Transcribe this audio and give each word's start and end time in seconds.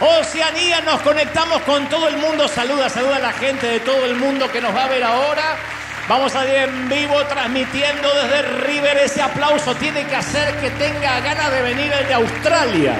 Oceanía. 0.00 0.80
Nos 0.82 1.00
conectamos 1.02 1.62
con 1.62 1.88
todo 1.88 2.08
el 2.08 2.16
mundo. 2.16 2.48
Saluda, 2.48 2.88
saluda 2.88 3.16
a 3.16 3.20
la 3.20 3.32
gente 3.32 3.66
de 3.66 3.80
todo 3.80 4.04
el 4.04 4.16
mundo 4.16 4.50
que 4.50 4.60
nos 4.60 4.74
va 4.74 4.84
a 4.84 4.88
ver 4.88 5.04
ahora. 5.04 5.56
Vamos 6.08 6.34
a 6.34 6.44
ir 6.46 6.54
en 6.54 6.88
vivo 6.88 7.24
transmitiendo 7.26 8.12
desde 8.14 8.42
River. 8.42 8.98
Ese 8.98 9.22
aplauso 9.22 9.74
tiene 9.76 10.04
que 10.06 10.16
hacer 10.16 10.54
que 10.56 10.70
tenga 10.70 11.20
ganas 11.20 11.50
de 11.52 11.62
venir 11.62 11.92
el 11.92 12.06
de 12.06 12.14
Australia. 12.14 12.96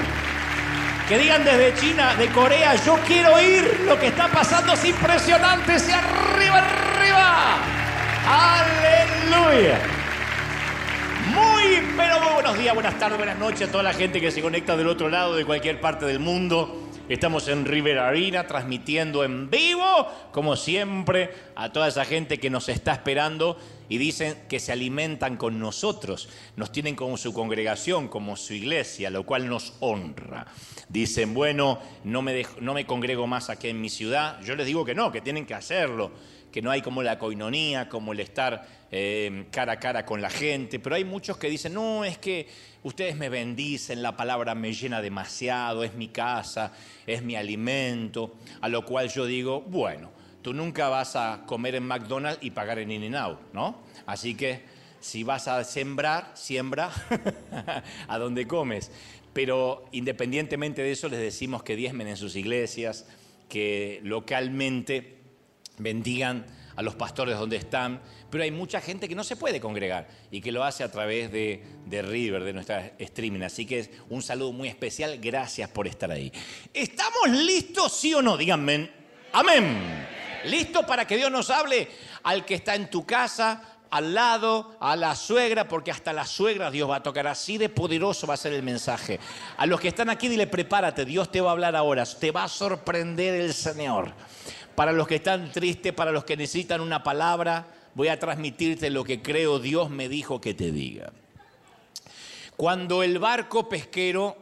Que 1.09 1.19
digan 1.19 1.45
desde 1.45 1.75
China, 1.75 2.15
de 2.15 2.29
Corea, 2.29 2.75
yo 2.87 2.97
quiero 3.07 3.35
oír 3.35 3.83
lo 3.87 3.99
que 3.99 4.07
está 4.07 4.29
pasando, 4.29 4.73
es 4.73 4.85
impresionante, 4.85 5.75
ese 5.75 5.93
arriba, 5.93 6.59
arriba. 6.59 7.59
Aleluya. 8.25 9.92
Pero 11.97 12.21
muy 12.21 12.33
buenos 12.33 12.59
días, 12.59 12.75
buenas 12.75 12.99
tardes, 12.99 13.19
buenas 13.19 13.39
noches 13.39 13.69
a 13.69 13.71
toda 13.71 13.83
la 13.83 13.93
gente 13.93 14.21
que 14.21 14.31
se 14.31 14.41
conecta 14.41 14.77
del 14.77 14.89
otro 14.89 15.11
lado 15.11 15.35
de 15.35 15.45
cualquier 15.45 15.81
parte 15.81 16.07
del 16.07 16.21
mundo. 16.21 16.89
Estamos 17.09 17.49
en 17.49 17.67
River 17.67 17.99
Arena 17.99 18.47
transmitiendo 18.47 19.25
en 19.25 19.51
vivo, 19.51 20.09
como 20.33 20.57
siempre, 20.57 21.31
a 21.55 21.71
toda 21.71 21.89
esa 21.89 22.07
gente 22.07 22.39
que 22.39 22.49
nos 22.49 22.71
está 22.71 22.93
esperando 22.93 23.59
y 23.91 23.99
dicen 23.99 24.39
que 24.49 24.61
se 24.61 24.73
alimentan 24.73 25.37
con 25.37 25.59
nosotros. 25.59 26.31
Nos 26.57 26.73
tienen 26.73 26.97
como 26.97 27.19
su 27.19 27.35
congregación, 27.35 28.09
como 28.09 28.37
su 28.37 28.55
iglesia, 28.55 29.11
lo 29.11 29.27
cual 29.27 29.49
nos 29.49 29.75
honra. 29.81 30.47
Dicen, 30.89 31.35
bueno, 31.35 31.79
no 32.05 32.23
me, 32.23 32.47
no 32.61 32.73
me 32.73 32.87
congrego 32.87 33.27
más 33.27 33.51
aquí 33.51 33.69
en 33.69 33.81
mi 33.81 33.91
ciudad. 33.91 34.41
Yo 34.43 34.57
les 34.57 34.67
digo 34.67 34.85
que 34.85 34.95
no, 34.95 35.13
que 35.13 35.21
tienen 35.21 35.45
que 35.45 35.55
hacerlo, 35.55 36.13
que 36.53 36.63
no 36.63 36.71
hay 36.71 36.83
como 36.83 37.03
la 37.03 37.19
coinonía, 37.19 37.89
como 37.89 38.13
el 38.13 38.21
estar 38.21 38.67
eh, 38.91 39.47
cara 39.51 39.73
a 39.73 39.81
cara 39.81 40.05
con 40.05 40.21
la 40.21 40.31
gente. 40.31 40.79
Pero 40.79 40.95
hay 40.95 41.05
muchos 41.05 41.39
que 41.39 41.49
dicen, 41.49 41.73
no, 41.73 42.05
es 42.05 42.19
que 42.19 42.47
ustedes 42.83 43.17
me 43.17 43.31
bendicen, 43.31 44.03
la 44.03 44.17
palabra 44.17 44.55
me 44.55 44.75
llena 44.75 45.01
demasiado, 45.01 45.83
es 45.83 45.95
mi 45.95 46.09
casa, 46.09 46.73
es 47.07 47.23
mi 47.23 47.35
alimento. 47.35 48.37
A 48.61 48.69
lo 48.69 48.85
cual 48.85 49.09
yo 49.09 49.25
digo, 49.25 49.63
bueno, 49.63 50.11
tú 50.43 50.53
nunca 50.53 50.91
vas 50.91 51.17
a 51.17 51.45
comer 51.47 51.75
en 51.75 51.85
McDonald's 51.85 52.45
y 52.45 52.51
pagar 52.51 52.79
en 52.79 52.91
In-N-Out, 52.91 53.55
¿no? 53.55 53.83
Así 54.05 54.35
que 54.35 54.63
si 55.01 55.25
vas 55.25 55.49
a 55.49 55.65
sembrar, 55.65 56.33
siembra 56.35 56.91
a 58.09 58.19
donde 58.19 58.47
comes. 58.47 58.91
Pero 59.33 59.87
independientemente 59.93 60.83
de 60.83 60.93
eso, 60.93 61.09
les 61.09 61.19
decimos 61.19 61.63
que 61.63 61.77
diezmen 61.77 62.09
en 62.09 62.19
sus 62.19 62.37
iglesias, 62.37 63.07
que 63.49 64.01
localmente 64.05 65.22
bendigan 65.83 66.47
a 66.77 66.83
los 66.83 66.95
pastores 66.95 67.39
donde 67.39 67.57
están, 67.57 68.01
pero 68.31 68.45
hay 68.45 68.51
mucha 68.51 68.81
gente 68.81 69.09
que 69.09 69.15
no 69.15 69.25
se 69.25 69.37
puede 69.37 69.61
congregar 69.61 70.09
y 70.31 70.41
que 70.41 70.53
lo 70.53 70.65
hace 70.65 70.83
a 70.85 70.91
través 70.91 71.31
de, 71.31 71.63
de 71.87 72.03
River, 72.03 72.45
de 72.45 72.53
nuestra 72.53 72.93
streaming. 72.99 73.43
Así 73.43 73.67
que 73.67 73.81
es 73.81 73.91
un 74.09 74.23
saludo 74.23 74.53
muy 74.53 74.69
especial, 74.69 75.19
gracias 75.19 75.69
por 75.71 75.87
estar 75.87 76.11
ahí. 76.11 76.33
¿Estamos 76.73 77.29
listos, 77.31 77.93
sí 77.93 78.15
o 78.15 78.23
no? 78.23 78.37
Díganme, 78.37 78.91
amén. 79.33 80.07
¿Listo 80.47 80.85
para 80.87 81.07
que 81.07 81.17
Dios 81.17 81.31
nos 81.31 81.51
hable 81.51 81.89
al 82.23 82.45
que 82.45 82.55
está 82.55 82.75
en 82.75 82.91
tu 82.91 83.05
casa, 83.07 83.73
al 83.93 84.15
lado, 84.15 84.75
a 84.81 84.97
la 84.97 85.15
suegra, 85.15 85.69
porque 85.69 85.91
hasta 85.91 86.15
la 86.15 86.25
suegra 86.25 86.71
Dios 86.71 86.89
va 86.89 86.97
a 86.97 87.03
tocar. 87.03 87.27
Así 87.27 87.59
de 87.59 87.69
poderoso 87.69 88.27
va 88.27 88.35
a 88.35 88.39
ser 88.39 88.55
el 88.55 88.63
mensaje. 88.63 89.21
A 89.59 89.67
los 89.67 89.79
que 89.79 89.89
están 89.89 90.09
aquí, 90.09 90.29
dile, 90.29 90.47
prepárate, 90.47 91.05
Dios 91.05 91.31
te 91.31 91.43
va 91.43 91.51
a 91.51 91.53
hablar 91.53 91.77
ahora. 91.77 92.07
Te 92.07 92.31
va 92.31 92.45
a 92.45 92.49
sorprender 92.49 93.39
el 93.39 93.53
Señor. 93.53 94.15
Para 94.75 94.93
los 94.93 95.07
que 95.07 95.17
están 95.17 95.53
tristes, 95.53 95.93
para 95.93 96.13
los 96.13 96.25
que 96.25 96.35
necesitan 96.37 96.81
una 96.81 97.03
palabra, 97.03 97.67
voy 97.95 98.09
a 98.09 98.19
transmitirte 98.19 98.89
lo 98.91 99.05
que 99.05 99.21
creo 99.21 99.59
Dios 99.59 99.91
me 99.91 100.09
dijo 100.09 100.41
que 100.41 100.55
te 100.55 100.73
diga. 100.73 101.13
Cuando 102.57 103.03
el 103.03 103.19
barco 103.19 103.69
pesquero 103.69 104.39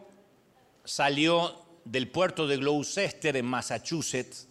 salió 0.84 1.56
del 1.84 2.06
puerto 2.08 2.46
de 2.46 2.58
Gloucester 2.58 3.36
en 3.36 3.46
Massachusetts, 3.46 4.46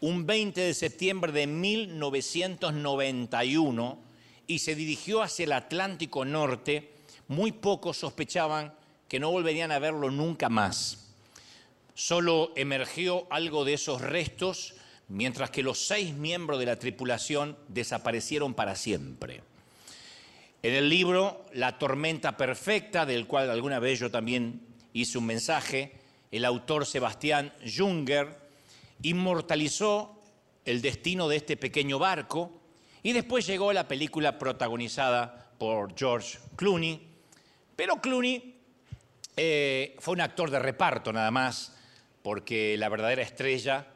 un 0.00 0.26
20 0.26 0.60
de 0.60 0.74
septiembre 0.74 1.30
de 1.32 1.46
1991 1.46 3.98
y 4.46 4.58
se 4.58 4.74
dirigió 4.74 5.22
hacia 5.22 5.44
el 5.44 5.52
Atlántico 5.52 6.24
Norte, 6.24 6.94
muy 7.28 7.52
pocos 7.52 7.98
sospechaban 7.98 8.72
que 9.08 9.20
no 9.20 9.30
volverían 9.30 9.72
a 9.72 9.78
verlo 9.78 10.10
nunca 10.10 10.48
más. 10.48 11.10
Solo 11.94 12.52
emergió 12.56 13.26
algo 13.30 13.64
de 13.64 13.74
esos 13.74 14.00
restos, 14.00 14.74
mientras 15.10 15.50
que 15.50 15.62
los 15.62 15.86
seis 15.86 16.14
miembros 16.14 16.58
de 16.60 16.66
la 16.66 16.78
tripulación 16.78 17.58
desaparecieron 17.68 18.54
para 18.54 18.76
siempre. 18.76 19.42
En 20.62 20.74
el 20.74 20.88
libro 20.88 21.46
La 21.52 21.78
tormenta 21.78 22.36
perfecta, 22.36 23.04
del 23.04 23.26
cual 23.26 23.50
alguna 23.50 23.80
vez 23.80 23.98
yo 23.98 24.10
también 24.10 24.60
hice 24.92 25.18
un 25.18 25.26
mensaje, 25.26 25.92
el 26.30 26.44
autor 26.44 26.86
Sebastián 26.86 27.52
Junger 27.76 28.38
inmortalizó 29.02 30.22
el 30.64 30.80
destino 30.80 31.28
de 31.28 31.36
este 31.36 31.56
pequeño 31.56 31.98
barco 31.98 32.60
y 33.02 33.12
después 33.12 33.46
llegó 33.46 33.72
la 33.72 33.88
película 33.88 34.38
protagonizada 34.38 35.50
por 35.58 35.96
George 35.98 36.38
Clooney. 36.54 37.04
Pero 37.74 37.96
Clooney 37.96 38.54
eh, 39.36 39.96
fue 39.98 40.14
un 40.14 40.20
actor 40.20 40.50
de 40.50 40.58
reparto 40.60 41.12
nada 41.12 41.32
más, 41.32 41.74
porque 42.22 42.76
la 42.76 42.88
verdadera 42.88 43.22
estrella 43.22 43.86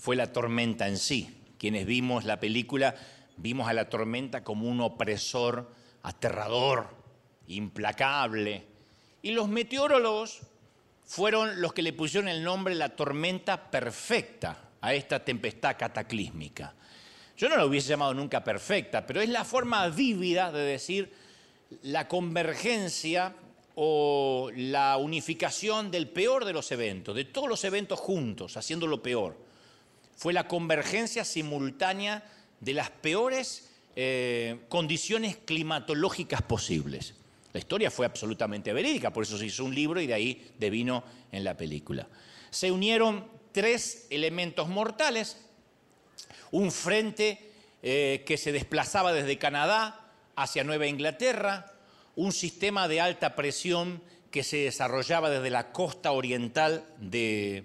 fue 0.00 0.16
la 0.16 0.32
tormenta 0.32 0.88
en 0.88 0.96
sí. 0.96 1.36
Quienes 1.58 1.84
vimos 1.84 2.24
la 2.24 2.40
película 2.40 2.94
vimos 3.36 3.68
a 3.68 3.74
la 3.74 3.90
tormenta 3.90 4.42
como 4.42 4.66
un 4.66 4.80
opresor 4.80 5.70
aterrador, 6.02 6.88
implacable. 7.48 8.64
Y 9.20 9.32
los 9.32 9.48
meteorólogos 9.48 10.40
fueron 11.04 11.60
los 11.60 11.74
que 11.74 11.82
le 11.82 11.92
pusieron 11.92 12.28
el 12.28 12.42
nombre 12.42 12.74
la 12.74 12.88
tormenta 12.96 13.70
perfecta 13.70 14.70
a 14.80 14.94
esta 14.94 15.22
tempestad 15.22 15.76
cataclísmica. 15.78 16.74
Yo 17.36 17.50
no 17.50 17.58
la 17.58 17.66
hubiese 17.66 17.90
llamado 17.90 18.14
nunca 18.14 18.42
perfecta, 18.42 19.06
pero 19.06 19.20
es 19.20 19.28
la 19.28 19.44
forma 19.44 19.86
vívida 19.88 20.50
de 20.50 20.60
decir 20.60 21.12
la 21.82 22.08
convergencia 22.08 23.34
o 23.74 24.50
la 24.54 24.96
unificación 24.96 25.90
del 25.90 26.08
peor 26.08 26.46
de 26.46 26.54
los 26.54 26.72
eventos, 26.72 27.14
de 27.14 27.26
todos 27.26 27.48
los 27.48 27.62
eventos 27.64 28.00
juntos, 28.00 28.56
haciendo 28.56 28.86
lo 28.86 29.02
peor. 29.02 29.49
Fue 30.20 30.34
la 30.34 30.46
convergencia 30.46 31.24
simultánea 31.24 32.22
de 32.60 32.74
las 32.74 32.90
peores 32.90 33.70
eh, 33.96 34.58
condiciones 34.68 35.38
climatológicas 35.38 36.42
posibles. 36.42 37.14
La 37.54 37.58
historia 37.58 37.90
fue 37.90 38.04
absolutamente 38.04 38.74
verídica, 38.74 39.14
por 39.14 39.22
eso 39.22 39.38
se 39.38 39.46
hizo 39.46 39.64
un 39.64 39.74
libro 39.74 39.98
y 39.98 40.06
de 40.06 40.12
ahí 40.12 40.52
devino 40.58 41.04
en 41.32 41.42
la 41.42 41.56
película. 41.56 42.06
Se 42.50 42.70
unieron 42.70 43.28
tres 43.52 44.08
elementos 44.10 44.68
mortales, 44.68 45.38
un 46.50 46.70
frente 46.70 47.52
eh, 47.82 48.22
que 48.26 48.36
se 48.36 48.52
desplazaba 48.52 49.14
desde 49.14 49.38
Canadá 49.38 50.12
hacia 50.36 50.64
Nueva 50.64 50.86
Inglaterra, 50.86 51.72
un 52.14 52.32
sistema 52.32 52.88
de 52.88 53.00
alta 53.00 53.34
presión 53.34 54.02
que 54.30 54.42
se 54.42 54.58
desarrollaba 54.58 55.30
desde 55.30 55.48
la 55.48 55.72
costa 55.72 56.12
oriental 56.12 56.84
de, 56.98 57.64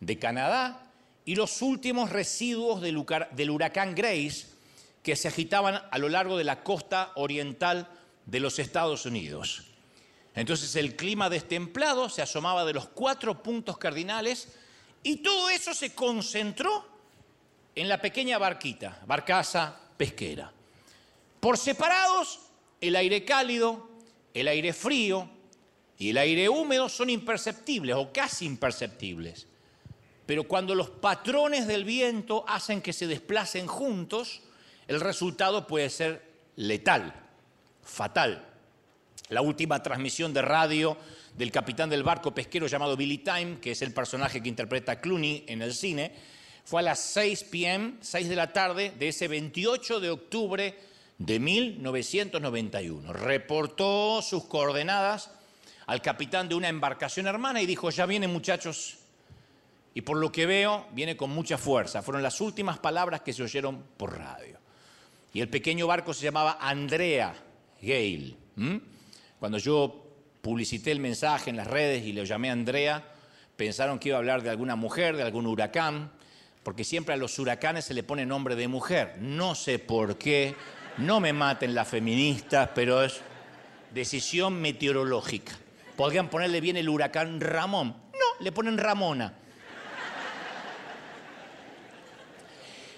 de 0.00 0.18
Canadá 0.18 0.83
y 1.24 1.34
los 1.36 1.62
últimos 1.62 2.10
residuos 2.10 2.80
del, 2.80 3.50
huracán 3.50 3.94
Grace 3.94 4.46
que 5.02 5.16
se 5.16 5.28
agitaban 5.28 5.82
a 5.90 5.98
lo 5.98 6.08
largo 6.08 6.36
de 6.36 6.44
la 6.44 6.62
costa 6.62 7.12
oriental 7.16 7.88
de 8.26 8.40
los 8.40 8.58
Estados 8.58 9.06
Unidos. 9.06 9.64
Entonces 10.34 10.74
el 10.76 10.96
clima 10.96 11.30
destemplado 11.30 12.08
se 12.08 12.22
asomaba 12.22 12.64
de 12.64 12.74
los 12.74 12.88
cuatro 12.88 13.42
puntos 13.42 13.78
cardinales 13.78 14.48
y 15.02 15.16
todo 15.16 15.48
eso 15.50 15.74
se 15.74 15.94
concentró 15.94 16.86
en 17.74 17.88
la 17.88 18.00
pequeña 18.00 18.38
barquita, 18.38 19.00
barcaza 19.06 19.78
pesquera. 19.96 20.52
Por 21.40 21.58
separados, 21.58 22.40
el 22.80 22.96
aire 22.96 23.24
cálido, 23.24 23.88
el 24.32 24.48
aire 24.48 24.72
frío 24.72 25.28
y 25.98 26.10
el 26.10 26.18
aire 26.18 26.48
húmedo 26.48 26.88
son 26.88 27.10
imperceptibles 27.10 27.96
o 27.96 28.12
casi 28.12 28.46
imperceptibles. 28.46 29.46
Pero 30.26 30.44
cuando 30.44 30.74
los 30.74 30.90
patrones 30.90 31.66
del 31.66 31.84
viento 31.84 32.44
hacen 32.48 32.80
que 32.80 32.92
se 32.92 33.06
desplacen 33.06 33.66
juntos, 33.66 34.40
el 34.88 35.00
resultado 35.00 35.66
puede 35.66 35.90
ser 35.90 36.22
letal, 36.56 37.14
fatal. 37.82 38.46
La 39.28 39.42
última 39.42 39.82
transmisión 39.82 40.32
de 40.32 40.42
radio 40.42 40.96
del 41.36 41.50
capitán 41.50 41.90
del 41.90 42.02
barco 42.02 42.34
pesquero 42.34 42.66
llamado 42.66 42.96
Billy 42.96 43.18
Time, 43.18 43.58
que 43.60 43.72
es 43.72 43.82
el 43.82 43.92
personaje 43.92 44.42
que 44.42 44.48
interpreta 44.48 45.00
Clooney 45.00 45.44
en 45.48 45.62
el 45.62 45.74
cine, 45.74 46.12
fue 46.64 46.80
a 46.80 46.84
las 46.84 47.00
6 47.00 47.44
p.m., 47.44 47.94
6 48.00 48.28
de 48.28 48.36
la 48.36 48.52
tarde 48.52 48.92
de 48.98 49.08
ese 49.08 49.28
28 49.28 50.00
de 50.00 50.10
octubre 50.10 50.78
de 51.18 51.38
1991. 51.38 53.12
Reportó 53.12 54.22
sus 54.22 54.44
coordenadas 54.44 55.30
al 55.86 56.00
capitán 56.00 56.48
de 56.48 56.54
una 56.54 56.68
embarcación 56.68 57.26
hermana 57.26 57.60
y 57.60 57.66
dijo, 57.66 57.90
ya 57.90 58.06
vienen 58.06 58.32
muchachos. 58.32 58.98
Y 59.94 60.00
por 60.00 60.16
lo 60.16 60.32
que 60.32 60.44
veo, 60.44 60.86
viene 60.92 61.16
con 61.16 61.30
mucha 61.30 61.56
fuerza. 61.56 62.02
Fueron 62.02 62.22
las 62.22 62.40
últimas 62.40 62.78
palabras 62.78 63.20
que 63.20 63.32
se 63.32 63.44
oyeron 63.44 63.82
por 63.96 64.18
radio. 64.18 64.58
Y 65.32 65.40
el 65.40 65.48
pequeño 65.48 65.86
barco 65.86 66.12
se 66.12 66.24
llamaba 66.24 66.58
Andrea 66.60 67.34
Gale. 67.80 68.34
Cuando 69.38 69.58
yo 69.58 70.04
publicité 70.42 70.90
el 70.90 71.00
mensaje 71.00 71.50
en 71.50 71.56
las 71.56 71.68
redes 71.68 72.04
y 72.04 72.12
lo 72.12 72.24
llamé 72.24 72.50
a 72.50 72.52
Andrea, 72.52 73.04
pensaron 73.56 73.98
que 73.98 74.08
iba 74.08 74.16
a 74.16 74.20
hablar 74.20 74.42
de 74.42 74.50
alguna 74.50 74.76
mujer, 74.76 75.16
de 75.16 75.22
algún 75.22 75.46
huracán, 75.46 76.10
porque 76.62 76.82
siempre 76.82 77.14
a 77.14 77.16
los 77.16 77.38
huracanes 77.38 77.84
se 77.84 77.94
le 77.94 78.02
pone 78.02 78.26
nombre 78.26 78.56
de 78.56 78.68
mujer. 78.68 79.16
No 79.20 79.54
sé 79.54 79.78
por 79.78 80.18
qué, 80.18 80.54
no 80.98 81.20
me 81.20 81.32
maten 81.32 81.74
las 81.74 81.88
feministas, 81.88 82.70
pero 82.74 83.04
es 83.04 83.20
decisión 83.92 84.60
meteorológica. 84.60 85.52
Podrían 85.96 86.28
ponerle 86.28 86.60
bien 86.60 86.76
el 86.76 86.88
huracán 86.88 87.40
Ramón. 87.40 87.88
No, 88.12 88.44
le 88.44 88.50
ponen 88.50 88.78
Ramona. 88.78 89.34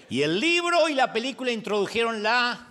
Y 0.09 0.21
el 0.21 0.39
libro 0.39 0.87
y 0.87 0.93
la 0.93 1.11
película 1.11 1.51
introdujeron 1.51 2.23
la, 2.23 2.67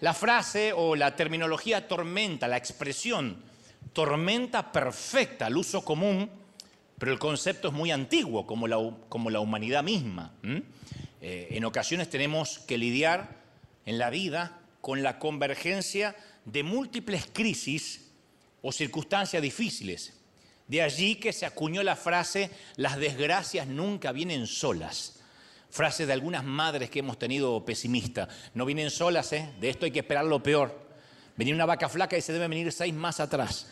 la 0.00 0.12
frase 0.12 0.74
o 0.74 0.94
la 0.94 1.16
terminología 1.16 1.88
tormenta, 1.88 2.48
la 2.48 2.58
expresión 2.58 3.42
tormenta 3.94 4.72
perfecta, 4.72 5.46
al 5.46 5.56
uso 5.56 5.82
común, 5.82 6.28
pero 6.98 7.12
el 7.12 7.18
concepto 7.18 7.68
es 7.68 7.74
muy 7.74 7.90
antiguo, 7.90 8.46
como 8.46 8.68
la, 8.68 8.76
como 9.08 9.30
la 9.30 9.40
humanidad 9.40 9.82
misma. 9.82 10.34
Eh, 11.22 11.48
en 11.50 11.64
ocasiones 11.64 12.10
tenemos 12.10 12.58
que 12.58 12.76
lidiar 12.76 13.36
en 13.86 13.96
la 13.96 14.10
vida 14.10 14.60
con 14.82 15.02
la 15.02 15.18
convergencia 15.18 16.14
de 16.44 16.62
múltiples 16.62 17.26
crisis 17.32 18.10
o 18.60 18.70
circunstancias 18.70 19.40
difíciles. 19.40 20.12
De 20.68 20.82
allí 20.82 21.14
que 21.14 21.32
se 21.32 21.46
acuñó 21.46 21.82
la 21.82 21.96
frase, 21.96 22.50
las 22.76 22.98
desgracias 22.98 23.66
nunca 23.66 24.12
vienen 24.12 24.46
solas 24.46 25.15
Frase 25.76 26.06
de 26.06 26.14
algunas 26.14 26.42
madres 26.42 26.88
que 26.88 27.00
hemos 27.00 27.18
tenido 27.18 27.62
pesimistas. 27.62 28.30
No 28.54 28.64
vienen 28.64 28.90
solas, 28.90 29.30
¿eh? 29.34 29.52
de 29.60 29.68
esto 29.68 29.84
hay 29.84 29.90
que 29.90 29.98
esperar 29.98 30.24
lo 30.24 30.42
peor. 30.42 30.74
Venía 31.36 31.54
una 31.54 31.66
vaca 31.66 31.90
flaca 31.90 32.16
y 32.16 32.22
se 32.22 32.32
debe 32.32 32.48
venir 32.48 32.72
seis 32.72 32.94
más 32.94 33.20
atrás. 33.20 33.66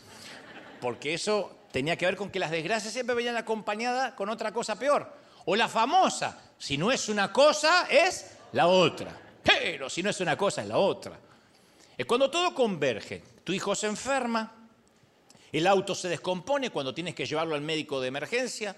Porque 0.82 1.14
eso 1.14 1.60
tenía 1.72 1.96
que 1.96 2.04
ver 2.04 2.16
con 2.16 2.28
que 2.28 2.38
las 2.38 2.50
desgracias 2.50 2.92
siempre 2.92 3.16
venían 3.16 3.38
acompañadas 3.38 4.12
con 4.12 4.28
otra 4.28 4.52
cosa 4.52 4.78
peor. 4.78 5.10
O 5.46 5.56
la 5.56 5.66
famosa, 5.66 6.38
si 6.58 6.76
no 6.76 6.92
es 6.92 7.08
una 7.08 7.32
cosa, 7.32 7.86
es 7.88 8.32
la 8.52 8.66
otra. 8.66 9.18
Pero 9.42 9.88
si 9.88 10.02
no 10.02 10.10
es 10.10 10.20
una 10.20 10.36
cosa, 10.36 10.60
es 10.60 10.68
la 10.68 10.76
otra. 10.76 11.18
Es 11.96 12.04
cuando 12.04 12.30
todo 12.30 12.54
converge. 12.54 13.22
Tu 13.44 13.54
hijo 13.54 13.74
se 13.74 13.86
enferma, 13.86 14.68
el 15.50 15.66
auto 15.66 15.94
se 15.94 16.10
descompone 16.10 16.68
cuando 16.68 16.92
tienes 16.92 17.14
que 17.14 17.24
llevarlo 17.24 17.54
al 17.54 17.62
médico 17.62 17.98
de 17.98 18.08
emergencia, 18.08 18.76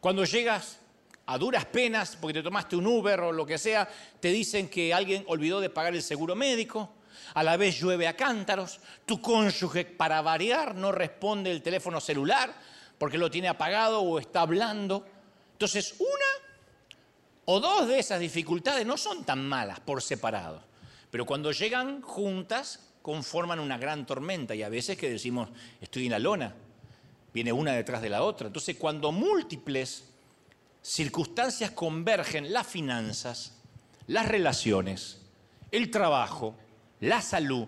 cuando 0.00 0.24
llegas 0.24 0.78
a 1.26 1.38
duras 1.38 1.64
penas, 1.64 2.16
porque 2.20 2.34
te 2.34 2.42
tomaste 2.42 2.76
un 2.76 2.86
Uber 2.86 3.20
o 3.20 3.32
lo 3.32 3.46
que 3.46 3.58
sea, 3.58 3.88
te 4.20 4.28
dicen 4.28 4.68
que 4.68 4.92
alguien 4.92 5.24
olvidó 5.28 5.60
de 5.60 5.70
pagar 5.70 5.94
el 5.94 6.02
seguro 6.02 6.34
médico, 6.34 6.90
a 7.34 7.42
la 7.42 7.56
vez 7.56 7.80
llueve 7.80 8.06
a 8.06 8.16
cántaros, 8.16 8.80
tu 9.06 9.20
cónyuge 9.20 9.84
para 9.84 10.20
variar 10.20 10.74
no 10.74 10.92
responde 10.92 11.50
el 11.50 11.62
teléfono 11.62 12.00
celular 12.00 12.54
porque 12.98 13.18
lo 13.18 13.30
tiene 13.30 13.48
apagado 13.48 14.00
o 14.00 14.18
está 14.18 14.42
hablando. 14.42 15.06
Entonces, 15.52 15.94
una 15.98 16.54
o 17.46 17.60
dos 17.60 17.88
de 17.88 17.98
esas 17.98 18.20
dificultades 18.20 18.86
no 18.86 18.96
son 18.96 19.24
tan 19.24 19.46
malas 19.48 19.80
por 19.80 20.02
separado, 20.02 20.62
pero 21.10 21.26
cuando 21.26 21.52
llegan 21.52 22.02
juntas 22.02 22.90
conforman 23.02 23.60
una 23.60 23.78
gran 23.78 24.06
tormenta 24.06 24.54
y 24.54 24.62
a 24.62 24.68
veces 24.68 24.96
que 24.96 25.10
decimos, 25.10 25.50
estoy 25.80 26.06
en 26.06 26.12
la 26.12 26.18
lona, 26.18 26.54
viene 27.32 27.52
una 27.52 27.72
detrás 27.72 28.00
de 28.00 28.08
la 28.08 28.22
otra. 28.22 28.46
Entonces, 28.46 28.76
cuando 28.76 29.12
múltiples 29.12 30.13
circunstancias 30.84 31.70
convergen 31.70 32.52
las 32.52 32.66
finanzas, 32.66 33.54
las 34.06 34.28
relaciones, 34.28 35.22
el 35.70 35.90
trabajo, 35.90 36.54
la 37.00 37.22
salud, 37.22 37.66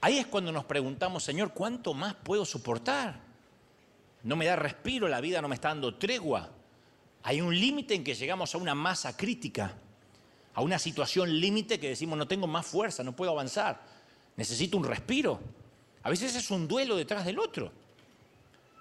ahí 0.00 0.18
es 0.18 0.26
cuando 0.26 0.50
nos 0.50 0.64
preguntamos, 0.64 1.22
Señor, 1.22 1.52
¿cuánto 1.54 1.94
más 1.94 2.14
puedo 2.16 2.44
soportar? 2.44 3.20
No 4.24 4.34
me 4.34 4.46
da 4.46 4.56
respiro, 4.56 5.06
la 5.06 5.20
vida 5.20 5.40
no 5.40 5.48
me 5.48 5.54
está 5.54 5.68
dando 5.68 5.94
tregua. 5.94 6.50
Hay 7.22 7.40
un 7.40 7.56
límite 7.56 7.94
en 7.94 8.02
que 8.02 8.14
llegamos 8.14 8.52
a 8.54 8.58
una 8.58 8.74
masa 8.74 9.16
crítica, 9.16 9.72
a 10.54 10.60
una 10.60 10.80
situación 10.80 11.40
límite 11.40 11.78
que 11.78 11.90
decimos, 11.90 12.18
no 12.18 12.26
tengo 12.26 12.48
más 12.48 12.66
fuerza, 12.66 13.04
no 13.04 13.14
puedo 13.14 13.30
avanzar, 13.30 13.80
necesito 14.36 14.76
un 14.76 14.84
respiro. 14.84 15.40
A 16.02 16.10
veces 16.10 16.34
es 16.34 16.50
un 16.50 16.66
duelo 16.66 16.96
detrás 16.96 17.24
del 17.24 17.38
otro. 17.38 17.70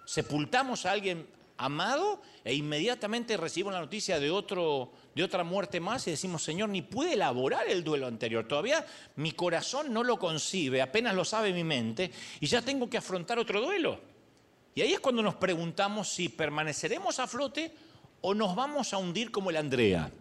Sepultamos 0.05 0.87
a 0.87 0.91
alguien 0.91 1.27
amado 1.57 2.21
e 2.43 2.53
inmediatamente 2.53 3.37
recibimos 3.37 3.73
la 3.73 3.79
noticia 3.79 4.19
de, 4.19 4.31
otro, 4.31 4.91
de 5.15 5.23
otra 5.23 5.43
muerte 5.43 5.79
más 5.79 6.07
y 6.07 6.11
decimos, 6.11 6.43
Señor, 6.43 6.69
ni 6.69 6.81
pude 6.81 7.13
elaborar 7.13 7.67
el 7.67 7.83
duelo 7.83 8.07
anterior. 8.07 8.47
Todavía 8.47 8.85
mi 9.15 9.31
corazón 9.31 9.93
no 9.93 10.03
lo 10.03 10.17
concibe, 10.17 10.81
apenas 10.81 11.15
lo 11.15 11.25
sabe 11.25 11.53
mi 11.53 11.63
mente 11.63 12.11
y 12.39 12.47
ya 12.47 12.61
tengo 12.61 12.89
que 12.89 12.97
afrontar 12.97 13.39
otro 13.39 13.61
duelo. 13.61 13.99
Y 14.75 14.81
ahí 14.81 14.93
es 14.93 14.99
cuando 14.99 15.21
nos 15.21 15.35
preguntamos 15.35 16.09
si 16.09 16.29
permaneceremos 16.29 17.19
a 17.19 17.27
flote 17.27 17.73
o 18.21 18.33
nos 18.33 18.55
vamos 18.55 18.93
a 18.93 18.97
hundir 18.97 19.31
como 19.31 19.49
el 19.49 19.57
Andrea. 19.57 20.11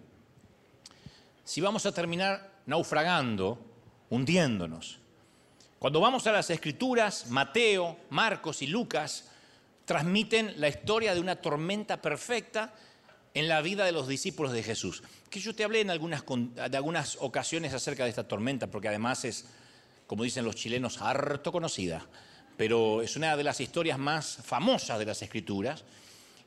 Si 1.44 1.60
vamos 1.60 1.86
a 1.86 1.92
terminar 1.92 2.52
naufragando, 2.66 3.58
hundiéndonos. 4.10 4.98
Cuando 5.78 6.00
vamos 6.00 6.26
a 6.26 6.32
las 6.32 6.50
escrituras, 6.50 7.28
Mateo, 7.28 7.96
Marcos 8.10 8.62
y 8.62 8.68
Lucas, 8.68 9.31
transmiten 9.84 10.54
la 10.60 10.68
historia 10.68 11.14
de 11.14 11.20
una 11.20 11.36
tormenta 11.36 12.00
perfecta 12.00 12.74
en 13.34 13.48
la 13.48 13.62
vida 13.62 13.84
de 13.84 13.92
los 13.92 14.08
discípulos 14.08 14.52
de 14.52 14.62
Jesús. 14.62 15.02
Que 15.30 15.40
yo 15.40 15.54
te 15.54 15.64
hablé 15.64 15.80
en 15.80 15.90
algunas, 15.90 16.24
de 16.26 16.76
algunas 16.76 17.16
ocasiones 17.20 17.72
acerca 17.72 18.04
de 18.04 18.10
esta 18.10 18.28
tormenta, 18.28 18.70
porque 18.70 18.88
además 18.88 19.24
es, 19.24 19.46
como 20.06 20.24
dicen 20.24 20.44
los 20.44 20.56
chilenos, 20.56 21.00
harto 21.00 21.52
conocida, 21.52 22.06
pero 22.56 23.02
es 23.02 23.16
una 23.16 23.36
de 23.36 23.44
las 23.44 23.60
historias 23.60 23.98
más 23.98 24.38
famosas 24.44 24.98
de 24.98 25.06
las 25.06 25.22
escrituras. 25.22 25.84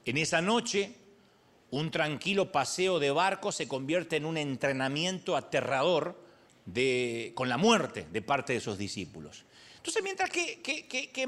En 0.06 0.18
esa 0.18 0.42
noche, 0.42 0.96
un 1.72 1.90
tranquilo 1.92 2.52
paseo 2.52 3.00
de 3.00 3.12
barco 3.12 3.52
se 3.52 3.68
convierte 3.68 4.18
en 4.18 4.26
un 4.26 4.38
entrenamiento 4.38 5.36
aterrador 5.36 6.24
con 7.34 7.50
la 7.50 7.58
muerte 7.58 8.08
de 8.12 8.22
parte 8.22 8.54
de 8.54 8.60
sus 8.60 8.78
discípulos. 8.78 9.46
Entonces, 9.86 10.04
mientras 10.04 10.32
que, 10.32 11.28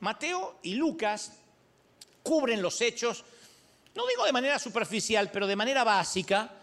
Mateo 0.00 0.58
y 0.62 0.76
Lucas 0.76 1.32
cubren 2.22 2.62
los 2.62 2.80
hechos, 2.80 3.22
no 3.94 4.06
digo 4.06 4.24
de 4.24 4.32
manera 4.32 4.58
superficial, 4.58 5.30
pero 5.30 5.46
de 5.46 5.56
manera 5.56 5.84
básica, 5.84 6.54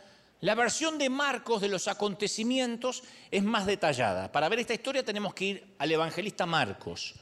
la 0.41 0.55
versión 0.55 0.97
de 0.97 1.11
Marcos 1.11 1.61
de 1.61 1.67
los 1.67 1.87
acontecimientos 1.87 3.03
es 3.29 3.43
más 3.43 3.67
detallada. 3.67 4.31
Para 4.31 4.49
ver 4.49 4.57
esta 4.57 4.73
historia 4.73 5.05
tenemos 5.05 5.35
que 5.35 5.45
ir 5.45 5.75
al 5.77 5.91
evangelista 5.91 6.47
Marcos, 6.47 7.13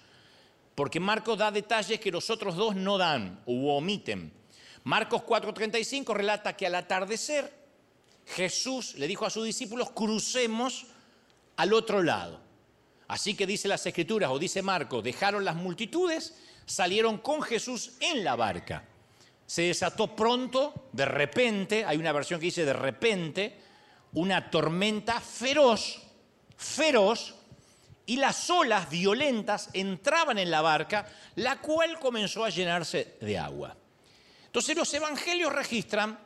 porque 0.73 1.01
Marcos 1.01 1.37
da 1.37 1.51
detalles 1.51 1.99
que 1.99 2.11
los 2.11 2.29
otros 2.29 2.55
dos 2.55 2.77
no 2.77 2.97
dan 2.97 3.41
o 3.45 3.75
omiten. 3.75 4.31
Marcos 4.85 5.21
4:35 5.23 6.13
relata 6.13 6.55
que 6.55 6.65
al 6.65 6.75
atardecer 6.75 7.53
Jesús 8.25 8.95
le 8.95 9.05
dijo 9.05 9.25
a 9.25 9.29
sus 9.29 9.43
discípulos, 9.43 9.91
crucemos 9.91 10.85
al 11.57 11.73
otro 11.73 12.01
lado. 12.01 12.40
Así 13.11 13.33
que 13.33 13.45
dice 13.45 13.67
las 13.67 13.85
escrituras, 13.85 14.31
o 14.31 14.39
dice 14.39 14.61
Marco, 14.61 15.01
dejaron 15.01 15.43
las 15.43 15.57
multitudes, 15.57 16.33
salieron 16.65 17.17
con 17.17 17.41
Jesús 17.41 17.91
en 17.99 18.23
la 18.23 18.37
barca. 18.37 18.85
Se 19.45 19.63
desató 19.63 20.15
pronto, 20.15 20.87
de 20.93 21.03
repente, 21.03 21.83
hay 21.83 21.97
una 21.97 22.13
versión 22.13 22.39
que 22.39 22.45
dice 22.45 22.63
de 22.63 22.71
repente, 22.71 23.59
una 24.13 24.49
tormenta 24.49 25.19
feroz, 25.19 26.01
feroz, 26.55 27.35
y 28.05 28.15
las 28.15 28.49
olas 28.49 28.89
violentas 28.89 29.71
entraban 29.73 30.37
en 30.37 30.49
la 30.49 30.61
barca, 30.61 31.05
la 31.35 31.59
cual 31.59 31.99
comenzó 31.99 32.45
a 32.45 32.49
llenarse 32.49 33.17
de 33.19 33.37
agua. 33.37 33.75
Entonces 34.45 34.73
los 34.73 34.93
evangelios 34.93 35.51
registran 35.51 36.17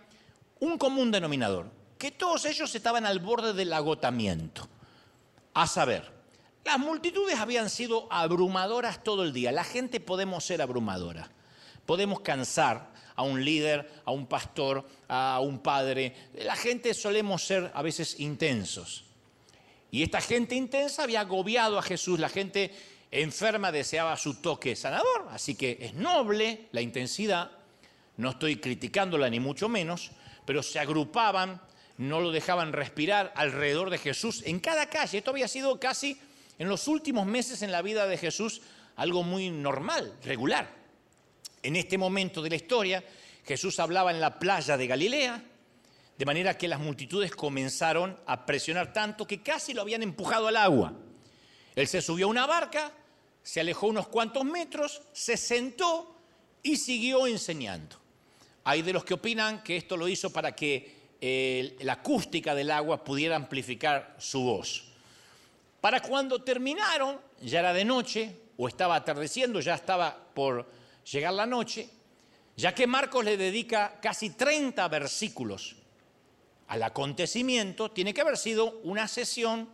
un 0.60 0.78
común 0.78 1.10
denominador, 1.10 1.72
que 1.98 2.12
todos 2.12 2.46
ellos 2.46 2.76
estaban 2.76 3.08
al 3.08 3.18
borde 3.18 3.54
del 3.54 3.74
agotamiento. 3.74 4.70
A 5.56 5.66
saber, 5.66 6.15
las 6.66 6.80
multitudes 6.80 7.40
habían 7.40 7.70
sido 7.70 8.08
abrumadoras 8.10 9.04
todo 9.04 9.24
el 9.24 9.32
día. 9.32 9.52
La 9.52 9.64
gente 9.64 10.00
podemos 10.00 10.44
ser 10.44 10.62
abrumadora. 10.62 11.30
Podemos 11.86 12.22
cansar 12.22 12.92
a 13.16 13.22
un 13.22 13.46
líder, 13.46 13.90
a 14.04 14.12
un 14.12 14.26
pastor, 14.26 14.84
a 15.08 15.40
un 15.42 15.60
padre. 15.60 16.16
La 16.34 16.56
gente 16.56 16.94
solemos 16.96 17.46
ser 17.46 17.72
a 17.74 17.82
veces 17.84 18.20
intensos. 18.20 19.04
Y 19.92 20.02
esta 20.02 20.20
gente 20.20 20.56
intensa 20.56 21.04
había 21.04 21.22
agobiado 21.22 21.78
a 21.78 21.84
Jesús. 21.84 22.20
La 22.20 22.30
gente 22.30 22.74
enferma 23.12 23.72
deseaba 23.72 24.18
su 24.18 24.42
toque 24.42 24.76
sanador. 24.76 25.28
Así 25.30 25.54
que 25.54 25.78
es 25.80 25.94
noble 25.94 26.68
la 26.72 26.82
intensidad. 26.82 27.52
No 28.18 28.32
estoy 28.32 28.56
criticándola 28.56 29.30
ni 29.30 29.40
mucho 29.40 29.70
menos, 29.70 30.10
pero 30.46 30.64
se 30.64 30.80
agrupaban, 30.80 31.62
no 31.98 32.22
lo 32.22 32.32
dejaban 32.32 32.74
respirar 32.74 33.32
alrededor 33.36 33.92
de 33.92 34.00
Jesús 34.00 34.42
en 34.46 34.60
cada 34.60 34.88
calle. 34.88 35.20
Esto 35.20 35.30
había 35.32 35.48
sido 35.48 35.80
casi 35.80 36.20
en 36.58 36.70
los 36.70 36.88
últimos 36.88 37.26
meses 37.26 37.62
en 37.62 37.72
la 37.72 37.82
vida 37.82 38.08
de 38.08 38.18
Jesús 38.18 38.62
algo 38.96 39.24
muy 39.24 39.50
normal, 39.50 40.18
regular. 40.24 40.70
En 41.62 41.76
este 41.76 41.98
momento 41.98 42.42
de 42.42 42.50
la 42.50 42.56
historia, 42.56 43.04
Jesús 43.46 43.80
hablaba 43.80 44.12
en 44.12 44.22
la 44.22 44.40
playa 44.40 44.78
de 44.78 44.88
Galilea, 44.88 45.44
de 46.18 46.26
manera 46.26 46.58
que 46.58 46.68
las 46.68 46.80
multitudes 46.80 47.32
comenzaron 47.32 48.18
a 48.26 48.46
presionar 48.46 48.94
tanto 48.94 49.28
que 49.28 49.42
casi 49.42 49.74
lo 49.74 49.82
habían 49.82 50.04
empujado 50.04 50.48
al 50.48 50.56
agua. 50.56 50.94
Él 51.76 51.88
se 51.88 52.02
subió 52.02 52.28
a 52.28 52.30
una 52.30 52.46
barca, 52.46 52.94
se 53.44 53.60
alejó 53.60 53.88
unos 53.88 54.08
cuantos 54.08 54.46
metros, 54.46 55.02
se 55.12 55.36
sentó 55.36 56.16
y 56.64 56.78
siguió 56.78 57.28
enseñando. 57.28 57.98
Hay 58.64 58.82
de 58.82 58.94
los 58.94 59.04
que 59.04 59.14
opinan 59.14 59.62
que 59.62 59.76
esto 59.76 59.98
lo 59.98 60.08
hizo 60.08 60.32
para 60.32 60.56
que 60.56 60.96
eh, 61.20 61.76
la 61.82 61.94
acústica 61.94 62.56
del 62.56 62.72
agua 62.72 63.04
pudiera 63.04 63.36
amplificar 63.36 64.16
su 64.18 64.42
voz. 64.42 64.95
Para 65.86 66.02
cuando 66.02 66.42
terminaron, 66.42 67.22
ya 67.42 67.60
era 67.60 67.72
de 67.72 67.86
noche, 67.86 68.36
o 68.58 68.68
estaba 68.68 68.96
atardeciendo, 68.96 69.60
ya 69.60 69.76
estaba 69.76 70.18
por 70.34 70.68
llegar 71.12 71.32
la 71.32 71.46
noche, 71.46 71.88
ya 72.58 72.74
que 72.74 72.88
Marcos 72.88 73.24
le 73.24 73.38
dedica 73.38 74.00
casi 74.02 74.32
30 74.32 74.88
versículos 74.88 75.76
al 76.70 76.82
acontecimiento, 76.82 77.92
tiene 77.92 78.16
que 78.16 78.22
haber 78.22 78.36
sido 78.36 78.80
una 78.84 79.08
sesión 79.08 79.70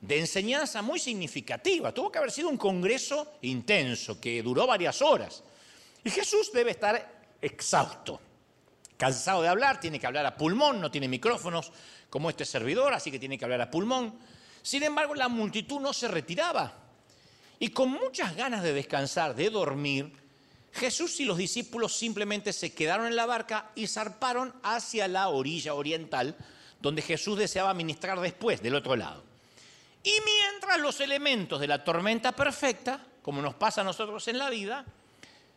de 0.00 0.20
enseñanza 0.20 0.82
muy 0.82 1.00
significativa. 1.00 1.92
Tuvo 1.92 2.12
que 2.12 2.18
haber 2.18 2.30
sido 2.30 2.48
un 2.48 2.56
congreso 2.56 3.38
intenso 3.42 4.20
que 4.20 4.40
duró 4.40 4.68
varias 4.68 5.02
horas. 5.02 5.42
Y 6.04 6.10
Jesús 6.10 6.52
debe 6.52 6.70
estar 6.70 7.24
exhausto, 7.42 8.20
cansado 8.96 9.42
de 9.42 9.48
hablar, 9.48 9.80
tiene 9.80 9.98
que 9.98 10.06
hablar 10.06 10.26
a 10.26 10.36
pulmón, 10.36 10.80
no 10.80 10.92
tiene 10.92 11.08
micrófonos 11.08 11.72
como 12.08 12.30
este 12.30 12.44
servidor, 12.44 12.94
así 12.94 13.10
que 13.10 13.18
tiene 13.18 13.36
que 13.36 13.44
hablar 13.44 13.62
a 13.62 13.68
pulmón. 13.68 14.37
Sin 14.68 14.82
embargo, 14.82 15.14
la 15.14 15.28
multitud 15.28 15.80
no 15.80 15.94
se 15.94 16.08
retiraba. 16.08 16.70
Y 17.58 17.70
con 17.70 17.90
muchas 17.90 18.36
ganas 18.36 18.62
de 18.62 18.74
descansar, 18.74 19.34
de 19.34 19.48
dormir, 19.48 20.12
Jesús 20.74 21.18
y 21.20 21.24
los 21.24 21.38
discípulos 21.38 21.96
simplemente 21.96 22.52
se 22.52 22.74
quedaron 22.74 23.06
en 23.06 23.16
la 23.16 23.24
barca 23.24 23.70
y 23.74 23.86
zarparon 23.86 24.52
hacia 24.62 25.08
la 25.08 25.30
orilla 25.30 25.72
oriental, 25.72 26.36
donde 26.82 27.00
Jesús 27.00 27.38
deseaba 27.38 27.72
ministrar 27.72 28.20
después, 28.20 28.60
del 28.60 28.74
otro 28.74 28.94
lado. 28.94 29.24
Y 30.02 30.12
mientras 30.26 30.78
los 30.80 31.00
elementos 31.00 31.60
de 31.60 31.66
la 31.66 31.82
tormenta 31.82 32.32
perfecta, 32.32 33.02
como 33.22 33.40
nos 33.40 33.54
pasa 33.54 33.80
a 33.80 33.84
nosotros 33.84 34.28
en 34.28 34.36
la 34.36 34.50
vida, 34.50 34.84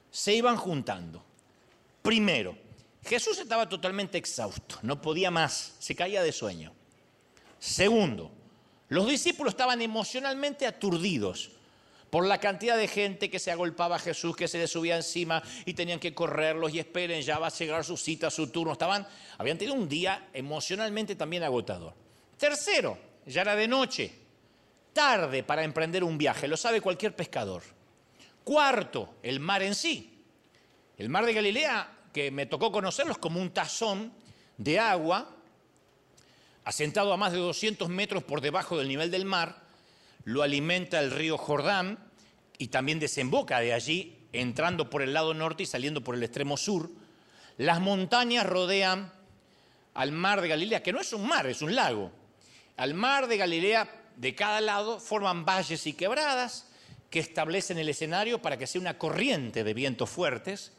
se 0.10 0.34
iban 0.36 0.56
juntando. 0.56 1.22
Primero, 2.02 2.58
Jesús 3.04 3.38
estaba 3.40 3.68
totalmente 3.68 4.18
exhausto, 4.18 4.80
no 4.84 5.02
podía 5.02 5.32
más, 5.32 5.76
se 5.80 5.98
caía 5.98 6.24
de 6.24 6.32
sueño. 6.32 6.72
Segundo, 7.60 8.32
los 8.92 9.08
discípulos 9.08 9.54
estaban 9.54 9.82
emocionalmente 9.82 10.68
aturdidos 10.68 11.52
por 12.10 12.28
la 12.28 12.40
cantidad 12.40 12.76
de 12.76 12.90
gente 12.90 13.30
que 13.30 13.40
se 13.40 13.50
agolpaba 13.50 13.96
a 13.96 14.00
Jesús, 14.00 14.36
que 14.36 14.50
se 14.50 14.58
le 14.58 14.68
subía 14.68 14.98
encima 14.98 15.42
y 15.66 15.74
tenían 15.74 15.98
que 15.98 16.14
correrlos 16.14 16.74
y 16.74 16.80
esperen, 16.80 17.22
ya 17.22 17.40
va 17.40 17.48
a 17.48 17.52
llegar 17.52 17.86
su 17.86 17.96
cita, 17.96 18.30
su 18.30 18.48
turno. 18.48 18.74
Estaban, 18.74 19.08
habían 19.38 19.58
tenido 19.58 19.78
un 19.78 19.88
día 19.88 20.28
emocionalmente 20.34 21.16
también 21.16 21.42
agotador. 21.44 21.94
Tercero, 22.38 22.98
ya 23.26 23.44
era 23.44 23.56
de 23.56 23.66
noche, 23.66 24.12
tarde 24.92 25.42
para 25.44 25.64
emprender 25.64 26.04
un 26.04 26.18
viaje, 26.18 26.50
lo 26.50 26.58
sabe 26.58 26.82
cualquier 26.82 27.16
pescador. 27.16 27.64
Cuarto, 28.44 29.16
el 29.24 29.40
mar 29.40 29.64
en 29.64 29.74
sí. 29.74 30.22
El 30.98 31.08
mar 31.08 31.26
de 31.26 31.34
Galilea, 31.34 32.00
que 32.12 32.30
me 32.30 32.46
tocó 32.46 32.74
conocerlo, 32.74 33.14
es 33.14 33.20
como 33.20 33.40
un 33.40 33.52
tazón 33.52 34.12
de 34.58 34.80
agua 34.80 35.38
asentado 36.72 37.12
a 37.12 37.18
más 37.18 37.34
de 37.34 37.40
200 37.40 37.90
metros 37.90 38.24
por 38.24 38.40
debajo 38.40 38.78
del 38.78 38.88
nivel 38.88 39.12
del 39.12 39.26
mar, 39.26 39.58
lo 40.24 40.42
alimenta 40.42 41.02
el 41.02 41.12
río 41.12 41.38
Jordán 41.38 42.00
y 42.58 42.70
también 42.70 42.98
desemboca 42.98 43.60
de 43.60 43.74
allí, 43.74 44.18
entrando 44.32 44.90
por 44.90 45.02
el 45.02 45.14
lado 45.14 45.34
norte 45.34 45.64
y 45.64 45.66
saliendo 45.66 46.02
por 46.02 46.16
el 46.16 46.24
extremo 46.24 46.56
sur. 46.56 46.90
Las 47.58 47.82
montañas 47.82 48.46
rodean 48.46 49.12
al 49.96 50.14
mar 50.14 50.40
de 50.40 50.48
Galilea, 50.48 50.82
que 50.82 50.94
no 50.94 51.02
es 51.02 51.12
un 51.12 51.28
mar, 51.28 51.46
es 51.46 51.62
un 51.62 51.76
lago. 51.76 52.10
Al 52.78 52.94
mar 52.94 53.28
de 53.28 53.36
Galilea 53.36 53.94
de 54.16 54.34
cada 54.34 54.62
lado 54.62 55.02
forman 55.02 55.44
valles 55.44 55.86
y 55.88 55.92
quebradas 55.92 56.68
que 57.10 57.20
establecen 57.20 57.80
el 57.80 57.90
escenario 57.90 58.42
para 58.42 58.58
que 58.58 58.66
sea 58.66 58.80
una 58.80 58.98
corriente 58.98 59.66
de 59.66 59.74
vientos 59.74 60.10
fuertes. 60.10 60.72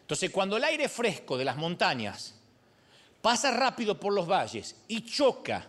Entonces, 0.00 0.30
cuando 0.30 0.56
el 0.56 0.62
aire 0.62 0.88
fresco 0.88 1.36
de 1.36 1.44
las 1.44 1.56
montañas 1.56 2.37
pasa 3.28 3.50
rápido 3.50 4.00
por 4.00 4.14
los 4.14 4.26
valles 4.26 4.74
y 4.88 5.02
choca 5.02 5.68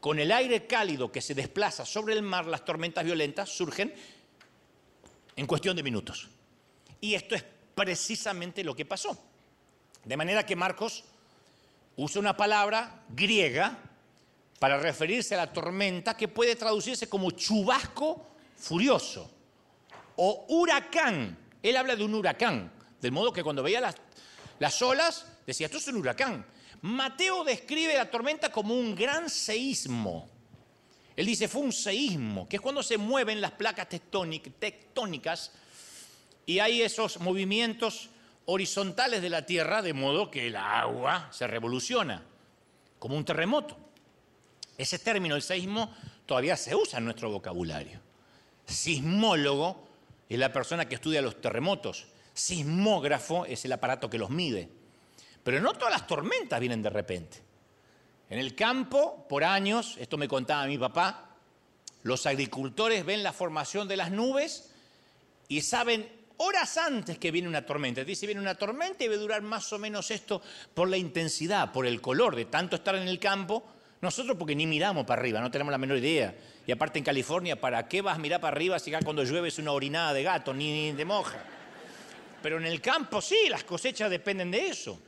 con 0.00 0.18
el 0.18 0.32
aire 0.32 0.66
cálido 0.66 1.12
que 1.12 1.20
se 1.20 1.32
desplaza 1.32 1.86
sobre 1.86 2.12
el 2.12 2.22
mar, 2.22 2.44
las 2.46 2.64
tormentas 2.64 3.04
violentas 3.04 3.50
surgen 3.50 3.94
en 5.36 5.46
cuestión 5.46 5.76
de 5.76 5.84
minutos. 5.84 6.28
Y 7.00 7.14
esto 7.14 7.36
es 7.36 7.44
precisamente 7.72 8.64
lo 8.64 8.74
que 8.74 8.84
pasó. 8.84 9.16
De 10.04 10.16
manera 10.16 10.44
que 10.44 10.56
Marcos 10.56 11.04
usa 11.94 12.20
una 12.20 12.36
palabra 12.36 13.04
griega 13.10 13.78
para 14.58 14.76
referirse 14.76 15.36
a 15.36 15.38
la 15.38 15.52
tormenta 15.52 16.16
que 16.16 16.26
puede 16.26 16.56
traducirse 16.56 17.08
como 17.08 17.30
chubasco 17.30 18.26
furioso 18.56 19.30
o 20.16 20.46
huracán. 20.48 21.38
Él 21.62 21.76
habla 21.76 21.94
de 21.94 22.02
un 22.02 22.12
huracán, 22.12 22.72
del 23.00 23.12
modo 23.12 23.32
que 23.32 23.44
cuando 23.44 23.62
veía 23.62 23.80
las, 23.80 23.94
las 24.58 24.82
olas 24.82 25.26
decía, 25.46 25.66
esto 25.66 25.78
es 25.78 25.86
un 25.86 25.98
huracán. 25.98 26.55
Mateo 26.86 27.42
describe 27.42 27.96
la 27.96 28.08
tormenta 28.08 28.52
como 28.52 28.72
un 28.74 28.94
gran 28.94 29.28
seísmo. 29.28 30.28
Él 31.16 31.26
dice, 31.26 31.48
fue 31.48 31.62
un 31.62 31.72
seísmo, 31.72 32.48
que 32.48 32.56
es 32.56 32.62
cuando 32.62 32.80
se 32.80 32.96
mueven 32.96 33.40
las 33.40 33.50
placas 33.50 33.88
tectónicas 33.88 35.50
y 36.44 36.60
hay 36.60 36.82
esos 36.82 37.18
movimientos 37.18 38.10
horizontales 38.44 39.20
de 39.20 39.30
la 39.30 39.44
Tierra, 39.44 39.82
de 39.82 39.94
modo 39.94 40.30
que 40.30 40.46
el 40.46 40.54
agua 40.54 41.28
se 41.32 41.48
revoluciona, 41.48 42.22
como 43.00 43.16
un 43.16 43.24
terremoto. 43.24 43.76
Ese 44.78 45.00
término, 45.00 45.34
el 45.34 45.42
seísmo, 45.42 45.92
todavía 46.24 46.56
se 46.56 46.76
usa 46.76 47.00
en 47.00 47.06
nuestro 47.06 47.30
vocabulario. 47.30 47.98
Sismólogo 48.64 49.88
es 50.28 50.38
la 50.38 50.52
persona 50.52 50.88
que 50.88 50.94
estudia 50.94 51.20
los 51.20 51.40
terremotos. 51.40 52.06
Sismógrafo 52.32 53.44
es 53.44 53.64
el 53.64 53.72
aparato 53.72 54.08
que 54.08 54.18
los 54.18 54.30
mide. 54.30 54.68
Pero 55.46 55.60
no 55.60 55.74
todas 55.74 55.92
las 55.92 56.08
tormentas 56.08 56.58
vienen 56.58 56.82
de 56.82 56.90
repente. 56.90 57.38
En 58.28 58.40
el 58.40 58.56
campo, 58.56 59.24
por 59.28 59.44
años, 59.44 59.94
esto 60.00 60.18
me 60.18 60.26
contaba 60.26 60.66
mi 60.66 60.76
papá, 60.76 61.36
los 62.02 62.26
agricultores 62.26 63.06
ven 63.06 63.22
la 63.22 63.32
formación 63.32 63.86
de 63.86 63.96
las 63.96 64.10
nubes 64.10 64.72
y 65.46 65.60
saben 65.60 66.10
horas 66.38 66.76
antes 66.78 67.16
que 67.18 67.30
viene 67.30 67.46
una 67.46 67.64
tormenta. 67.64 68.02
Dice, 68.02 68.26
viene 68.26 68.40
una 68.40 68.56
tormenta 68.56 69.04
y 69.04 69.06
debe 69.06 69.20
durar 69.20 69.42
más 69.42 69.72
o 69.72 69.78
menos 69.78 70.10
esto 70.10 70.42
por 70.74 70.88
la 70.88 70.96
intensidad, 70.96 71.70
por 71.70 71.86
el 71.86 72.00
color 72.00 72.34
de 72.34 72.46
tanto 72.46 72.74
estar 72.74 72.96
en 72.96 73.06
el 73.06 73.20
campo 73.20 73.62
nosotros 74.00 74.36
porque 74.36 74.56
ni 74.56 74.66
miramos 74.66 75.06
para 75.06 75.20
arriba, 75.20 75.40
no 75.40 75.52
tenemos 75.52 75.70
la 75.70 75.78
menor 75.78 75.98
idea. 75.98 76.34
Y 76.66 76.72
aparte 76.72 76.98
en 76.98 77.04
California, 77.04 77.60
¿para 77.60 77.86
qué 77.86 78.02
vas 78.02 78.16
a 78.16 78.18
mirar 78.18 78.40
para 78.40 78.56
arriba 78.56 78.80
si 78.80 78.92
acá 78.92 79.04
cuando 79.04 79.22
llueve 79.22 79.46
es 79.46 79.58
una 79.60 79.70
orinada 79.70 80.12
de 80.12 80.24
gato, 80.24 80.52
ni 80.52 80.90
de 80.90 81.04
moja? 81.04 81.38
Pero 82.42 82.58
en 82.58 82.66
el 82.66 82.80
campo 82.80 83.22
sí, 83.22 83.36
las 83.48 83.62
cosechas 83.62 84.10
dependen 84.10 84.50
de 84.50 84.66
eso. 84.66 85.00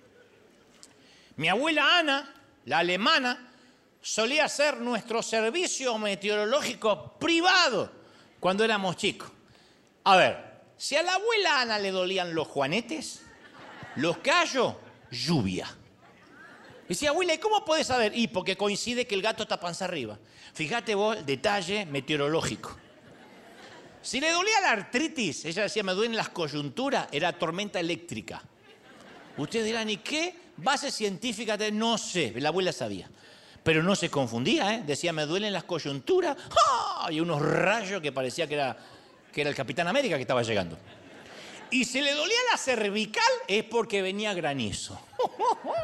Mi 1.39 1.49
abuela 1.49 1.99
Ana, 1.99 2.35
la 2.65 2.79
alemana, 2.79 3.53
solía 4.01 4.45
hacer 4.45 4.79
nuestro 4.79 5.23
servicio 5.23 5.97
meteorológico 5.97 7.17
privado 7.17 7.93
cuando 8.41 8.65
éramos 8.65 8.97
chicos. 8.97 9.31
A 10.03 10.17
ver, 10.17 10.37
si 10.77 10.97
a 10.97 11.03
la 11.05 11.15
abuela 11.15 11.61
Ana 11.61 11.79
le 11.79 11.93
dolían 11.93 12.35
los 12.35 12.49
juanetes, 12.49 13.23
los 13.95 14.19
callos, 14.19 14.75
lluvia. 15.13 15.69
Y 16.87 16.89
decía, 16.89 17.11
abuela, 17.11 17.35
¿y 17.35 17.39
cómo 17.39 17.65
puedes 17.65 17.87
saber? 17.87 18.17
Y 18.17 18.27
porque 18.27 18.57
coincide 18.57 19.07
que 19.07 19.15
el 19.15 19.23
gato 19.23 19.45
está 19.45 19.61
panza 19.61 19.85
arriba. 19.85 20.19
Fíjate 20.55 20.97
vos 20.97 21.25
detalle 21.25 21.87
meteorológico. 21.87 22.77
Si 24.03 24.19
le 24.21 24.33
dolía 24.33 24.61
la 24.61 24.73
artritis, 24.73 25.45
ella 25.45 25.63
decía, 25.63 25.85
me 25.85 25.93
duelen 25.93 26.17
las 26.17 26.31
coyunturas, 26.31 27.07
era 27.13 27.33
tormenta 27.33 27.79
eléctrica. 27.79 28.43
Ustedes 29.37 29.67
dirán, 29.67 29.89
¿y 29.89 29.99
qué 29.99 30.48
base 30.59 30.91
científica? 30.91 31.57
De... 31.57 31.73
No 31.73 31.99
sé, 31.99 32.33
la 32.37 32.51
abuela 32.51 32.73
sabía. 32.73 33.09
Pero 33.63 33.83
no 33.83 33.97
se 33.97 34.11
confundía, 34.11 34.75
¿eh? 34.75 34.83
Decía, 34.87 35.13
me 35.13 35.27
duelen 35.27 35.53
las 35.53 35.65
coyunturas. 35.65 36.37
¡Ah! 36.67 37.09
Y 37.11 37.21
unos 37.21 37.43
rayos 37.43 38.01
que 38.01 38.13
parecía 38.13 38.47
que 38.47 38.55
era, 38.55 38.77
que 39.33 39.41
era 39.41 39.51
el 39.51 39.57
Capitán 39.57 39.89
América 39.89 40.17
que 40.17 40.23
estaba 40.23 40.43
llegando. 40.43 40.79
Y 41.71 41.85
si 41.85 42.01
le 42.01 42.15
dolía 42.15 42.37
la 42.51 42.57
cervical 42.57 43.25
es 43.47 43.65
porque 43.65 44.01
venía 44.03 44.33
granizo. 44.35 44.99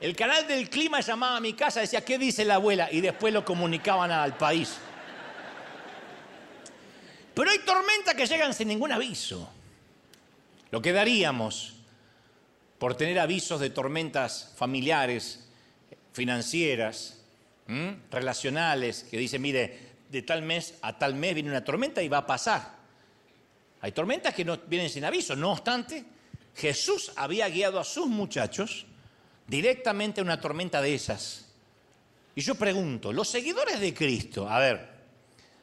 El 0.00 0.16
canal 0.16 0.48
del 0.48 0.70
clima 0.70 1.00
llamaba 1.00 1.36
a 1.36 1.40
mi 1.40 1.52
casa, 1.52 1.80
decía, 1.80 2.02
¿qué 2.02 2.16
dice 2.16 2.44
la 2.46 2.54
abuela? 2.54 2.88
Y 2.90 3.02
después 3.02 3.34
lo 3.34 3.44
comunicaban 3.44 4.10
al 4.10 4.34
país. 4.34 4.78
Pero 7.34 7.50
hay 7.50 7.58
tormentas 7.58 8.14
que 8.14 8.26
llegan 8.26 8.54
sin 8.54 8.68
ningún 8.68 8.92
aviso. 8.92 9.50
Lo 10.70 10.80
que 10.80 10.92
daríamos 10.92 11.74
por 12.80 12.96
tener 12.96 13.20
avisos 13.20 13.60
de 13.60 13.70
tormentas 13.70 14.52
familiares, 14.56 15.46
financieras, 16.12 17.22
relacionales, 18.10 19.04
que 19.08 19.18
dicen, 19.18 19.42
mire, 19.42 19.90
de 20.10 20.22
tal 20.22 20.42
mes 20.42 20.74
a 20.82 20.98
tal 20.98 21.14
mes 21.14 21.34
viene 21.34 21.50
una 21.50 21.62
tormenta 21.62 22.02
y 22.02 22.08
va 22.08 22.18
a 22.18 22.26
pasar. 22.26 22.80
Hay 23.82 23.92
tormentas 23.92 24.34
que 24.34 24.44
no 24.44 24.56
vienen 24.66 24.90
sin 24.90 25.04
aviso. 25.04 25.36
No 25.36 25.52
obstante, 25.52 26.04
Jesús 26.56 27.12
había 27.16 27.48
guiado 27.48 27.78
a 27.78 27.84
sus 27.84 28.08
muchachos 28.08 28.86
directamente 29.46 30.20
a 30.20 30.24
una 30.24 30.40
tormenta 30.40 30.82
de 30.82 30.94
esas. 30.94 31.46
Y 32.34 32.40
yo 32.40 32.54
pregunto, 32.54 33.12
los 33.12 33.28
seguidores 33.28 33.78
de 33.78 33.94
Cristo, 33.94 34.48
a 34.48 34.58
ver, 34.58 34.90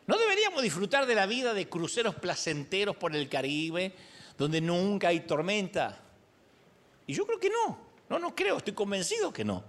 ¿No 0.08 0.18
deberíamos 0.18 0.64
disfrutar 0.64 1.06
de 1.06 1.16
la 1.16 1.26
vida 1.26 1.54
de 1.54 1.68
cruceros 1.68 2.16
placenteros 2.16 2.96
por 2.96 3.14
el 3.14 3.28
Caribe, 3.28 3.92
donde 4.38 4.62
nunca 4.62 5.10
hay 5.10 5.20
tormenta? 5.20 6.07
Y 7.08 7.14
yo 7.14 7.26
creo 7.26 7.40
que 7.40 7.50
no. 7.50 7.88
No, 8.10 8.20
no 8.20 8.36
creo, 8.36 8.58
estoy 8.58 8.74
convencido 8.74 9.34
que 9.34 9.44
no. 9.44 9.64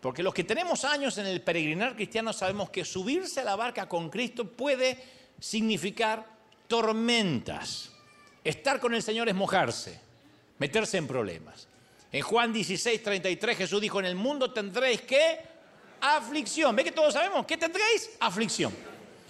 Porque 0.00 0.22
los 0.22 0.34
que 0.34 0.44
tenemos 0.44 0.84
años 0.84 1.18
en 1.18 1.26
el 1.26 1.40
peregrinar 1.40 1.96
cristiano 1.96 2.32
sabemos 2.32 2.70
que 2.70 2.84
subirse 2.84 3.40
a 3.40 3.44
la 3.44 3.56
barca 3.56 3.88
con 3.88 4.10
Cristo 4.10 4.46
puede 4.46 5.02
significar 5.40 6.24
tormentas. 6.68 7.90
Estar 8.44 8.78
con 8.78 8.94
el 8.94 9.02
Señor 9.02 9.28
es 9.28 9.34
mojarse, 9.34 10.00
meterse 10.58 10.98
en 10.98 11.08
problemas. 11.08 11.66
En 12.12 12.22
Juan 12.22 12.52
16, 12.52 13.02
33 13.02 13.58
Jesús 13.58 13.80
dijo, 13.80 13.98
en 13.98 14.06
el 14.06 14.14
mundo 14.14 14.52
tendréis 14.52 15.02
que 15.02 15.40
aflicción. 16.00 16.74
¿Ve 16.76 16.84
que 16.84 16.92
todos 16.92 17.14
sabemos? 17.14 17.44
¿Qué 17.44 17.56
tendréis? 17.56 18.16
Aflicción. 18.20 18.72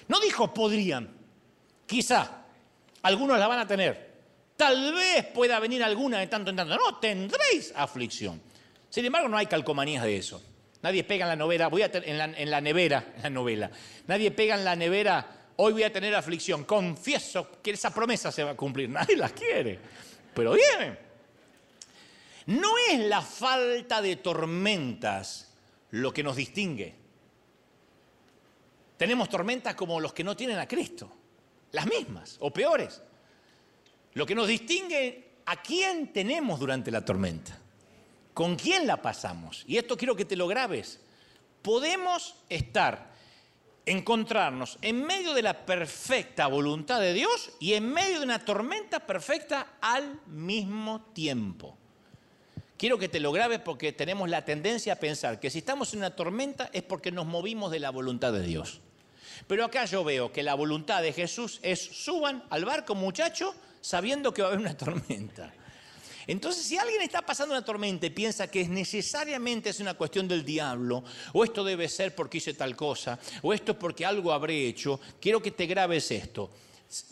No 0.06 0.20
dijo 0.20 0.52
podrían, 0.52 1.08
quizá, 1.86 2.44
algunos 3.02 3.38
la 3.38 3.48
van 3.48 3.58
a 3.58 3.66
tener. 3.66 4.07
Tal 4.58 4.92
vez 4.92 5.24
pueda 5.26 5.60
venir 5.60 5.84
alguna 5.84 6.18
de 6.18 6.26
tanto 6.26 6.50
en 6.50 6.56
tanto. 6.56 6.76
No, 6.76 6.98
tendréis 6.98 7.72
aflicción. 7.76 8.42
Sin 8.90 9.04
embargo, 9.04 9.28
no 9.28 9.38
hay 9.38 9.46
calcomanías 9.46 10.02
de 10.02 10.16
eso. 10.16 10.42
Nadie 10.82 11.04
pega 11.04 11.26
en 11.26 11.28
la 11.28 11.36
novela, 11.36 11.68
voy 11.68 11.82
a 11.82 11.90
en, 11.92 12.18
la, 12.50 12.60
nevera, 12.60 13.12
en 13.14 13.22
la 13.22 13.30
novela. 13.30 13.70
Nadie 14.08 14.32
pega 14.32 14.56
en 14.56 14.64
la 14.64 14.74
nevera, 14.74 15.52
hoy 15.54 15.74
voy 15.74 15.84
a 15.84 15.92
tener 15.92 16.12
aflicción. 16.12 16.64
Confieso 16.64 17.62
que 17.62 17.70
esa 17.70 17.94
promesa 17.94 18.32
se 18.32 18.42
va 18.42 18.50
a 18.50 18.56
cumplir. 18.56 18.88
Nadie 18.90 19.16
la 19.16 19.28
quiere. 19.28 19.78
Pero 20.34 20.54
viene. 20.54 20.98
No 22.46 22.72
es 22.90 22.98
la 22.98 23.22
falta 23.22 24.02
de 24.02 24.16
tormentas 24.16 25.52
lo 25.92 26.12
que 26.12 26.24
nos 26.24 26.34
distingue. 26.34 26.96
Tenemos 28.96 29.28
tormentas 29.28 29.76
como 29.76 30.00
los 30.00 30.12
que 30.12 30.24
no 30.24 30.36
tienen 30.36 30.58
a 30.58 30.66
Cristo, 30.66 31.12
las 31.70 31.86
mismas 31.86 32.38
o 32.40 32.52
peores. 32.52 33.02
Lo 34.14 34.26
que 34.26 34.34
nos 34.34 34.48
distingue 34.48 35.28
a 35.46 35.62
quién 35.62 36.12
tenemos 36.12 36.60
durante 36.60 36.90
la 36.90 37.04
tormenta, 37.04 37.58
con 38.34 38.56
quién 38.56 38.86
la 38.86 39.00
pasamos. 39.00 39.64
Y 39.66 39.76
esto 39.76 39.96
quiero 39.96 40.14
que 40.14 40.24
te 40.24 40.36
lo 40.36 40.46
grabes. 40.46 41.00
Podemos 41.62 42.34
estar, 42.48 43.12
encontrarnos 43.86 44.78
en 44.82 45.04
medio 45.04 45.34
de 45.34 45.42
la 45.42 45.64
perfecta 45.64 46.46
voluntad 46.46 47.00
de 47.00 47.14
Dios 47.14 47.50
y 47.60 47.74
en 47.74 47.90
medio 47.90 48.18
de 48.18 48.24
una 48.24 48.44
tormenta 48.44 49.00
perfecta 49.00 49.74
al 49.80 50.20
mismo 50.26 51.00
tiempo. 51.12 51.78
Quiero 52.76 52.98
que 52.98 53.08
te 53.08 53.18
lo 53.18 53.32
grabes 53.32 53.58
porque 53.58 53.92
tenemos 53.92 54.28
la 54.28 54.44
tendencia 54.44 54.92
a 54.92 54.96
pensar 54.96 55.40
que 55.40 55.50
si 55.50 55.58
estamos 55.58 55.92
en 55.92 55.98
una 55.98 56.14
tormenta 56.14 56.70
es 56.72 56.82
porque 56.82 57.10
nos 57.10 57.26
movimos 57.26 57.72
de 57.72 57.80
la 57.80 57.90
voluntad 57.90 58.32
de 58.32 58.42
Dios. 58.42 58.80
Pero 59.46 59.64
acá 59.64 59.84
yo 59.86 60.04
veo 60.04 60.30
que 60.30 60.42
la 60.42 60.54
voluntad 60.54 61.02
de 61.02 61.12
Jesús 61.12 61.58
es 61.62 61.80
suban 61.80 62.44
al 62.50 62.64
barco 62.64 62.94
muchacho 62.94 63.54
sabiendo 63.80 64.32
que 64.32 64.42
va 64.42 64.48
a 64.48 64.52
haber 64.52 64.60
una 64.60 64.76
tormenta. 64.76 65.52
Entonces, 66.28 66.64
si 66.64 66.76
alguien 66.76 67.00
está 67.00 67.22
pasando 67.22 67.54
una 67.54 67.64
tormenta 67.64 68.04
y 68.04 68.10
piensa 68.10 68.50
que 68.50 68.60
es 68.60 68.68
necesariamente 68.68 69.70
es 69.70 69.80
una 69.80 69.94
cuestión 69.94 70.28
del 70.28 70.44
diablo, 70.44 71.02
o 71.32 71.42
esto 71.42 71.64
debe 71.64 71.88
ser 71.88 72.14
porque 72.14 72.36
hice 72.36 72.52
tal 72.52 72.76
cosa, 72.76 73.18
o 73.40 73.54
esto 73.54 73.72
es 73.72 73.78
porque 73.78 74.04
algo 74.04 74.30
habré 74.30 74.66
hecho, 74.66 75.00
quiero 75.20 75.40
que 75.40 75.52
te 75.52 75.66
grabes 75.66 76.10
esto. 76.10 76.50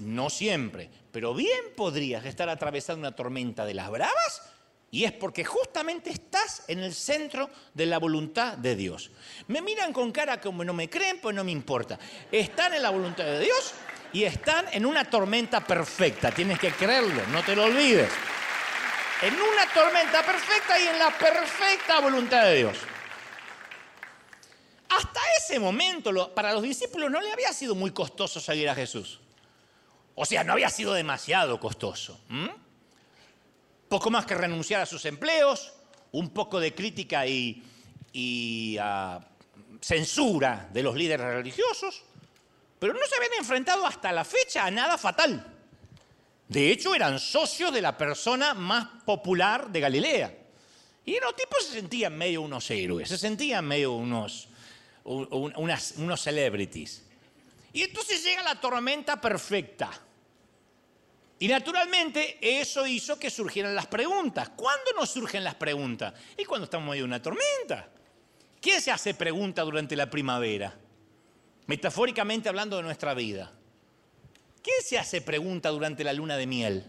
No 0.01 0.29
siempre, 0.29 0.91
pero 1.13 1.35
bien 1.35 1.75
podrías 1.75 2.27
estar 2.27 2.49
atravesando 2.51 3.01
una 3.01 3.17
tormenta 3.17 3.65
de 3.65 3.75
las 3.75 3.91
bravas 3.91 4.43
y 4.91 5.05
es 5.05 5.13
porque 5.13 5.45
justamente 5.45 6.11
estás 6.11 6.65
en 6.69 6.79
el 6.79 6.95
centro 6.95 7.51
de 7.75 7.87
la 7.87 7.99
voluntad 7.99 8.57
de 8.57 8.77
Dios. 8.77 9.11
Me 9.49 9.61
miran 9.61 9.93
con 9.93 10.13
cara 10.13 10.41
como 10.41 10.65
no 10.65 10.73
me 10.73 10.89
creen, 10.89 11.21
pues 11.21 11.35
no 11.35 11.43
me 11.43 11.53
importa. 11.53 11.99
Están 12.31 12.75
en 12.75 12.83
la 12.83 12.91
voluntad 12.91 13.25
de 13.25 13.41
Dios 13.41 13.75
y 14.17 14.25
están 14.25 14.65
en 14.73 14.87
una 14.87 15.05
tormenta 15.05 15.61
perfecta. 15.61 16.33
Tienes 16.33 16.59
que 16.59 16.73
creerlo, 16.73 17.27
no 17.27 17.45
te 17.45 17.55
lo 17.55 17.65
olvides. 17.65 18.11
En 19.21 19.35
una 19.35 19.71
tormenta 19.75 20.25
perfecta 20.25 20.81
y 20.81 20.87
en 20.87 20.99
la 20.99 21.11
perfecta 21.11 22.01
voluntad 22.01 22.45
de 22.45 22.55
Dios. 22.55 22.79
Hasta 24.89 25.21
ese 25.39 25.61
momento, 25.61 26.35
para 26.35 26.55
los 26.55 26.63
discípulos 26.63 27.11
no 27.11 27.21
le 27.21 27.31
había 27.31 27.53
sido 27.53 27.75
muy 27.75 27.91
costoso 27.91 28.41
seguir 28.41 28.71
a 28.71 28.75
Jesús. 28.75 29.21
O 30.15 30.25
sea, 30.25 30.45
no 30.45 30.55
había 30.55 30.71
sido 30.71 30.95
demasiado 30.95 31.61
costoso 31.61 32.19
poco 33.91 34.11
más 34.11 34.25
que 34.25 34.35
renunciar 34.35 34.81
a 34.81 34.87
sus 34.87 35.05
empleos, 35.05 35.75
un 36.13 36.31
poco 36.31 36.59
de 36.59 36.75
crítica 36.75 37.27
y, 37.27 38.79
ah, 38.81 39.21
censura 39.83 40.71
de 40.73 40.83
los 40.83 40.97
líderes 40.97 41.27
religiosos, 41.27 42.03
pero 42.79 42.93
no 42.93 43.01
se 43.07 43.17
habían 43.17 43.33
enfrentado 43.39 43.87
hasta 43.87 44.13
la 44.13 44.25
fecha 44.25 44.65
a 44.65 44.71
nada 44.71 44.99
fatal. 44.99 45.55
De 46.49 46.71
hecho, 46.71 46.95
eran 46.95 47.19
socios 47.19 47.73
de 47.73 47.83
la 47.83 47.97
persona 47.97 48.55
más 48.55 48.87
popular 49.05 49.69
de 49.71 49.81
Galilea. 49.81 50.39
Y 51.05 51.19
los 51.21 51.35
tipos 51.37 51.65
se 51.65 51.75
sentían 51.75 52.17
medio 52.17 52.43
unos 52.43 52.71
héroes, 52.71 53.09
se 53.09 53.19
sentían 53.19 53.65
medio 53.65 53.93
unos, 53.93 54.49
unos 55.05 56.21
celebrities. 56.21 57.03
Y 57.73 57.83
entonces 57.83 58.25
llega 58.25 58.43
la 58.43 58.61
tormenta 58.61 59.21
perfecta. 59.21 59.91
Y 61.39 61.49
naturalmente 61.49 62.39
eso 62.41 62.87
hizo 62.87 63.19
que 63.19 63.31
surgieran 63.31 63.75
las 63.75 63.87
preguntas. 63.87 64.51
¿Cuándo 64.51 64.93
nos 64.97 65.11
surgen 65.11 65.45
las 65.45 65.55
preguntas? 65.55 66.15
Y 66.37 66.45
cuando 66.45 66.65
estamos 66.65 66.89
medio 66.89 67.03
de 67.03 67.09
una 67.09 67.23
tormenta. 67.23 67.89
¿Quién 68.61 68.81
se 68.81 68.91
hace 68.91 69.15
pregunta 69.15 69.63
durante 69.63 69.95
la 69.95 70.09
primavera? 70.09 70.75
Metafóricamente 71.67 72.49
hablando 72.49 72.77
de 72.77 72.83
nuestra 72.83 73.15
vida. 73.15 73.53
¿Quién 74.63 74.83
se 74.83 74.99
hace 74.99 75.21
pregunta 75.21 75.69
durante 75.71 76.05
la 76.05 76.13
luna 76.13 76.37
de 76.37 76.47
miel? 76.47 76.85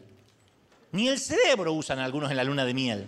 Ni 0.91 1.07
el 1.07 1.19
cerebro 1.19 1.73
usan 1.73 1.99
algunos 1.99 2.31
en 2.31 2.37
la 2.37 2.43
luna 2.43 2.65
de 2.65 2.73
miel. 2.73 3.07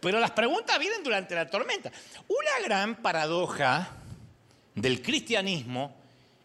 Pero 0.00 0.18
las 0.18 0.30
preguntas 0.30 0.78
vienen 0.78 1.02
durante 1.02 1.34
la 1.34 1.48
tormenta. 1.48 1.92
Una 2.28 2.64
gran 2.64 3.02
paradoja 3.02 3.90
del 4.74 5.02
cristianismo 5.02 5.94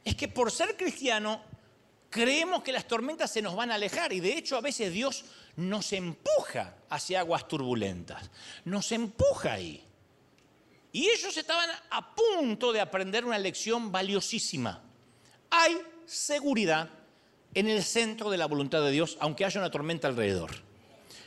es 0.04 0.16
que 0.16 0.28
por 0.28 0.52
ser 0.52 0.76
cristiano 0.76 1.42
creemos 2.10 2.64
que 2.64 2.72
las 2.72 2.86
tormentas 2.86 3.32
se 3.32 3.42
nos 3.42 3.56
van 3.56 3.72
a 3.72 3.76
alejar 3.76 4.14
y 4.14 4.20
de 4.20 4.38
hecho 4.38 4.58
a 4.58 4.62
veces 4.62 4.92
Dios 4.92 5.26
nos 5.56 5.92
empuja 5.94 6.76
hacia 6.90 7.22
aguas 7.22 7.48
turbulentas, 7.48 8.30
nos 8.66 8.92
empuja 8.92 9.54
ahí. 9.54 9.84
Y 10.96 11.10
ellos 11.10 11.36
estaban 11.36 11.70
a 11.90 12.16
punto 12.16 12.72
de 12.72 12.80
aprender 12.80 13.26
una 13.26 13.38
lección 13.38 13.92
valiosísima. 13.92 14.82
Hay 15.50 15.78
seguridad 16.06 16.90
en 17.54 17.68
el 17.68 17.84
centro 17.84 18.32
de 18.32 18.38
la 18.38 18.46
voluntad 18.46 18.82
de 18.82 18.92
Dios, 18.92 19.18
aunque 19.20 19.44
haya 19.44 19.60
una 19.60 19.70
tormenta 19.70 20.08
alrededor. 20.08 20.52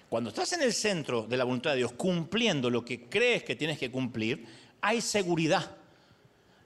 Cuando 0.08 0.30
estás 0.30 0.54
en 0.54 0.62
el 0.62 0.72
centro 0.72 1.24
de 1.24 1.36
la 1.36 1.44
voluntad 1.44 1.72
de 1.72 1.76
Dios, 1.76 1.92
cumpliendo 1.92 2.70
lo 2.70 2.82
que 2.82 3.10
crees 3.10 3.44
que 3.44 3.56
tienes 3.56 3.78
que 3.78 3.90
cumplir, 3.90 4.46
hay 4.80 5.02
seguridad. 5.02 5.76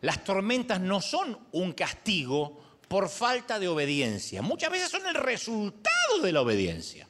Las 0.01 0.23
tormentas 0.23 0.81
no 0.81 1.01
son 1.01 1.37
un 1.51 1.73
castigo 1.73 2.63
por 2.87 3.09
falta 3.09 3.59
de 3.59 3.67
obediencia. 3.67 4.43
Muchas 4.43 4.71
veces 4.71 4.93
son 4.93 5.05
el 5.09 5.15
resultado 5.15 6.21
de 6.23 6.31
la 6.31 6.43
obediencia. 6.43 7.09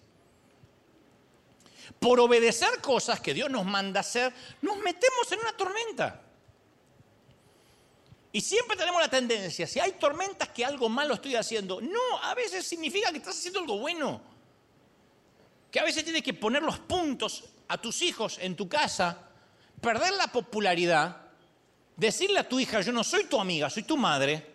Por 2.02 2.18
obedecer 2.18 2.80
cosas 2.80 3.20
que 3.20 3.32
Dios 3.32 3.48
nos 3.48 3.64
manda 3.64 4.00
hacer, 4.00 4.34
nos 4.60 4.76
metemos 4.78 5.30
en 5.30 5.38
una 5.38 5.52
tormenta. 5.52 6.20
Y 8.32 8.40
siempre 8.40 8.76
tenemos 8.76 9.00
la 9.00 9.08
tendencia, 9.08 9.68
si 9.68 9.78
hay 9.78 9.92
tormentas 9.92 10.48
que 10.48 10.64
algo 10.64 10.88
malo 10.88 11.14
estoy 11.14 11.36
haciendo, 11.36 11.80
no, 11.80 12.18
a 12.22 12.34
veces 12.34 12.66
significa 12.66 13.12
que 13.12 13.18
estás 13.18 13.38
haciendo 13.38 13.60
algo 13.60 13.78
bueno. 13.78 14.20
Que 15.70 15.78
a 15.78 15.84
veces 15.84 16.02
tienes 16.02 16.24
que 16.24 16.34
poner 16.34 16.62
los 16.62 16.80
puntos 16.80 17.44
a 17.68 17.78
tus 17.78 18.02
hijos 18.02 18.38
en 18.40 18.56
tu 18.56 18.68
casa, 18.68 19.28
perder 19.80 20.14
la 20.14 20.26
popularidad, 20.26 21.18
decirle 21.96 22.40
a 22.40 22.48
tu 22.48 22.58
hija, 22.58 22.80
yo 22.80 22.90
no 22.90 23.04
soy 23.04 23.24
tu 23.24 23.40
amiga, 23.40 23.70
soy 23.70 23.84
tu 23.84 23.96
madre, 23.96 24.51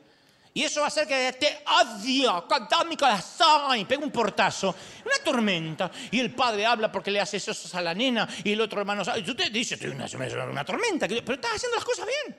y 0.58 0.64
eso 0.64 0.80
va 0.80 0.88
a 0.88 0.88
hacer 0.88 1.08
que 1.08 1.34
te 1.34 1.60
odio, 1.68 2.48
con 2.48 2.90
mi 2.90 2.98
corazón, 2.98 3.78
y 3.78 3.86
pega 3.86 4.04
un 4.04 4.10
portazo, 4.10 4.74
una 5.06 5.24
tormenta. 5.24 5.92
Y 6.10 6.20
el 6.20 6.34
padre 6.34 6.66
habla 6.66 6.92
porque 6.92 7.12
le 7.12 7.20
hace 7.20 7.38
eso 7.38 7.54
a 7.78 7.82
la 7.84 7.94
nena, 7.94 8.28
y 8.44 8.54
el 8.54 8.62
otro 8.62 8.80
hermano, 8.80 9.04
y 9.16 9.22
tú 9.22 9.36
te 9.36 9.52
dices, 9.52 9.80
una, 9.84 10.08
una 10.50 10.66
tormenta, 10.66 11.08
pero 11.08 11.34
estás 11.34 11.58
haciendo 11.58 11.76
las 11.76 11.86
cosas 11.86 12.08
bien. 12.08 12.38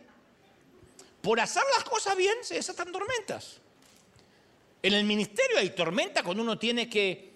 Por 1.23 1.39
hacer 1.39 1.63
las 1.77 1.85
cosas 1.85 2.17
bien 2.17 2.39
se 2.43 2.55
desatan 2.55 2.91
tormentas. 2.91 3.61
En 4.83 4.95
el 4.95 5.05
ministerio 5.05 5.59
hay 5.59 5.71
tormenta 5.71 6.25
cuando 6.25 6.43
uno 6.43 6.59
tiene 6.59 6.91
que 6.91 7.35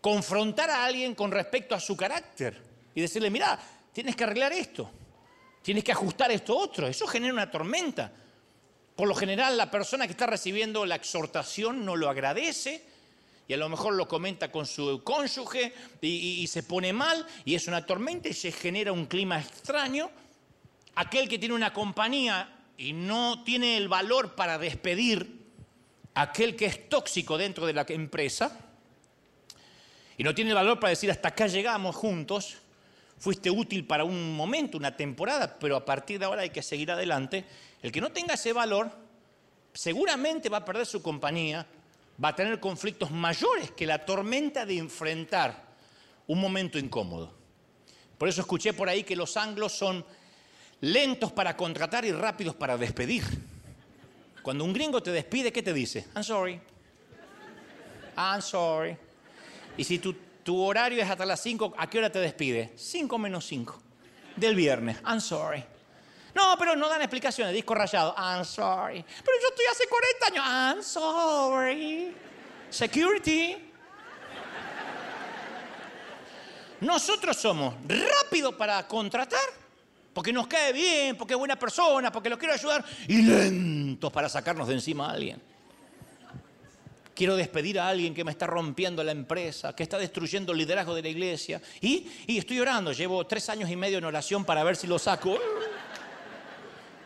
confrontar 0.00 0.70
a 0.70 0.84
alguien 0.84 1.16
con 1.16 1.32
respecto 1.32 1.74
a 1.74 1.80
su 1.80 1.96
carácter 1.96 2.62
y 2.94 3.00
decirle, 3.00 3.28
mira, 3.28 3.58
tienes 3.92 4.14
que 4.14 4.22
arreglar 4.22 4.52
esto, 4.52 4.88
tienes 5.62 5.82
que 5.82 5.90
ajustar 5.90 6.30
esto 6.30 6.56
otro. 6.56 6.86
Eso 6.86 7.08
genera 7.08 7.32
una 7.32 7.50
tormenta. 7.50 8.12
Por 9.00 9.08
lo 9.08 9.14
general 9.14 9.56
la 9.56 9.70
persona 9.70 10.06
que 10.06 10.10
está 10.10 10.26
recibiendo 10.26 10.84
la 10.84 10.96
exhortación 10.96 11.86
no 11.86 11.96
lo 11.96 12.10
agradece 12.10 12.84
y 13.48 13.54
a 13.54 13.56
lo 13.56 13.70
mejor 13.70 13.94
lo 13.94 14.06
comenta 14.06 14.52
con 14.52 14.66
su 14.66 15.02
cónyuge 15.02 15.72
y, 16.02 16.46
se 16.48 16.62
pone 16.62 16.92
mal 16.92 17.26
y 17.46 17.54
es 17.54 17.66
una 17.66 17.86
tormenta 17.86 18.28
y 18.28 18.34
se 18.34 18.52
genera 18.52 18.92
un 18.92 19.06
clima 19.06 19.40
extraño. 19.40 20.10
Aquel 20.96 21.30
que 21.30 21.38
tiene 21.38 21.54
una 21.54 21.72
compañía 21.72 22.58
y 22.76 22.92
no 22.92 23.42
tiene 23.42 23.78
el 23.78 23.88
valor 23.88 24.34
para 24.34 24.58
despedir 24.58 25.46
aquel 26.12 26.54
que 26.54 26.66
es 26.66 26.90
tóxico 26.90 27.38
dentro 27.38 27.64
de 27.64 27.72
la 27.72 27.86
empresa, 27.88 28.54
y 30.18 30.24
no 30.24 30.34
tiene 30.34 30.50
el 30.50 30.56
valor 30.56 30.78
para 30.78 30.90
decir 30.90 31.10
hasta 31.10 31.28
acá 31.28 31.46
llegamos 31.46 31.96
juntos, 31.96 32.58
fuiste 33.20 33.50
útil 33.50 33.86
para 33.86 34.02
un 34.02 34.34
momento, 34.34 34.78
una 34.78 34.96
temporada, 34.96 35.58
pero 35.60 35.76
a 35.76 35.84
partir 35.84 36.18
de 36.18 36.24
ahora 36.24 36.42
hay 36.42 36.50
que 36.50 36.62
seguir 36.62 36.90
adelante. 36.90 37.44
El 37.82 37.92
que 37.92 38.00
no 38.00 38.10
tenga 38.10 38.34
ese 38.34 38.52
valor 38.54 38.90
seguramente 39.74 40.48
va 40.48 40.58
a 40.58 40.64
perder 40.64 40.86
su 40.86 41.02
compañía, 41.02 41.66
va 42.22 42.30
a 42.30 42.34
tener 42.34 42.58
conflictos 42.58 43.10
mayores 43.10 43.70
que 43.72 43.86
la 43.86 44.04
tormenta 44.04 44.64
de 44.64 44.78
enfrentar 44.78 45.68
un 46.26 46.40
momento 46.40 46.78
incómodo. 46.78 47.32
Por 48.16 48.28
eso 48.28 48.40
escuché 48.40 48.72
por 48.72 48.88
ahí 48.88 49.04
que 49.04 49.16
los 49.16 49.36
anglos 49.36 49.72
son 49.72 50.04
lentos 50.80 51.30
para 51.30 51.56
contratar 51.56 52.06
y 52.06 52.12
rápidos 52.12 52.54
para 52.54 52.78
despedir. 52.78 53.22
Cuando 54.42 54.64
un 54.64 54.72
gringo 54.72 55.02
te 55.02 55.12
despide, 55.12 55.52
¿qué 55.52 55.62
te 55.62 55.74
dice? 55.74 56.06
I'm 56.14 56.24
sorry. 56.24 56.58
I'm 58.16 58.40
sorry. 58.40 58.96
Y 59.76 59.84
si 59.84 59.98
tu, 59.98 60.14
tu 60.42 60.62
horario 60.62 61.02
es 61.02 61.10
hasta 61.10 61.26
las 61.26 61.40
5, 61.40 61.74
¿a 61.76 61.88
qué 61.88 61.98
hora 61.98 62.10
te 62.10 62.18
despide? 62.18 62.72
5 62.76 63.18
menos 63.18 63.46
5 63.46 63.80
del 64.36 64.54
viernes. 64.54 64.98
I'm 65.06 65.20
sorry. 65.20 65.64
No, 66.34 66.56
pero 66.58 66.76
no 66.76 66.88
dan 66.88 67.02
explicaciones, 67.02 67.52
disco 67.52 67.74
rayado. 67.74 68.14
I'm 68.16 68.44
sorry. 68.44 69.04
Pero 69.24 69.38
yo 69.40 69.48
estoy 69.48 69.66
hace 69.70 69.86
40 69.88 70.26
años. 70.26 70.44
I'm 70.46 70.82
sorry. 70.82 72.14
Security. 72.70 73.56
Nosotros 76.80 77.36
somos 77.36 77.74
rápidos 77.86 78.54
para 78.54 78.86
contratar, 78.86 79.40
porque 80.14 80.32
nos 80.32 80.46
cae 80.46 80.72
bien, 80.72 81.16
porque 81.16 81.34
es 81.34 81.38
buena 81.38 81.56
persona, 81.56 82.10
porque 82.10 82.30
lo 82.30 82.38
quiero 82.38 82.54
ayudar, 82.54 82.82
y 83.06 83.20
lentos 83.20 84.10
para 84.10 84.28
sacarnos 84.28 84.66
de 84.66 84.74
encima 84.74 85.08
a 85.08 85.12
alguien. 85.12 85.42
Quiero 87.20 87.36
despedir 87.36 87.78
a 87.78 87.86
alguien 87.86 88.14
que 88.14 88.24
me 88.24 88.30
está 88.30 88.46
rompiendo 88.46 89.04
la 89.04 89.12
empresa, 89.12 89.76
que 89.76 89.82
está 89.82 89.98
destruyendo 89.98 90.52
el 90.52 90.58
liderazgo 90.58 90.94
de 90.94 91.02
la 91.02 91.10
iglesia. 91.10 91.60
Y, 91.82 92.10
y 92.26 92.38
estoy 92.38 92.58
orando, 92.60 92.92
llevo 92.92 93.26
tres 93.26 93.46
años 93.50 93.68
y 93.68 93.76
medio 93.76 93.98
en 93.98 94.04
oración 94.06 94.42
para 94.42 94.64
ver 94.64 94.74
si 94.74 94.86
lo 94.86 94.98
saco. 94.98 95.38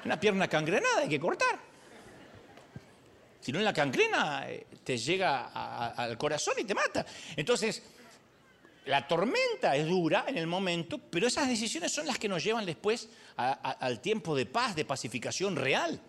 Una 0.04 0.20
pierna 0.20 0.46
cangrenada 0.46 1.00
hay 1.00 1.08
que 1.08 1.18
cortar. 1.18 1.58
Si 3.40 3.50
no, 3.50 3.58
en 3.58 3.64
la 3.64 3.72
cangrena 3.72 4.48
eh, 4.48 4.68
te 4.84 4.96
llega 4.96 5.46
al 5.46 6.16
corazón 6.16 6.54
y 6.58 6.62
te 6.62 6.76
mata. 6.76 7.04
Entonces, 7.34 7.82
la 8.84 9.08
tormenta 9.08 9.74
es 9.74 9.88
dura 9.88 10.26
en 10.28 10.38
el 10.38 10.46
momento, 10.46 10.96
pero 11.10 11.26
esas 11.26 11.48
decisiones 11.48 11.90
son 11.90 12.06
las 12.06 12.20
que 12.20 12.28
nos 12.28 12.44
llevan 12.44 12.64
después 12.64 13.08
al 13.34 14.00
tiempo 14.00 14.36
de 14.36 14.46
paz, 14.46 14.76
de 14.76 14.84
pacificación 14.84 15.56
real. 15.56 16.00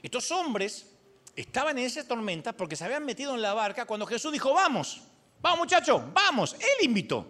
Estos 0.00 0.30
hombres 0.30 0.97
estaban 1.40 1.78
en 1.78 1.84
esa 1.84 2.06
tormenta 2.06 2.52
porque 2.52 2.74
se 2.74 2.84
habían 2.84 3.04
metido 3.04 3.34
en 3.34 3.42
la 3.42 3.54
barca 3.54 3.86
cuando 3.86 4.06
Jesús 4.06 4.32
dijo, 4.32 4.52
vamos, 4.52 5.02
vamos 5.40 5.60
muchachos, 5.60 6.02
vamos, 6.12 6.54
Él 6.54 6.84
invitó. 6.84 7.26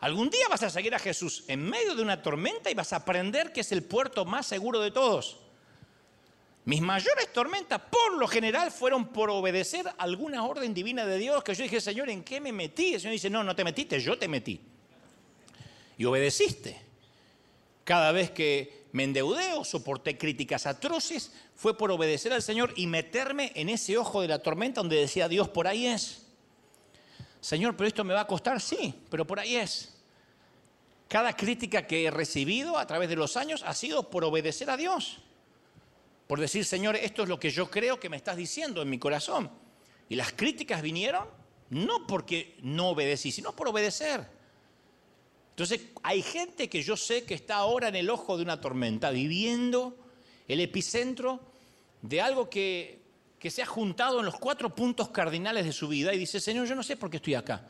Algún 0.00 0.30
día 0.30 0.48
vas 0.48 0.62
a 0.62 0.70
seguir 0.70 0.94
a 0.94 0.98
Jesús 0.98 1.44
en 1.48 1.68
medio 1.68 1.94
de 1.94 2.02
una 2.02 2.22
tormenta 2.22 2.70
y 2.70 2.74
vas 2.74 2.92
a 2.94 2.96
aprender 2.96 3.52
que 3.52 3.60
es 3.60 3.70
el 3.72 3.82
puerto 3.82 4.24
más 4.24 4.46
seguro 4.46 4.80
de 4.80 4.90
todos. 4.90 5.38
Mis 6.64 6.80
mayores 6.80 7.32
tormentas, 7.32 7.80
por 7.90 8.14
lo 8.18 8.26
general, 8.26 8.70
fueron 8.70 9.08
por 9.08 9.30
obedecer 9.30 9.86
alguna 9.98 10.44
orden 10.44 10.72
divina 10.72 11.04
de 11.04 11.18
Dios 11.18 11.44
que 11.44 11.54
yo 11.54 11.62
dije, 11.62 11.80
Señor, 11.80 12.08
¿en 12.08 12.24
qué 12.24 12.40
me 12.40 12.50
metí? 12.50 12.94
El 12.94 13.00
Señor 13.00 13.12
dice, 13.12 13.30
no, 13.30 13.44
no 13.44 13.54
te 13.54 13.62
metiste, 13.62 14.00
yo 14.00 14.18
te 14.18 14.26
metí. 14.26 14.60
Y 15.98 16.04
obedeciste. 16.06 16.80
Cada 17.84 18.10
vez 18.10 18.30
que 18.30 18.86
me 18.92 19.04
endeudé 19.04 19.52
o 19.52 19.64
soporté 19.64 20.16
críticas 20.16 20.66
atroces, 20.66 21.30
fue 21.56 21.76
por 21.76 21.90
obedecer 21.90 22.32
al 22.32 22.42
Señor 22.42 22.72
y 22.76 22.86
meterme 22.86 23.50
en 23.56 23.68
ese 23.68 23.98
ojo 23.98 24.20
de 24.20 24.28
la 24.28 24.38
tormenta 24.38 24.80
donde 24.80 24.96
decía 24.96 25.28
Dios, 25.28 25.48
por 25.48 25.66
ahí 25.66 25.86
es. 25.86 26.26
Señor, 27.40 27.76
pero 27.76 27.88
esto 27.88 28.04
me 28.04 28.14
va 28.14 28.20
a 28.20 28.26
costar, 28.26 28.60
sí, 28.60 28.94
pero 29.10 29.26
por 29.26 29.40
ahí 29.40 29.56
es. 29.56 29.96
Cada 31.08 31.34
crítica 31.34 31.86
que 31.86 32.04
he 32.04 32.10
recibido 32.10 32.78
a 32.78 32.86
través 32.86 33.08
de 33.08 33.16
los 33.16 33.36
años 33.36 33.64
ha 33.64 33.74
sido 33.74 34.10
por 34.10 34.24
obedecer 34.24 34.70
a 34.70 34.76
Dios 34.76 35.22
por 36.26 36.40
decir, 36.40 36.64
Señor, 36.64 36.96
esto 36.96 37.22
es 37.22 37.28
lo 37.28 37.38
que 37.38 37.50
yo 37.50 37.70
creo 37.70 38.00
que 38.00 38.08
me 38.08 38.16
estás 38.16 38.36
diciendo 38.36 38.82
en 38.82 38.90
mi 38.90 38.98
corazón. 38.98 39.50
Y 40.08 40.16
las 40.16 40.32
críticas 40.32 40.82
vinieron 40.82 41.28
no 41.70 42.06
porque 42.06 42.56
no 42.62 42.90
obedecí, 42.90 43.30
sino 43.30 43.54
por 43.54 43.68
obedecer. 43.68 44.26
Entonces, 45.50 45.82
hay 46.02 46.22
gente 46.22 46.68
que 46.68 46.82
yo 46.82 46.96
sé 46.96 47.24
que 47.24 47.34
está 47.34 47.56
ahora 47.56 47.88
en 47.88 47.96
el 47.96 48.10
ojo 48.10 48.36
de 48.36 48.42
una 48.42 48.60
tormenta, 48.60 49.10
viviendo 49.10 49.96
el 50.48 50.60
epicentro 50.60 51.40
de 52.02 52.20
algo 52.20 52.48
que, 52.48 53.00
que 53.38 53.50
se 53.50 53.62
ha 53.62 53.66
juntado 53.66 54.20
en 54.20 54.26
los 54.26 54.38
cuatro 54.38 54.74
puntos 54.74 55.10
cardinales 55.10 55.64
de 55.64 55.72
su 55.72 55.88
vida 55.88 56.12
y 56.14 56.18
dice, 56.18 56.40
Señor, 56.40 56.66
yo 56.66 56.74
no 56.74 56.82
sé 56.82 56.96
por 56.96 57.10
qué 57.10 57.18
estoy 57.18 57.34
acá. 57.34 57.62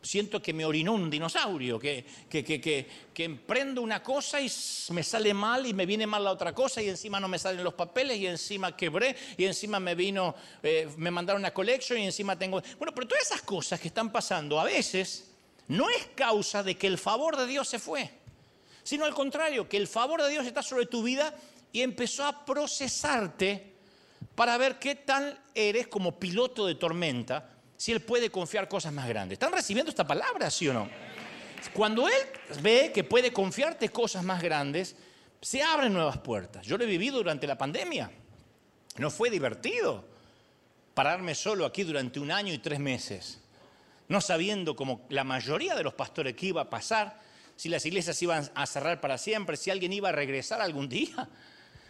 Siento 0.00 0.40
que 0.40 0.52
me 0.52 0.64
orinó 0.64 0.92
un 0.92 1.10
dinosaurio, 1.10 1.78
que, 1.78 2.04
que, 2.30 2.86
emprendo 3.16 3.82
una 3.82 4.00
cosa 4.00 4.40
y 4.40 4.50
me 4.90 5.02
sale 5.02 5.34
mal 5.34 5.66
y 5.66 5.74
me 5.74 5.86
viene 5.86 6.06
mal 6.06 6.22
la 6.22 6.30
otra 6.30 6.54
cosa 6.54 6.80
y 6.80 6.88
encima 6.88 7.18
no 7.18 7.26
me 7.26 7.38
salen 7.38 7.64
los 7.64 7.74
papeles 7.74 8.16
y 8.16 8.28
encima 8.28 8.76
quebré 8.76 9.16
y 9.36 9.44
encima 9.44 9.80
me 9.80 9.96
vino, 9.96 10.36
eh, 10.62 10.88
me 10.96 11.10
mandaron 11.10 11.42
una 11.42 11.52
collection 11.52 11.98
y 11.98 12.04
encima 12.04 12.38
tengo... 12.38 12.62
Bueno, 12.78 12.94
pero 12.94 13.08
todas 13.08 13.24
esas 13.24 13.42
cosas 13.42 13.80
que 13.80 13.88
están 13.88 14.12
pasando 14.12 14.60
a 14.60 14.64
veces 14.64 15.32
no 15.66 15.90
es 15.90 16.06
causa 16.14 16.62
de 16.62 16.76
que 16.76 16.86
el 16.86 16.96
favor 16.96 17.36
de 17.36 17.46
Dios 17.46 17.68
se 17.68 17.80
fue, 17.80 18.08
sino 18.84 19.04
al 19.04 19.14
contrario, 19.14 19.68
que 19.68 19.76
el 19.76 19.88
favor 19.88 20.22
de 20.22 20.30
Dios 20.30 20.46
está 20.46 20.62
sobre 20.62 20.86
tu 20.86 21.02
vida 21.02 21.34
y 21.72 21.82
empezó 21.82 22.24
a 22.24 22.44
procesarte 22.44 23.74
para 24.34 24.56
ver 24.56 24.78
qué 24.78 24.94
tal 24.94 25.40
eres 25.54 25.88
como 25.88 26.18
piloto 26.18 26.66
de 26.66 26.74
tormenta 26.74 27.50
si 27.76 27.92
Él 27.92 28.00
puede 28.00 28.30
confiar 28.30 28.68
cosas 28.68 28.92
más 28.92 29.08
grandes. 29.08 29.36
¿Están 29.36 29.52
recibiendo 29.52 29.90
esta 29.90 30.06
palabra, 30.06 30.50
sí 30.50 30.68
o 30.68 30.74
no? 30.74 30.88
Cuando 31.72 32.08
Él 32.08 32.14
ve 32.62 32.90
que 32.92 33.04
puede 33.04 33.32
confiarte 33.32 33.88
cosas 33.88 34.24
más 34.24 34.42
grandes, 34.42 34.96
se 35.40 35.62
abren 35.62 35.92
nuevas 35.92 36.18
puertas. 36.18 36.66
Yo 36.66 36.76
lo 36.76 36.84
he 36.84 36.88
vivido 36.88 37.18
durante 37.18 37.46
la 37.46 37.56
pandemia. 37.56 38.10
No 38.96 39.10
fue 39.10 39.30
divertido 39.30 40.04
pararme 40.94 41.34
solo 41.36 41.64
aquí 41.64 41.84
durante 41.84 42.18
un 42.18 42.32
año 42.32 42.52
y 42.52 42.58
tres 42.58 42.80
meses, 42.80 43.40
no 44.08 44.20
sabiendo 44.20 44.74
como 44.74 45.06
la 45.10 45.22
mayoría 45.22 45.76
de 45.76 45.84
los 45.84 45.94
pastores 45.94 46.34
que 46.34 46.46
iba 46.46 46.62
a 46.62 46.70
pasar, 46.70 47.20
si 47.54 47.68
las 47.68 47.86
iglesias 47.86 48.20
iban 48.22 48.50
a 48.54 48.66
cerrar 48.66 49.00
para 49.00 49.18
siempre, 49.18 49.56
si 49.56 49.70
alguien 49.70 49.92
iba 49.92 50.08
a 50.08 50.12
regresar 50.12 50.60
algún 50.60 50.88
día, 50.88 51.28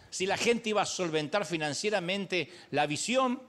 si 0.09 0.25
la 0.25 0.37
gente 0.37 0.69
iba 0.69 0.81
a 0.81 0.85
solventar 0.85 1.45
financieramente 1.45 2.49
la 2.71 2.87
visión. 2.87 3.41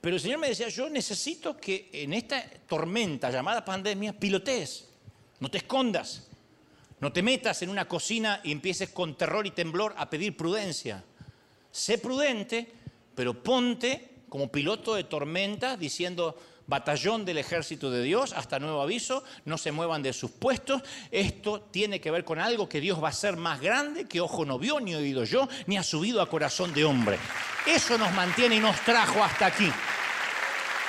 Pero 0.00 0.16
el 0.16 0.22
Señor 0.22 0.38
me 0.38 0.48
decía, 0.48 0.68
yo 0.68 0.88
necesito 0.88 1.56
que 1.56 1.88
en 1.92 2.12
esta 2.12 2.48
tormenta 2.68 3.30
llamada 3.30 3.64
pandemia 3.64 4.12
pilotees, 4.12 4.88
no 5.40 5.50
te 5.50 5.58
escondas, 5.58 6.28
no 7.00 7.12
te 7.12 7.22
metas 7.22 7.60
en 7.62 7.70
una 7.70 7.86
cocina 7.86 8.40
y 8.44 8.52
empieces 8.52 8.90
con 8.90 9.16
terror 9.16 9.46
y 9.46 9.50
temblor 9.50 9.94
a 9.96 10.08
pedir 10.08 10.36
prudencia. 10.36 11.04
Sé 11.70 11.98
prudente, 11.98 12.70
pero 13.14 13.42
ponte 13.42 14.16
como 14.28 14.50
piloto 14.50 14.94
de 14.94 15.04
tormenta 15.04 15.76
diciendo, 15.76 16.36
batallón 16.66 17.24
del 17.24 17.38
ejército 17.38 17.90
de 17.90 18.02
Dios, 18.02 18.32
hasta 18.32 18.58
nuevo 18.58 18.82
aviso, 18.82 19.24
no 19.44 19.56
se 19.56 19.72
muevan 19.72 20.02
de 20.02 20.12
sus 20.12 20.30
puestos. 20.30 20.82
Esto 21.10 21.60
tiene 21.70 22.00
que 22.00 22.10
ver 22.10 22.24
con 22.24 22.38
algo 22.38 22.68
que 22.68 22.80
Dios 22.80 23.02
va 23.02 23.08
a 23.08 23.10
hacer 23.10 23.36
más 23.36 23.60
grande 23.60 24.06
que 24.06 24.20
ojo 24.20 24.44
no 24.44 24.58
vio, 24.58 24.80
ni 24.80 24.94
oído 24.94 25.24
yo, 25.24 25.48
ni 25.66 25.76
ha 25.76 25.82
subido 25.82 26.20
a 26.20 26.28
corazón 26.28 26.74
de 26.74 26.84
hombre. 26.84 27.18
Eso 27.66 27.96
nos 27.98 28.12
mantiene 28.12 28.56
y 28.56 28.60
nos 28.60 28.80
trajo 28.80 29.22
hasta 29.22 29.46
aquí. 29.46 29.70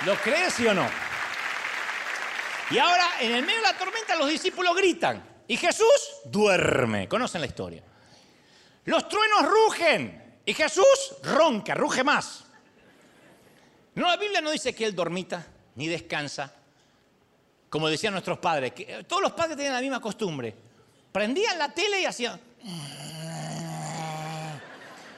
¿Lo 0.05 0.15
crees 0.15 0.53
sí 0.53 0.65
o 0.67 0.73
no? 0.73 0.87
Y 2.69 2.77
ahora, 2.77 3.07
en 3.21 3.33
el 3.33 3.45
medio 3.45 3.61
de 3.61 3.67
la 3.67 3.77
tormenta, 3.77 4.15
los 4.15 4.29
discípulos 4.29 4.75
gritan. 4.75 5.25
Y 5.47 5.55
Jesús 5.55 6.21
duerme. 6.25 7.07
Conocen 7.07 7.41
la 7.41 7.47
historia. 7.47 7.81
Los 8.85 9.07
truenos 9.07 9.43
rugen. 9.43 10.41
Y 10.45 10.53
Jesús 10.53 11.15
ronca, 11.23 11.73
ruge 11.73 12.03
más. 12.03 12.45
No, 13.95 14.07
la 14.07 14.17
Biblia 14.17 14.41
no 14.41 14.51
dice 14.51 14.75
que 14.75 14.85
él 14.85 14.93
dormita 14.93 15.45
ni 15.77 15.87
descansa. 15.87 16.51
Como 17.69 17.87
decían 17.87 18.11
nuestros 18.11 18.39
padres. 18.39 18.73
Que 18.73 19.05
todos 19.07 19.21
los 19.21 19.31
padres 19.31 19.55
tienen 19.55 19.73
la 19.73 19.81
misma 19.81 20.01
costumbre. 20.01 20.53
Prendían 21.11 21.57
la 21.57 21.69
tele 21.69 22.01
y 22.01 22.05
hacían. 22.05 22.39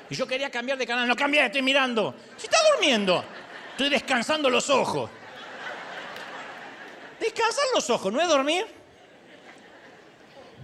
Y 0.10 0.16
yo 0.16 0.28
quería 0.28 0.52
cambiar 0.52 0.78
de 0.78 0.86
canal. 0.86 1.08
No 1.08 1.16
cambié, 1.16 1.46
estoy 1.46 1.62
mirando. 1.62 2.14
Si 2.38 2.46
está 2.46 2.58
durmiendo. 2.74 3.24
Estoy 3.72 3.90
descansando 3.90 4.50
los 4.50 4.70
ojos. 4.70 5.10
Descansar 7.20 7.66
los 7.74 7.90
ojos, 7.90 8.12
¿no 8.12 8.22
es 8.22 8.28
dormir? 8.28 8.66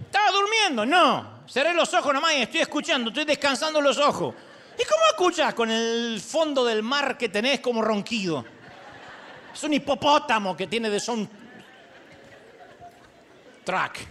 ¿Estaba 0.04 0.30
durmiendo? 0.30 0.84
No. 0.84 1.44
Cerré 1.48 1.72
los 1.74 1.92
ojos 1.94 2.12
nomás 2.12 2.34
y 2.34 2.42
estoy 2.42 2.60
escuchando, 2.60 3.10
estoy 3.10 3.24
descansando 3.24 3.80
los 3.80 3.98
ojos. 3.98 4.34
¿Y 4.78 4.84
cómo 4.84 5.02
escuchas 5.10 5.54
con 5.54 5.70
el 5.70 6.20
fondo 6.20 6.64
del 6.64 6.82
mar 6.82 7.16
que 7.16 7.28
tenés 7.28 7.60
como 7.60 7.82
ronquido? 7.82 8.44
Es 9.56 9.64
un 9.64 9.72
hipopótamo 9.72 10.54
que 10.54 10.66
tiene 10.66 10.90
de 10.90 11.00
son 11.00 11.26
track. 13.64 14.06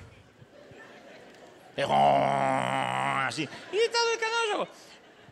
Así. 1.78 3.44
Y 3.44 3.78
está 3.78 4.00
descansando. 4.12 4.68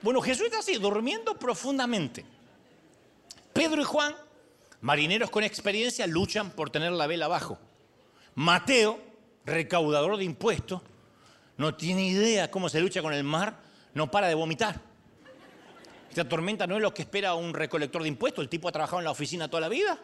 Bueno, 0.04 0.22
Jesús 0.22 0.46
está 0.46 0.60
así, 0.60 0.76
durmiendo 0.76 1.34
profundamente. 1.34 2.24
Pedro 3.54 3.82
y 3.82 3.86
Juan, 3.86 4.16
marineros 4.82 5.32
con 5.32 5.44
experiencia, 5.44 6.06
luchan 6.06 6.52
por 6.52 6.70
tener 6.70 6.92
la 6.92 7.08
vela 7.08 7.26
abajo. 7.26 7.58
Mateo, 8.36 9.00
recaudador 9.46 10.18
de 10.18 10.26
impuestos, 10.26 10.84
no 11.58 11.74
tiene 11.74 12.06
idea 12.06 12.52
cómo 12.52 12.70
se 12.70 12.82
lucha 12.82 13.02
con 13.02 13.16
el 13.16 13.24
mar, 13.24 13.60
no 13.96 14.12
para 14.12 14.28
de 14.28 14.36
vomitar. 14.36 14.80
Esta 16.14 16.30
tormenta 16.30 16.68
no 16.68 16.76
es 16.76 16.82
lo 16.84 16.94
que 16.94 17.02
espera 17.02 17.34
un 17.34 17.56
recolector 17.56 18.04
de 18.04 18.08
impuestos, 18.08 18.44
el 18.44 18.48
tipo 18.48 18.68
ha 18.68 18.72
trabajado 18.72 19.00
en 19.00 19.06
la 19.06 19.10
oficina 19.10 19.48
toda 19.48 19.62
la 19.62 19.68
vida. 19.68 19.98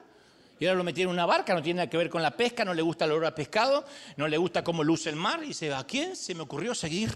Y 0.60 0.66
ahora 0.66 0.80
lo 0.80 0.84
metieron 0.84 1.12
en 1.12 1.18
una 1.18 1.28
barca, 1.28 1.54
no 1.54 1.62
tiene 1.62 1.78
nada 1.78 1.88
que 1.88 1.98
ver 1.98 2.10
con 2.10 2.24
la 2.24 2.36
pesca, 2.36 2.66
no 2.66 2.74
le 2.74 2.82
gusta 2.82 3.06
el 3.06 3.12
olor 3.12 3.28
a 3.28 3.36
pescado, 3.36 3.86
no 4.18 4.28
le 4.28 4.36
gusta 4.36 4.64
cómo 4.64 4.84
luce 4.84 5.12
el 5.12 5.16
mar. 5.16 5.42
Y 5.44 5.50
dice, 5.50 5.72
¿a 5.72 5.84
quién 5.84 6.16
se 6.16 6.34
me 6.34 6.42
ocurrió 6.42 6.74
seguir? 6.74 7.16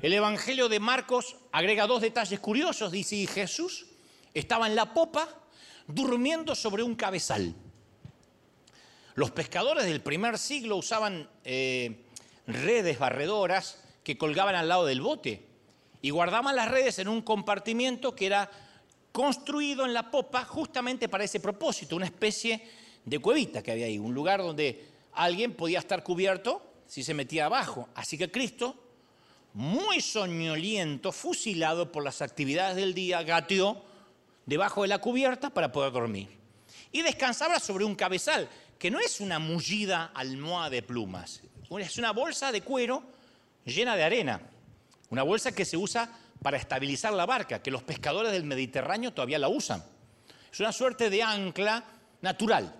El 0.00 0.12
Evangelio 0.12 0.68
de 0.68 0.78
Marcos 0.78 1.34
agrega 1.50 1.88
dos 1.88 2.00
detalles 2.00 2.38
curiosos. 2.38 2.92
Dice, 2.92 3.26
Jesús 3.26 3.86
estaba 4.32 4.68
en 4.68 4.76
la 4.76 4.94
popa 4.94 5.28
durmiendo 5.88 6.54
sobre 6.54 6.84
un 6.84 6.94
cabezal. 6.94 7.52
Los 9.16 9.32
pescadores 9.32 9.86
del 9.86 10.02
primer 10.02 10.38
siglo 10.38 10.76
usaban 10.76 11.28
eh, 11.42 12.04
redes 12.46 13.00
barredoras 13.00 13.82
que 14.04 14.16
colgaban 14.16 14.54
al 14.54 14.68
lado 14.68 14.86
del 14.86 15.00
bote 15.00 15.50
y 16.02 16.10
guardaban 16.10 16.56
las 16.56 16.68
redes 16.68 16.98
en 16.98 17.08
un 17.08 17.22
compartimiento 17.22 18.14
que 18.14 18.26
era 18.26 18.50
construido 19.12 19.86
en 19.86 19.94
la 19.94 20.10
popa 20.10 20.44
justamente 20.44 21.08
para 21.08 21.24
ese 21.24 21.38
propósito, 21.38 21.96
una 21.96 22.06
especie 22.06 22.68
de 23.04 23.18
cuevita 23.20 23.62
que 23.62 23.72
había 23.72 23.86
ahí, 23.86 23.98
un 23.98 24.12
lugar 24.12 24.42
donde 24.42 24.86
alguien 25.12 25.54
podía 25.54 25.78
estar 25.78 26.02
cubierto 26.02 26.62
si 26.86 27.02
se 27.02 27.14
metía 27.14 27.46
abajo. 27.46 27.88
Así 27.94 28.18
que 28.18 28.30
Cristo, 28.30 28.74
muy 29.54 30.00
soñoliento, 30.00 31.12
fusilado 31.12 31.92
por 31.92 32.02
las 32.02 32.20
actividades 32.20 32.76
del 32.76 32.94
día, 32.94 33.22
gateó 33.22 33.82
debajo 34.44 34.82
de 34.82 34.88
la 34.88 34.98
cubierta 34.98 35.50
para 35.50 35.70
poder 35.70 35.92
dormir. 35.92 36.28
Y 36.90 37.02
descansaba 37.02 37.60
sobre 37.60 37.84
un 37.84 37.94
cabezal, 37.94 38.48
que 38.78 38.90
no 38.90 38.98
es 38.98 39.20
una 39.20 39.38
mullida 39.38 40.10
almohada 40.14 40.70
de 40.70 40.82
plumas, 40.82 41.42
es 41.78 41.96
una 41.96 42.12
bolsa 42.12 42.52
de 42.52 42.60
cuero 42.60 43.02
llena 43.64 43.96
de 43.96 44.02
arena, 44.02 44.40
una 45.12 45.24
bolsa 45.24 45.52
que 45.52 45.66
se 45.66 45.76
usa 45.76 46.10
para 46.42 46.56
estabilizar 46.56 47.12
la 47.12 47.26
barca, 47.26 47.62
que 47.62 47.70
los 47.70 47.82
pescadores 47.82 48.32
del 48.32 48.44
Mediterráneo 48.44 49.12
todavía 49.12 49.38
la 49.38 49.48
usan. 49.48 49.84
Es 50.50 50.58
una 50.58 50.72
suerte 50.72 51.10
de 51.10 51.22
ancla 51.22 51.84
natural. 52.22 52.74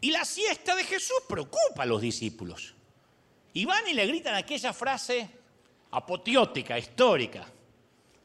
Y 0.00 0.12
la 0.12 0.24
siesta 0.24 0.76
de 0.76 0.84
Jesús 0.84 1.16
preocupa 1.28 1.82
a 1.82 1.86
los 1.86 2.00
discípulos. 2.00 2.76
Y 3.52 3.64
van 3.64 3.82
y 3.88 3.94
le 3.94 4.06
gritan 4.06 4.36
aquella 4.36 4.72
frase 4.72 5.28
apoteótica, 5.90 6.78
histórica. 6.78 7.44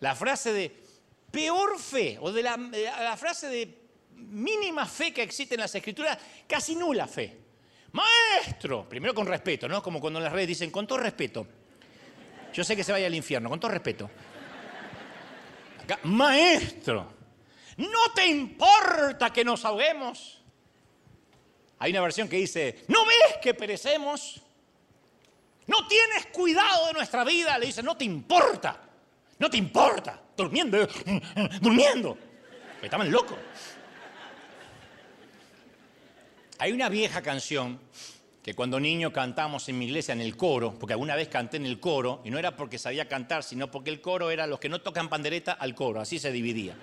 La 0.02 0.14
frase 0.14 0.54
de 0.54 0.84
peor 1.32 1.80
fe, 1.80 2.20
o 2.22 2.32
de 2.32 2.44
la, 2.44 2.58
la 2.58 3.18
frase 3.18 3.48
de 3.48 3.76
mínima 4.18 4.86
fe 4.86 5.12
que 5.12 5.24
existe 5.24 5.56
en 5.56 5.62
las 5.62 5.74
escrituras, 5.74 6.16
casi 6.48 6.76
nula 6.76 7.08
fe. 7.08 7.40
Maestro, 7.92 8.88
primero 8.88 9.16
con 9.16 9.26
respeto, 9.26 9.68
¿no? 9.68 9.82
Como 9.82 10.00
cuando 10.00 10.20
en 10.20 10.26
las 10.26 10.34
redes 10.34 10.50
dicen, 10.50 10.70
con 10.70 10.86
todo 10.86 11.00
respeto. 11.00 11.48
Yo 12.54 12.64
sé 12.64 12.76
que 12.76 12.84
se 12.84 12.92
vaya 12.92 13.08
al 13.08 13.16
infierno, 13.16 13.50
con 13.50 13.60
todo 13.60 13.72
respeto 13.72 14.10
maestro, 16.04 17.12
¿no 17.78 18.14
te 18.14 18.28
importa 18.28 19.32
que 19.32 19.44
nos 19.44 19.66
ahoguemos? 19.66 20.42
Hay 21.80 21.92
una 21.92 22.02
versión 22.02 22.28
que 22.28 22.38
dice, 22.38 22.84
¿no 22.88 23.06
ves 23.06 23.38
que 23.42 23.54
perecemos? 23.54 24.42
¿No 25.68 25.88
tienes 25.88 26.26
cuidado 26.28 26.88
de 26.88 26.94
nuestra 26.94 27.24
vida? 27.24 27.58
Le 27.58 27.68
dice, 27.68 27.82
no 27.82 27.96
te 27.96 28.04
importa, 28.04 28.82
no 29.38 29.50
te 29.50 29.58
importa, 29.58 30.22
durmiendo, 30.36 30.88
durmiendo. 31.62 32.18
Estaban 32.82 33.12
locos. 33.12 33.38
Hay 36.58 36.74
una 36.74 36.90
vieja 36.90 37.22
canción 37.22 37.80
que 38.50 38.56
cuando 38.56 38.80
niño 38.80 39.14
cantamos 39.14 39.70
en 39.70 39.78
mi 39.78 39.86
iglesia 39.86 40.14
en 40.14 40.22
el 40.22 40.36
coro, 40.36 40.74
porque 40.80 40.94
alguna 40.94 41.16
vez 41.16 41.28
canté 41.28 41.58
en 41.58 41.68
el 41.68 41.80
coro, 41.80 42.24
y 42.26 42.32
no 42.32 42.40
era 42.40 42.56
porque 42.56 42.80
sabía 42.80 43.08
cantar, 43.08 43.44
sino 43.44 43.70
porque 43.70 43.92
el 43.92 44.02
coro 44.02 44.32
era 44.32 44.48
los 44.48 44.60
que 44.60 44.70
no 44.70 44.82
tocan 44.82 45.08
pandereta 45.08 45.52
al 45.52 45.76
coro, 45.76 46.02
así 46.02 46.18
se 46.18 46.32
dividía. 46.32 46.76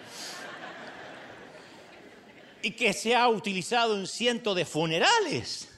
Y 2.63 2.71
que 2.71 2.93
se 2.93 3.17
ha 3.17 3.29
utilizado 3.29 3.99
en 3.99 4.07
cientos 4.07 4.55
de 4.55 4.65
funerales 4.65 5.69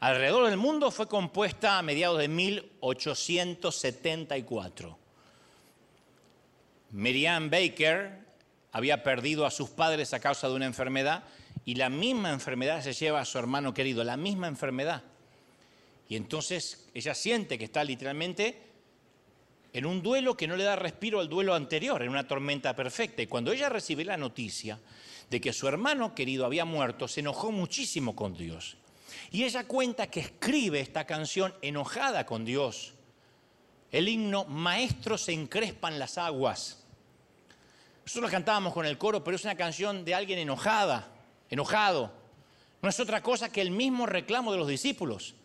alrededor 0.00 0.50
del 0.50 0.58
mundo, 0.58 0.90
fue 0.90 1.08
compuesta 1.08 1.78
a 1.78 1.82
mediados 1.82 2.18
de 2.18 2.28
1874. 2.28 4.98
Marianne 6.90 7.48
Baker 7.48 8.18
había 8.70 9.02
perdido 9.02 9.46
a 9.46 9.50
sus 9.50 9.70
padres 9.70 10.12
a 10.12 10.20
causa 10.20 10.50
de 10.50 10.56
una 10.56 10.66
enfermedad 10.66 11.24
y 11.64 11.76
la 11.76 11.88
misma 11.88 12.32
enfermedad 12.32 12.82
se 12.82 12.92
lleva 12.92 13.22
a 13.22 13.24
su 13.24 13.38
hermano 13.38 13.72
querido, 13.72 14.04
la 14.04 14.18
misma 14.18 14.48
enfermedad. 14.48 15.04
Y 16.12 16.16
entonces 16.16 16.88
ella 16.92 17.14
siente 17.14 17.56
que 17.56 17.64
está 17.64 17.82
literalmente 17.82 18.60
en 19.72 19.86
un 19.86 20.02
duelo 20.02 20.36
que 20.36 20.46
no 20.46 20.56
le 20.56 20.64
da 20.64 20.76
respiro 20.76 21.20
al 21.20 21.28
duelo 21.30 21.54
anterior, 21.54 22.02
en 22.02 22.10
una 22.10 22.28
tormenta 22.28 22.76
perfecta. 22.76 23.22
Y 23.22 23.28
cuando 23.28 23.50
ella 23.50 23.70
recibe 23.70 24.04
la 24.04 24.18
noticia 24.18 24.78
de 25.30 25.40
que 25.40 25.54
su 25.54 25.66
hermano 25.68 26.14
querido 26.14 26.44
había 26.44 26.66
muerto, 26.66 27.08
se 27.08 27.20
enojó 27.20 27.50
muchísimo 27.50 28.14
con 28.14 28.36
Dios. 28.36 28.76
Y 29.30 29.44
ella 29.44 29.64
cuenta 29.64 30.10
que 30.10 30.20
escribe 30.20 30.80
esta 30.80 31.06
canción 31.06 31.54
enojada 31.62 32.26
con 32.26 32.44
Dios. 32.44 32.92
El 33.90 34.06
himno 34.06 34.44
Maestro 34.44 35.16
se 35.16 35.32
encrespan 35.32 35.98
las 35.98 36.18
aguas. 36.18 36.84
Nosotros 38.04 38.30
cantábamos 38.30 38.74
con 38.74 38.84
el 38.84 38.98
coro, 38.98 39.24
pero 39.24 39.36
es 39.36 39.44
una 39.44 39.54
canción 39.54 40.04
de 40.04 40.14
alguien 40.14 40.40
enojada, 40.40 41.08
enojado. 41.48 42.12
No 42.82 42.90
es 42.90 43.00
otra 43.00 43.22
cosa 43.22 43.50
que 43.50 43.62
el 43.62 43.70
mismo 43.70 44.04
reclamo 44.04 44.52
de 44.52 44.58
los 44.58 44.68
discípulos. 44.68 45.36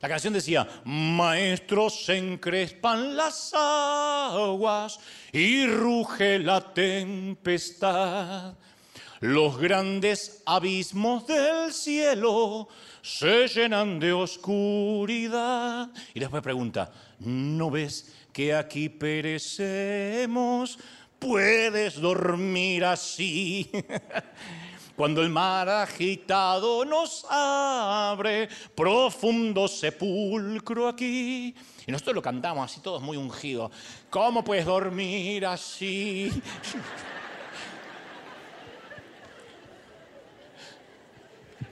La 0.00 0.08
canción 0.08 0.32
decía, 0.32 0.66
maestros 0.84 2.08
encrespan 2.08 3.16
las 3.16 3.52
aguas 3.54 4.98
y 5.30 5.66
ruge 5.66 6.38
la 6.38 6.72
tempestad. 6.72 8.54
Los 9.20 9.58
grandes 9.58 10.42
abismos 10.46 11.26
del 11.26 11.74
cielo 11.74 12.68
se 13.02 13.46
llenan 13.48 14.00
de 14.00 14.14
oscuridad. 14.14 15.90
Y 16.14 16.20
después 16.20 16.42
pregunta, 16.42 16.90
¿no 17.18 17.70
ves 17.70 18.14
que 18.32 18.54
aquí 18.54 18.88
perecemos? 18.88 20.78
¿Puedes 21.18 22.00
dormir 22.00 22.86
así? 22.86 23.70
Cuando 24.96 25.22
el 25.22 25.30
mar 25.30 25.68
agitado 25.68 26.84
nos 26.84 27.26
abre, 27.28 28.48
profundo 28.74 29.68
sepulcro 29.68 30.88
aquí. 30.88 31.54
Y 31.86 31.92
nosotros 31.92 32.16
lo 32.16 32.22
cantamos 32.22 32.70
así, 32.70 32.80
todos 32.80 33.02
muy 33.02 33.16
ungidos. 33.16 33.70
¿Cómo 34.10 34.44
puedes 34.44 34.66
dormir 34.66 35.46
así? 35.46 36.30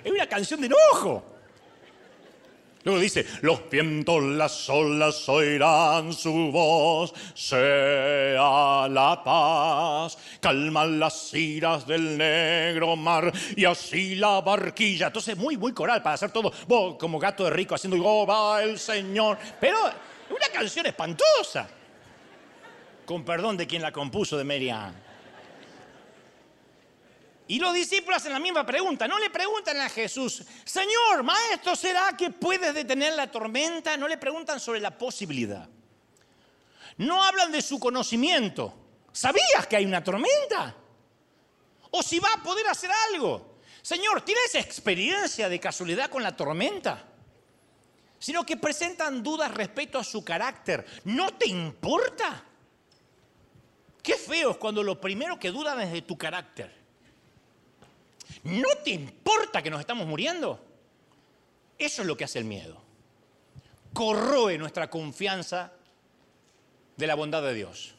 es 0.04 0.12
una 0.12 0.26
canción 0.26 0.60
de 0.60 0.66
enojo. 0.66 1.37
Luego 2.88 3.02
dice, 3.02 3.26
los 3.42 3.68
vientos, 3.68 4.22
las 4.22 4.66
olas 4.70 5.28
oirán 5.28 6.10
su 6.14 6.50
voz, 6.50 7.12
sea 7.34 8.88
la 8.88 9.20
paz, 9.22 10.16
calma 10.40 10.86
las 10.86 11.34
iras 11.34 11.86
del 11.86 12.16
negro 12.16 12.96
mar 12.96 13.30
y 13.54 13.66
así 13.66 14.14
la 14.14 14.40
barquilla. 14.40 15.08
Entonces, 15.08 15.36
muy, 15.36 15.58
muy 15.58 15.74
coral 15.74 16.02
para 16.02 16.14
hacer 16.14 16.30
todo, 16.30 16.50
como 16.96 17.18
gato 17.18 17.44
de 17.44 17.50
rico 17.50 17.74
haciendo, 17.74 18.02
oh, 18.02 18.26
va 18.26 18.62
el 18.62 18.78
Señor. 18.78 19.36
Pero 19.60 19.76
una 20.30 20.48
canción 20.50 20.86
espantosa, 20.86 21.68
con 23.04 23.22
perdón 23.22 23.58
de 23.58 23.66
quien 23.66 23.82
la 23.82 23.92
compuso 23.92 24.38
de 24.38 24.44
Merian. 24.44 25.07
Y 27.48 27.58
los 27.58 27.72
discípulos 27.72 28.18
hacen 28.18 28.32
la 28.32 28.38
misma 28.38 28.64
pregunta. 28.64 29.08
No 29.08 29.18
le 29.18 29.30
preguntan 29.30 29.80
a 29.80 29.88
Jesús, 29.88 30.44
Señor, 30.64 31.22
maestro, 31.22 31.74
¿será 31.74 32.14
que 32.14 32.30
puedes 32.30 32.74
detener 32.74 33.14
la 33.14 33.30
tormenta? 33.30 33.96
No 33.96 34.06
le 34.06 34.18
preguntan 34.18 34.60
sobre 34.60 34.80
la 34.80 34.96
posibilidad. 34.96 35.66
No 36.98 37.24
hablan 37.24 37.50
de 37.50 37.62
su 37.62 37.80
conocimiento. 37.80 38.74
¿Sabías 39.12 39.66
que 39.66 39.76
hay 39.76 39.86
una 39.86 40.04
tormenta? 40.04 40.76
¿O 41.90 42.02
si 42.02 42.18
va 42.18 42.28
a 42.34 42.42
poder 42.42 42.66
hacer 42.66 42.90
algo? 43.10 43.60
Señor, 43.80 44.20
¿tienes 44.20 44.54
experiencia 44.54 45.48
de 45.48 45.58
casualidad 45.58 46.10
con 46.10 46.22
la 46.22 46.36
tormenta? 46.36 47.02
Sino 48.18 48.44
que 48.44 48.58
presentan 48.58 49.22
dudas 49.22 49.54
respecto 49.54 49.98
a 49.98 50.04
su 50.04 50.22
carácter. 50.22 50.84
¿No 51.04 51.32
te 51.32 51.48
importa? 51.48 52.44
Qué 54.02 54.16
feo 54.16 54.50
es 54.50 54.56
cuando 54.58 54.82
lo 54.82 55.00
primero 55.00 55.38
que 55.38 55.50
dudan 55.50 55.80
es 55.80 55.92
de 55.92 56.02
tu 56.02 56.18
carácter. 56.18 56.77
¿No 58.44 58.68
te 58.84 58.90
importa 58.90 59.62
que 59.62 59.70
nos 59.70 59.80
estamos 59.80 60.06
muriendo? 60.06 60.64
Eso 61.78 62.02
es 62.02 62.08
lo 62.08 62.16
que 62.16 62.24
hace 62.24 62.38
el 62.38 62.44
miedo. 62.44 62.82
corroe 63.92 64.58
nuestra 64.58 64.88
confianza 64.90 65.72
de 66.96 67.06
la 67.06 67.14
bondad 67.14 67.42
de 67.42 67.54
Dios. 67.54 67.94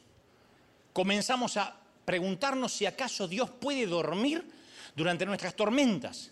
Comenzamos 0.93 1.57
a 1.57 1.75
preguntarnos 2.05 2.71
si 2.71 2.85
acaso 2.85 3.27
Dios 3.27 3.49
puede 3.49 3.85
dormir 3.85 4.49
durante 4.95 5.25
nuestras 5.25 5.55
tormentas. 5.55 6.31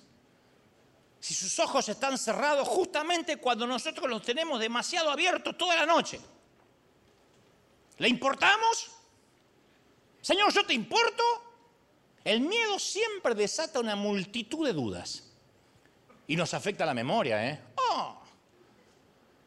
Si 1.20 1.34
sus 1.34 1.58
ojos 1.60 1.90
están 1.90 2.18
cerrados 2.18 2.68
justamente 2.68 3.38
cuando 3.38 3.66
nosotros 3.68 4.10
los 4.10 4.22
tenemos 4.22 4.60
demasiado 4.60 5.10
abiertos 5.10 5.58
toda 5.58 5.76
la 5.76 5.86
noche. 5.86 6.20
¿Le 7.98 8.08
importamos? 8.08 8.92
Señor, 10.22 10.54
¿yo 10.54 10.66
te 10.66 10.74
importo? 10.74 11.24
El 12.28 12.42
miedo 12.42 12.78
siempre 12.78 13.34
desata 13.36 13.80
una 13.80 13.96
multitud 13.96 14.68
de 14.68 14.74
dudas 14.74 15.24
y 16.28 16.36
nos 16.36 16.54
afecta 16.54 16.86
la 16.86 16.94
memoria. 16.94 17.50
¿eh? 17.50 17.58
Oh. 17.90 18.22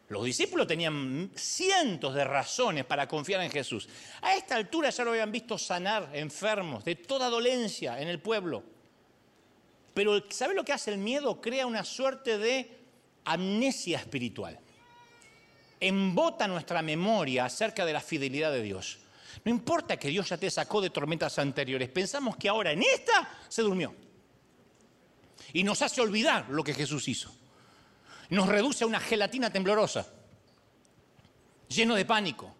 Los 0.08 0.24
discípulos 0.24 0.66
tenían 0.66 1.30
cientos 1.34 2.14
de 2.14 2.24
razones 2.24 2.86
para 2.86 3.06
confiar 3.06 3.42
en 3.42 3.50
Jesús. 3.50 3.86
A 4.22 4.34
esta 4.34 4.56
altura 4.56 4.88
ya 4.88 5.04
lo 5.04 5.10
habían 5.10 5.30
visto 5.30 5.58
sanar 5.58 6.08
enfermos 6.14 6.82
de 6.82 6.94
toda 6.94 7.28
dolencia 7.28 8.00
en 8.00 8.08
el 8.08 8.18
pueblo. 8.18 8.62
Pero 9.92 10.24
¿sabe 10.30 10.54
lo 10.54 10.64
que 10.64 10.72
hace 10.72 10.90
el 10.90 10.96
miedo? 10.96 11.38
Crea 11.38 11.66
una 11.66 11.84
suerte 11.84 12.38
de 12.38 12.78
amnesia 13.26 13.98
espiritual. 13.98 14.58
Embota 15.80 16.48
nuestra 16.48 16.80
memoria 16.80 17.44
acerca 17.44 17.84
de 17.84 17.92
la 17.92 18.00
fidelidad 18.00 18.50
de 18.50 18.62
Dios. 18.62 18.99
No 19.44 19.50
importa 19.50 19.96
que 19.96 20.08
Dios 20.08 20.28
ya 20.28 20.36
te 20.36 20.50
sacó 20.50 20.80
de 20.80 20.90
tormentas 20.90 21.38
anteriores, 21.38 21.88
pensamos 21.88 22.36
que 22.36 22.48
ahora 22.48 22.72
en 22.72 22.82
esta 22.82 23.38
se 23.48 23.62
durmió. 23.62 23.94
Y 25.52 25.62
nos 25.64 25.82
hace 25.82 26.00
olvidar 26.00 26.46
lo 26.50 26.62
que 26.62 26.74
Jesús 26.74 27.08
hizo. 27.08 27.34
Nos 28.30 28.48
reduce 28.48 28.84
a 28.84 28.86
una 28.86 29.00
gelatina 29.00 29.50
temblorosa, 29.50 30.06
lleno 31.68 31.94
de 31.94 32.04
pánico. 32.04 32.54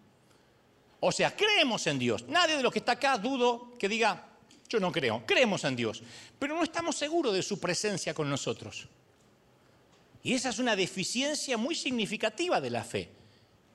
O 1.00 1.12
sea, 1.12 1.34
creemos 1.34 1.86
en 1.86 1.98
Dios. 1.98 2.24
Nadie 2.28 2.56
de 2.56 2.62
los 2.62 2.72
que 2.72 2.80
está 2.80 2.92
acá 2.92 3.16
dudo 3.16 3.72
que 3.78 3.88
diga, 3.88 4.28
yo 4.68 4.80
no 4.80 4.92
creo. 4.92 5.24
Creemos 5.26 5.64
en 5.64 5.76
Dios, 5.76 6.02
pero 6.38 6.54
no 6.54 6.62
estamos 6.62 6.96
seguros 6.96 7.32
de 7.34 7.42
su 7.42 7.58
presencia 7.58 8.14
con 8.14 8.28
nosotros. 8.28 8.88
Y 10.22 10.34
esa 10.34 10.50
es 10.50 10.58
una 10.58 10.76
deficiencia 10.76 11.56
muy 11.56 11.74
significativa 11.74 12.60
de 12.60 12.70
la 12.70 12.84
fe. 12.84 13.10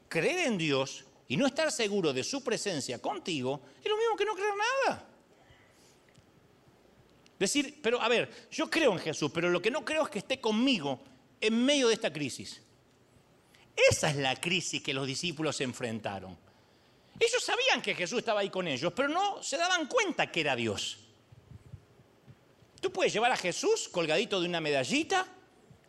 Creer 0.07 0.47
en 0.47 0.57
Dios 0.57 1.05
y 1.27 1.37
no 1.37 1.47
estar 1.47 1.71
seguro 1.71 2.13
de 2.13 2.23
su 2.23 2.43
presencia 2.43 3.01
contigo 3.01 3.61
es 3.83 3.89
lo 3.89 3.97
mismo 3.97 4.15
que 4.15 4.25
no 4.25 4.35
creer 4.35 4.53
nada. 4.85 5.07
Decir, 7.39 7.79
pero 7.81 8.01
a 8.01 8.07
ver, 8.07 8.47
yo 8.51 8.69
creo 8.69 8.93
en 8.93 8.99
Jesús, 8.99 9.31
pero 9.33 9.49
lo 9.49 9.61
que 9.61 9.71
no 9.71 9.83
creo 9.83 10.03
es 10.03 10.09
que 10.09 10.19
esté 10.19 10.39
conmigo 10.39 11.01
en 11.41 11.65
medio 11.65 11.87
de 11.87 11.95
esta 11.95 12.13
crisis. 12.13 12.61
Esa 13.75 14.09
es 14.09 14.15
la 14.15 14.35
crisis 14.39 14.81
que 14.81 14.93
los 14.93 15.05
discípulos 15.05 15.57
se 15.57 15.65
enfrentaron. 15.65 16.37
Ellos 17.19 17.43
sabían 17.43 17.81
que 17.81 17.95
Jesús 17.95 18.19
estaba 18.19 18.41
ahí 18.41 18.49
con 18.49 18.67
ellos, 18.67 18.93
pero 18.95 19.09
no 19.09 19.41
se 19.43 19.57
daban 19.57 19.87
cuenta 19.87 20.31
que 20.31 20.41
era 20.41 20.55
Dios. 20.55 20.99
Tú 22.79 22.91
puedes 22.91 23.11
llevar 23.11 23.31
a 23.31 23.37
Jesús 23.37 23.89
colgadito 23.89 24.39
de 24.39 24.47
una 24.47 24.61
medallita, 24.61 25.27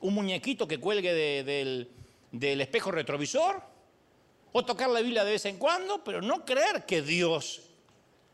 un 0.01 0.15
muñequito 0.15 0.67
que 0.67 0.79
cuelgue 0.79 1.45
del, 1.45 1.91
del 2.33 2.61
espejo 2.61 2.91
retrovisor, 2.91 3.63
o 4.53 4.65
tocar 4.65 4.89
la 4.89 5.01
Biblia 5.01 5.25
de 5.25 5.33
vez 5.33 5.45
en 5.45 5.59
cuando, 5.59 6.03
pero 6.03 6.23
no 6.23 6.45
creer 6.45 6.87
que 6.87 7.03
Dios 7.03 7.63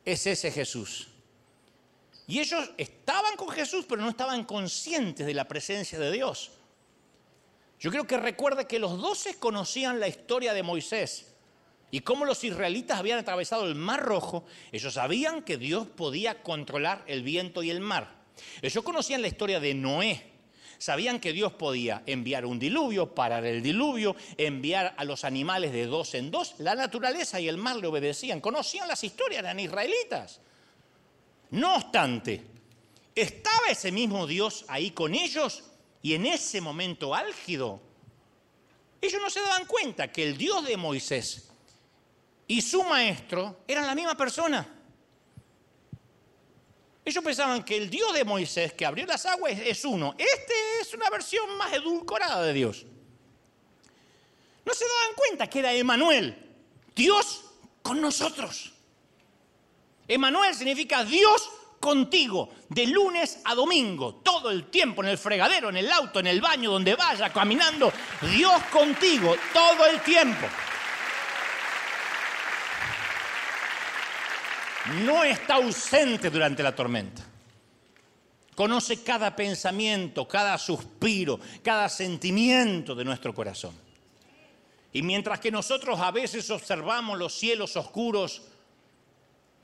es 0.04 0.26
ese 0.26 0.50
Jesús. 0.50 1.08
Y 2.26 2.40
ellos 2.40 2.70
estaban 2.76 3.36
con 3.36 3.48
Jesús, 3.48 3.84
pero 3.88 4.00
no 4.00 4.08
estaban 4.08 4.44
conscientes 4.44 5.26
de 5.26 5.34
la 5.34 5.48
presencia 5.48 5.98
de 5.98 6.12
Dios. 6.12 6.52
Yo 7.80 7.90
creo 7.90 8.06
que 8.06 8.16
recuerda 8.16 8.68
que 8.68 8.78
los 8.78 9.00
doce 9.00 9.38
conocían 9.38 9.98
la 9.98 10.06
historia 10.06 10.54
de 10.54 10.62
Moisés 10.62 11.34
y 11.90 12.00
cómo 12.00 12.24
los 12.24 12.42
israelitas 12.44 12.98
habían 12.98 13.18
atravesado 13.18 13.66
el 13.66 13.74
Mar 13.74 14.02
Rojo. 14.02 14.44
Ellos 14.70 14.94
sabían 14.94 15.42
que 15.42 15.58
Dios 15.58 15.88
podía 15.88 16.42
controlar 16.42 17.02
el 17.06 17.22
viento 17.22 17.62
y 17.62 17.70
el 17.70 17.80
mar. 17.80 18.22
Ellos 18.62 18.82
conocían 18.82 19.20
la 19.20 19.28
historia 19.28 19.60
de 19.60 19.74
Noé. 19.74 20.31
Sabían 20.82 21.20
que 21.20 21.32
Dios 21.32 21.52
podía 21.52 22.02
enviar 22.06 22.44
un 22.44 22.58
diluvio, 22.58 23.14
parar 23.14 23.44
el 23.44 23.62
diluvio, 23.62 24.16
enviar 24.36 24.96
a 24.96 25.04
los 25.04 25.22
animales 25.22 25.70
de 25.70 25.86
dos 25.86 26.12
en 26.14 26.32
dos. 26.32 26.56
La 26.58 26.74
naturaleza 26.74 27.38
y 27.38 27.46
el 27.46 27.56
mar 27.56 27.76
le 27.76 27.86
obedecían. 27.86 28.40
Conocían 28.40 28.88
las 28.88 29.04
historias, 29.04 29.38
eran 29.38 29.60
israelitas. 29.60 30.40
No 31.50 31.76
obstante, 31.76 32.44
estaba 33.14 33.68
ese 33.70 33.92
mismo 33.92 34.26
Dios 34.26 34.64
ahí 34.66 34.90
con 34.90 35.14
ellos 35.14 35.62
y 36.02 36.14
en 36.14 36.26
ese 36.26 36.60
momento 36.60 37.14
álgido, 37.14 37.80
ellos 39.00 39.22
no 39.22 39.30
se 39.30 39.40
daban 39.40 39.66
cuenta 39.66 40.10
que 40.10 40.24
el 40.24 40.36
Dios 40.36 40.66
de 40.66 40.76
Moisés 40.76 41.48
y 42.48 42.60
su 42.60 42.82
maestro 42.82 43.60
eran 43.68 43.86
la 43.86 43.94
misma 43.94 44.16
persona. 44.16 44.81
Ellos 47.04 47.24
pensaban 47.24 47.64
que 47.64 47.76
el 47.76 47.90
Dios 47.90 48.14
de 48.14 48.24
Moisés 48.24 48.72
que 48.74 48.86
abrió 48.86 49.04
las 49.06 49.26
aguas 49.26 49.54
es 49.58 49.84
uno. 49.84 50.14
Este 50.16 50.54
es 50.80 50.94
una 50.94 51.10
versión 51.10 51.56
más 51.56 51.72
edulcorada 51.72 52.42
de 52.42 52.52
Dios. 52.52 52.86
No 54.64 54.72
se 54.72 54.84
daban 54.84 55.14
cuenta 55.16 55.48
que 55.48 55.58
era 55.58 55.72
Emanuel, 55.72 56.36
Dios 56.94 57.44
con 57.82 58.00
nosotros. 58.00 58.72
Emanuel 60.06 60.54
significa 60.54 61.04
Dios 61.04 61.50
contigo, 61.80 62.50
de 62.68 62.86
lunes 62.86 63.40
a 63.44 63.56
domingo, 63.56 64.14
todo 64.22 64.50
el 64.50 64.70
tiempo, 64.70 65.02
en 65.02 65.08
el 65.08 65.18
fregadero, 65.18 65.68
en 65.68 65.78
el 65.78 65.90
auto, 65.90 66.20
en 66.20 66.28
el 66.28 66.40
baño, 66.40 66.70
donde 66.70 66.94
vaya, 66.94 67.32
caminando, 67.32 67.92
Dios 68.36 68.62
contigo, 68.70 69.34
todo 69.52 69.86
el 69.86 70.00
tiempo. 70.02 70.46
No 75.04 75.22
está 75.24 75.54
ausente 75.54 76.30
durante 76.30 76.62
la 76.62 76.74
tormenta. 76.74 77.22
Conoce 78.54 79.02
cada 79.02 79.34
pensamiento, 79.34 80.28
cada 80.28 80.58
suspiro, 80.58 81.40
cada 81.62 81.88
sentimiento 81.88 82.94
de 82.94 83.04
nuestro 83.04 83.34
corazón. 83.34 83.74
Y 84.92 85.02
mientras 85.02 85.40
que 85.40 85.50
nosotros 85.50 85.98
a 86.00 86.10
veces 86.10 86.50
observamos 86.50 87.18
los 87.18 87.32
cielos 87.32 87.76
oscuros, 87.76 88.42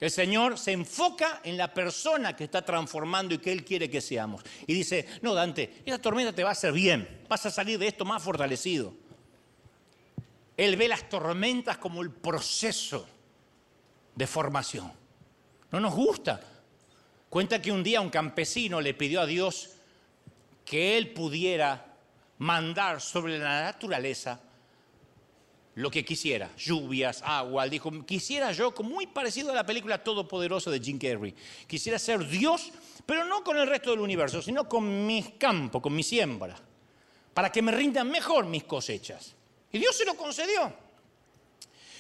el 0.00 0.10
Señor 0.10 0.58
se 0.58 0.72
enfoca 0.72 1.40
en 1.44 1.58
la 1.58 1.74
persona 1.74 2.34
que 2.34 2.44
está 2.44 2.62
transformando 2.62 3.34
y 3.34 3.38
que 3.38 3.52
Él 3.52 3.64
quiere 3.64 3.90
que 3.90 4.00
seamos. 4.00 4.42
Y 4.66 4.72
dice, 4.72 5.06
no, 5.22 5.34
Dante, 5.34 5.82
esta 5.84 6.00
tormenta 6.00 6.32
te 6.32 6.44
va 6.44 6.50
a 6.50 6.52
hacer 6.52 6.72
bien, 6.72 7.24
vas 7.28 7.44
a 7.44 7.50
salir 7.50 7.78
de 7.78 7.88
esto 7.88 8.04
más 8.04 8.22
fortalecido. 8.22 8.94
Él 10.56 10.76
ve 10.76 10.88
las 10.88 11.08
tormentas 11.08 11.78
como 11.78 12.02
el 12.02 12.10
proceso 12.10 13.06
de 14.14 14.26
formación. 14.26 14.90
No 15.70 15.80
nos 15.80 15.94
gusta. 15.94 16.40
Cuenta 17.28 17.60
que 17.60 17.72
un 17.72 17.82
día 17.82 18.00
un 18.00 18.10
campesino 18.10 18.80
le 18.80 18.94
pidió 18.94 19.20
a 19.20 19.26
Dios 19.26 19.70
que 20.64 20.96
Él 20.96 21.12
pudiera 21.12 21.86
mandar 22.38 23.00
sobre 23.00 23.38
la 23.38 23.62
naturaleza 23.62 24.40
lo 25.78 25.92
que 25.92 26.04
quisiera, 26.04 26.50
lluvias, 26.56 27.22
agua. 27.24 27.68
dijo, 27.68 28.04
quisiera 28.04 28.50
yo, 28.50 28.74
muy 28.82 29.06
parecido 29.06 29.52
a 29.52 29.54
la 29.54 29.64
película 29.64 30.02
Todopoderoso 30.02 30.72
de 30.72 30.80
Jim 30.80 30.98
Carrey, 30.98 31.32
quisiera 31.68 32.00
ser 32.00 32.26
Dios, 32.26 32.72
pero 33.06 33.24
no 33.24 33.44
con 33.44 33.56
el 33.56 33.68
resto 33.68 33.90
del 33.90 34.00
universo, 34.00 34.42
sino 34.42 34.68
con 34.68 35.06
mis 35.06 35.30
campos, 35.38 35.80
con 35.80 35.94
mi 35.94 36.02
siembra, 36.02 36.56
para 37.32 37.52
que 37.52 37.62
me 37.62 37.70
rindan 37.70 38.10
mejor 38.10 38.46
mis 38.46 38.64
cosechas. 38.64 39.36
Y 39.70 39.78
Dios 39.78 39.96
se 39.96 40.04
lo 40.04 40.16
concedió. 40.16 40.72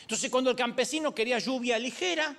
Entonces 0.02 0.28
cuando 0.28 0.50
el 0.50 0.56
campesino 0.56 1.14
quería 1.14 1.38
lluvia 1.38 1.78
ligera, 1.78 2.34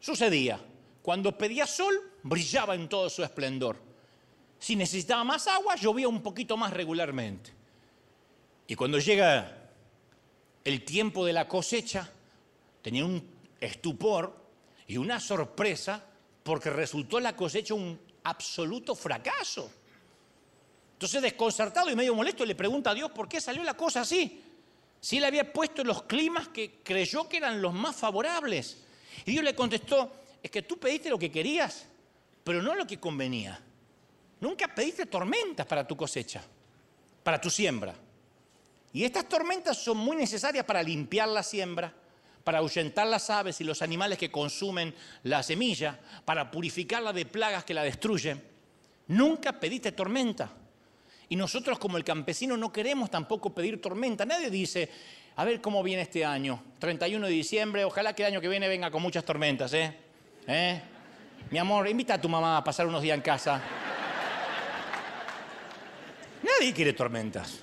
sucedía. 0.00 0.60
Cuando 1.02 1.36
pedía 1.36 1.66
sol, 1.66 1.94
brillaba 2.22 2.74
en 2.74 2.88
todo 2.88 3.08
su 3.08 3.22
esplendor. 3.22 3.76
Si 4.58 4.76
necesitaba 4.76 5.24
más 5.24 5.46
agua, 5.46 5.76
llovía 5.76 6.08
un 6.08 6.22
poquito 6.22 6.56
más 6.56 6.72
regularmente. 6.72 7.52
Y 8.66 8.74
cuando 8.74 8.98
llega 8.98 9.70
el 10.64 10.84
tiempo 10.84 11.24
de 11.24 11.32
la 11.32 11.48
cosecha, 11.48 12.10
tenía 12.82 13.04
un 13.04 13.22
estupor 13.60 14.34
y 14.86 14.96
una 14.96 15.20
sorpresa 15.20 16.04
porque 16.42 16.70
resultó 16.70 17.20
la 17.20 17.34
cosecha 17.36 17.74
un 17.74 17.98
absoluto 18.24 18.94
fracaso. 18.94 19.70
Entonces, 20.94 21.22
desconcertado 21.22 21.90
y 21.90 21.96
medio 21.96 22.14
molesto, 22.14 22.44
le 22.44 22.54
pregunta 22.54 22.90
a 22.90 22.94
Dios 22.94 23.10
por 23.12 23.28
qué 23.28 23.40
salió 23.40 23.62
la 23.62 23.74
cosa 23.74 24.00
así. 24.00 24.42
Si 25.00 25.18
él 25.18 25.24
había 25.24 25.52
puesto 25.52 25.84
los 25.84 26.02
climas 26.02 26.48
que 26.48 26.80
creyó 26.82 27.28
que 27.28 27.36
eran 27.36 27.62
los 27.62 27.72
más 27.72 27.94
favorables. 27.94 28.84
Y 29.24 29.32
Dios 29.32 29.44
le 29.44 29.54
contestó, 29.54 30.12
es 30.42 30.50
que 30.50 30.62
tú 30.62 30.78
pediste 30.78 31.10
lo 31.10 31.18
que 31.18 31.30
querías, 31.30 31.86
pero 32.44 32.62
no 32.62 32.74
lo 32.74 32.86
que 32.86 32.98
convenía. 32.98 33.60
Nunca 34.40 34.72
pediste 34.74 35.06
tormentas 35.06 35.66
para 35.66 35.86
tu 35.86 35.96
cosecha, 35.96 36.42
para 37.22 37.40
tu 37.40 37.50
siembra. 37.50 37.94
Y 38.92 39.04
estas 39.04 39.28
tormentas 39.28 39.76
son 39.76 39.98
muy 39.98 40.16
necesarias 40.16 40.64
para 40.64 40.82
limpiar 40.82 41.28
la 41.28 41.42
siembra, 41.42 41.92
para 42.44 42.58
ahuyentar 42.58 43.06
las 43.06 43.28
aves 43.28 43.60
y 43.60 43.64
los 43.64 43.82
animales 43.82 44.16
que 44.16 44.30
consumen 44.30 44.94
la 45.24 45.42
semilla, 45.42 46.00
para 46.24 46.50
purificarla 46.50 47.12
de 47.12 47.26
plagas 47.26 47.64
que 47.64 47.74
la 47.74 47.82
destruyen. 47.82 48.42
Nunca 49.08 49.58
pediste 49.58 49.92
tormenta. 49.92 50.50
Y 51.28 51.36
nosotros 51.36 51.78
como 51.78 51.98
el 51.98 52.04
campesino 52.04 52.56
no 52.56 52.72
queremos 52.72 53.10
tampoco 53.10 53.52
pedir 53.52 53.80
tormenta. 53.82 54.24
Nadie 54.24 54.48
dice, 54.48 54.88
a 55.38 55.44
ver 55.44 55.60
cómo 55.60 55.84
viene 55.84 56.02
este 56.02 56.24
año, 56.24 56.60
31 56.80 57.24
de 57.28 57.32
diciembre, 57.32 57.84
ojalá 57.84 58.12
que 58.12 58.24
el 58.24 58.32
año 58.32 58.40
que 58.40 58.48
viene 58.48 58.66
venga 58.66 58.90
con 58.90 59.00
muchas 59.00 59.24
tormentas, 59.24 59.72
¿eh? 59.72 59.96
¿Eh? 60.48 60.82
Mi 61.52 61.58
amor, 61.58 61.86
invita 61.86 62.14
a 62.14 62.20
tu 62.20 62.28
mamá 62.28 62.56
a 62.56 62.64
pasar 62.64 62.88
unos 62.88 63.00
días 63.00 63.14
en 63.14 63.20
casa. 63.20 63.62
Nadie 66.42 66.74
quiere 66.74 66.92
tormentas. 66.92 67.60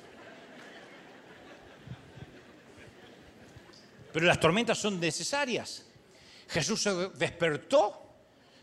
Pero 4.14 4.26
las 4.26 4.40
tormentas 4.40 4.78
son 4.78 4.98
necesarias. 4.98 5.86
Jesús 6.48 6.82
se 6.82 6.94
despertó, 7.10 8.10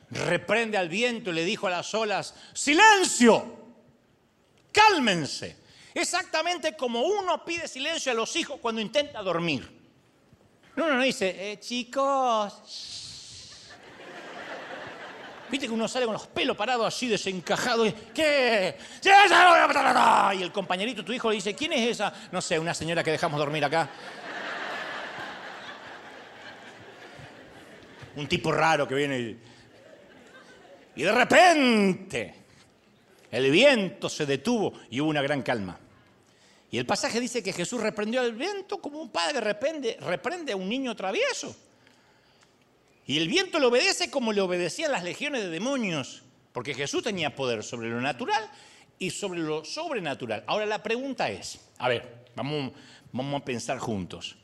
reprende 0.08 0.78
al 0.78 0.88
viento 0.88 1.28
y 1.28 1.34
le 1.34 1.44
dijo 1.44 1.66
a 1.66 1.70
las 1.70 1.92
olas, 1.92 2.34
silencio, 2.54 3.58
cálmense. 4.72 5.61
Exactamente 5.94 6.76
como 6.76 7.02
uno 7.02 7.44
pide 7.44 7.68
silencio 7.68 8.12
a 8.12 8.14
los 8.14 8.34
hijos 8.36 8.58
cuando 8.60 8.80
intenta 8.80 9.22
dormir. 9.22 9.82
No, 10.76 10.88
no, 10.88 10.94
no 10.94 11.02
dice, 11.02 11.52
eh, 11.52 11.60
chicos. 11.60 12.62
Viste 15.50 15.66
que 15.66 15.72
uno 15.72 15.86
sale 15.86 16.06
con 16.06 16.14
los 16.14 16.26
pelos 16.28 16.56
parados 16.56 16.86
así 16.86 17.08
desencajados. 17.08 17.88
Y, 17.88 17.92
¿Qué? 18.14 18.74
Y 20.38 20.42
el 20.42 20.50
compañerito, 20.50 21.04
tu 21.04 21.12
hijo, 21.12 21.28
le 21.28 21.34
dice, 21.36 21.54
¿quién 21.54 21.74
es 21.74 21.90
esa? 21.90 22.10
No 22.32 22.40
sé, 22.40 22.58
una 22.58 22.72
señora 22.72 23.04
que 23.04 23.10
dejamos 23.10 23.38
dormir 23.38 23.62
acá. 23.64 23.90
Un 28.16 28.26
tipo 28.26 28.50
raro 28.50 28.88
que 28.88 28.94
viene 28.94 29.18
y... 29.18 29.38
Y 30.94 31.04
de 31.04 31.12
repente 31.12 32.34
el 33.30 33.50
viento 33.50 34.10
se 34.10 34.26
detuvo 34.26 34.74
y 34.90 35.00
hubo 35.00 35.08
una 35.08 35.22
gran 35.22 35.40
calma. 35.42 35.78
Y 36.72 36.78
el 36.78 36.86
pasaje 36.86 37.20
dice 37.20 37.42
que 37.42 37.52
Jesús 37.52 37.82
reprendió 37.82 38.22
al 38.22 38.32
viento 38.32 38.80
como 38.80 38.98
un 38.98 39.10
padre 39.10 39.42
reprende, 39.42 39.98
reprende 40.00 40.52
a 40.52 40.56
un 40.56 40.70
niño 40.70 40.96
travieso. 40.96 41.54
Y 43.06 43.18
el 43.18 43.28
viento 43.28 43.60
le 43.60 43.66
obedece 43.66 44.10
como 44.10 44.32
le 44.32 44.40
obedecían 44.40 44.90
las 44.90 45.04
legiones 45.04 45.42
de 45.42 45.50
demonios, 45.50 46.22
porque 46.54 46.72
Jesús 46.72 47.02
tenía 47.02 47.36
poder 47.36 47.62
sobre 47.62 47.90
lo 47.90 48.00
natural 48.00 48.50
y 48.98 49.10
sobre 49.10 49.40
lo 49.40 49.66
sobrenatural. 49.66 50.44
Ahora 50.46 50.64
la 50.64 50.82
pregunta 50.82 51.28
es, 51.28 51.60
a 51.76 51.90
ver, 51.90 52.24
vamos, 52.34 52.72
vamos 53.12 53.42
a 53.42 53.44
pensar 53.44 53.78
juntos. 53.78 54.36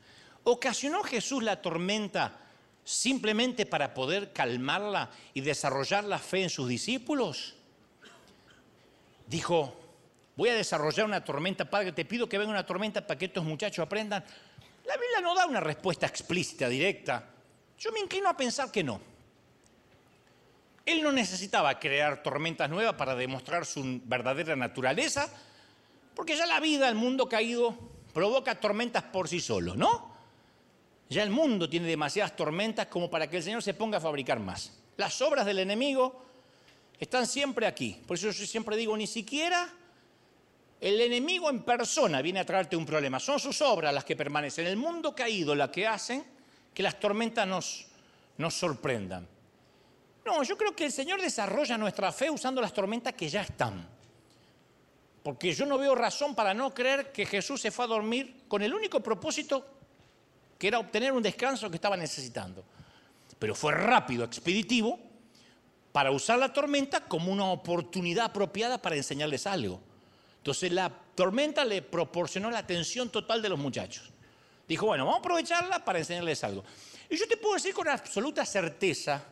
¿Ocasionó 0.43 1.01
Jesús 1.01 1.41
la 1.41 1.63
tormenta 1.63 2.37
simplemente 2.83 3.65
para 3.65 3.95
poder 3.95 4.33
calmarla 4.33 5.09
y 5.33 5.41
desarrollar 5.41 6.03
la 6.03 6.19
fe 6.19 6.43
en 6.43 6.51
sus 6.51 6.69
discípulos? 6.69 7.55
Dijo, 9.25 9.88
voy 10.39 10.47
a 10.47 10.55
desarrollar 10.55 11.05
una 11.05 11.21
tormenta, 11.21 11.69
Padre, 11.69 11.91
te 11.91 12.05
pido 12.05 12.29
que 12.29 12.37
venga 12.37 12.51
una 12.51 12.65
tormenta 12.65 13.05
para 13.05 13.17
que 13.17 13.25
estos 13.25 13.43
muchachos 13.43 13.83
aprendan. 13.83 14.23
La 14.85 14.93
Biblia 14.93 15.19
no 15.21 15.35
da 15.35 15.45
una 15.45 15.59
respuesta 15.59 16.05
explícita, 16.05 16.69
directa. 16.69 17.25
Yo 17.77 17.91
me 17.91 17.99
inclino 17.99 18.29
a 18.29 18.37
pensar 18.37 18.71
que 18.71 18.81
no. 18.81 19.01
Él 20.85 21.03
no 21.03 21.11
necesitaba 21.11 21.77
crear 21.77 22.23
tormentas 22.23 22.69
nuevas 22.69 22.93
para 22.93 23.15
demostrar 23.15 23.65
su 23.65 23.99
verdadera 24.05 24.55
naturaleza, 24.55 25.29
porque 26.15 26.37
ya 26.37 26.45
la 26.45 26.61
vida, 26.61 26.87
el 26.87 26.95
mundo 26.95 27.27
caído, 27.27 27.77
provoca 28.13 28.57
tormentas 28.61 29.03
por 29.03 29.27
sí 29.27 29.41
solo, 29.41 29.75
¿no? 29.75 30.15
Ya 31.09 31.23
el 31.23 31.31
mundo 31.31 31.69
tiene 31.69 31.85
demasiadas 31.85 32.37
tormentas 32.37 32.87
como 32.87 33.09
para 33.09 33.29
que 33.29 33.35
el 33.35 33.43
Señor 33.43 33.61
se 33.61 33.73
ponga 33.73 33.97
a 33.97 34.01
fabricar 34.01 34.39
más. 34.39 34.71
Las 34.95 35.21
obras 35.21 35.45
del 35.45 35.59
enemigo 35.59 36.23
están 36.97 37.27
siempre 37.27 37.67
aquí. 37.67 38.01
Por 38.07 38.15
eso 38.15 38.31
yo 38.31 38.45
siempre 38.45 38.77
digo, 38.77 38.95
ni 38.95 39.05
siquiera 39.05 39.75
el 40.81 41.01
enemigo 41.01 41.49
en 41.49 41.63
persona 41.63 42.21
viene 42.21 42.39
a 42.39 42.45
traerte 42.45 42.75
un 42.75 42.85
problema. 42.85 43.19
Son 43.19 43.39
sus 43.39 43.61
obras 43.61 43.93
las 43.93 44.05
que 44.05 44.15
permanecen. 44.15 44.65
El 44.65 44.77
mundo 44.77 45.13
caído 45.13 45.53
las 45.53 45.69
que 45.69 45.85
hacen 45.85 46.23
que 46.73 46.83
las 46.83 46.99
tormentas 46.99 47.45
nos, 47.47 47.87
nos 48.37 48.53
sorprendan. 48.53 49.27
No, 50.25 50.43
yo 50.43 50.57
creo 50.57 50.75
que 50.75 50.85
el 50.85 50.91
Señor 50.91 51.21
desarrolla 51.21 51.77
nuestra 51.77 52.11
fe 52.11 52.29
usando 52.29 52.61
las 52.61 52.73
tormentas 52.73 53.13
que 53.13 53.27
ya 53.27 53.41
están. 53.41 53.87
Porque 55.21 55.53
yo 55.53 55.65
no 55.65 55.77
veo 55.77 55.95
razón 55.95 56.33
para 56.33 56.53
no 56.53 56.73
creer 56.73 57.11
que 57.11 57.25
Jesús 57.25 57.59
se 57.59 57.71
fue 57.71 57.85
a 57.85 57.89
dormir 57.89 58.43
con 58.47 58.61
el 58.61 58.73
único 58.73 59.01
propósito 59.01 59.65
que 60.57 60.67
era 60.67 60.79
obtener 60.79 61.11
un 61.11 61.23
descanso 61.23 61.69
que 61.69 61.75
estaba 61.75 61.97
necesitando. 61.97 62.63
Pero 63.37 63.55
fue 63.55 63.73
rápido, 63.73 64.23
expeditivo, 64.23 64.99
para 65.91 66.11
usar 66.11 66.39
la 66.39 66.53
tormenta 66.53 67.01
como 67.01 67.31
una 67.31 67.45
oportunidad 67.45 68.25
apropiada 68.25 68.81
para 68.81 68.95
enseñarles 68.95 69.47
algo. 69.47 69.81
Entonces 70.39 70.71
la 70.71 70.89
tormenta 70.89 71.65
le 71.65 71.81
proporcionó 71.81 72.49
la 72.49 72.59
atención 72.59 73.09
total 73.09 73.41
de 73.41 73.49
los 73.49 73.59
muchachos. 73.59 74.09
Dijo, 74.67 74.85
bueno, 74.85 75.05
vamos 75.05 75.19
a 75.19 75.21
aprovecharla 75.21 75.83
para 75.83 75.99
enseñarles 75.99 76.43
algo. 76.43 76.63
Y 77.09 77.17
yo 77.17 77.27
te 77.27 77.37
puedo 77.37 77.55
decir 77.55 77.73
con 77.73 77.87
absoluta 77.87 78.45
certeza 78.45 79.23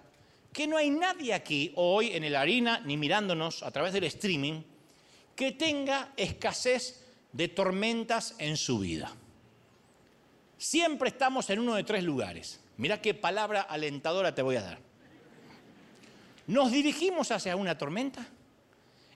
que 0.51 0.67
no 0.67 0.77
hay 0.77 0.89
nadie 0.89 1.33
aquí 1.33 1.71
hoy 1.75 2.11
en 2.13 2.23
el 2.23 2.35
harina, 2.35 2.79
ni 2.79 2.97
mirándonos 2.97 3.63
a 3.63 3.71
través 3.71 3.93
del 3.93 4.05
streaming, 4.05 4.61
que 5.35 5.51
tenga 5.51 6.11
escasez 6.17 7.05
de 7.31 7.47
tormentas 7.47 8.35
en 8.39 8.57
su 8.57 8.79
vida. 8.79 9.13
Siempre 10.57 11.09
estamos 11.09 11.49
en 11.51 11.59
uno 11.59 11.75
de 11.75 11.83
tres 11.83 12.03
lugares. 12.03 12.59
Mira 12.77 13.01
qué 13.01 13.13
palabra 13.13 13.61
alentadora 13.61 14.33
te 14.33 14.41
voy 14.41 14.55
a 14.55 14.61
dar. 14.61 14.79
¿Nos 16.47 16.71
dirigimos 16.71 17.29
hacia 17.31 17.55
una 17.55 17.77
tormenta? 17.77 18.25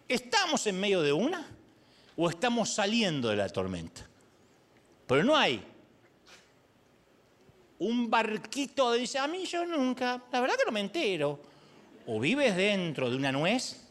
¿Estamos 0.07 0.67
en 0.67 0.79
medio 0.79 1.01
de 1.01 1.13
una? 1.13 1.47
¿O 2.15 2.29
estamos 2.29 2.73
saliendo 2.73 3.29
de 3.29 3.35
la 3.37 3.49
tormenta? 3.49 4.07
Pero 5.07 5.23
no 5.23 5.35
hay 5.35 5.63
un 7.81 8.11
barquito, 8.11 8.93
dice, 8.93 9.17
a 9.17 9.27
mí 9.27 9.43
yo 9.45 9.65
nunca, 9.65 10.21
la 10.31 10.39
verdad 10.39 10.55
que 10.55 10.65
no 10.65 10.71
me 10.71 10.81
entero. 10.81 11.39
O 12.05 12.19
vives 12.19 12.55
dentro 12.55 13.09
de 13.09 13.15
una 13.15 13.31
nuez, 13.31 13.81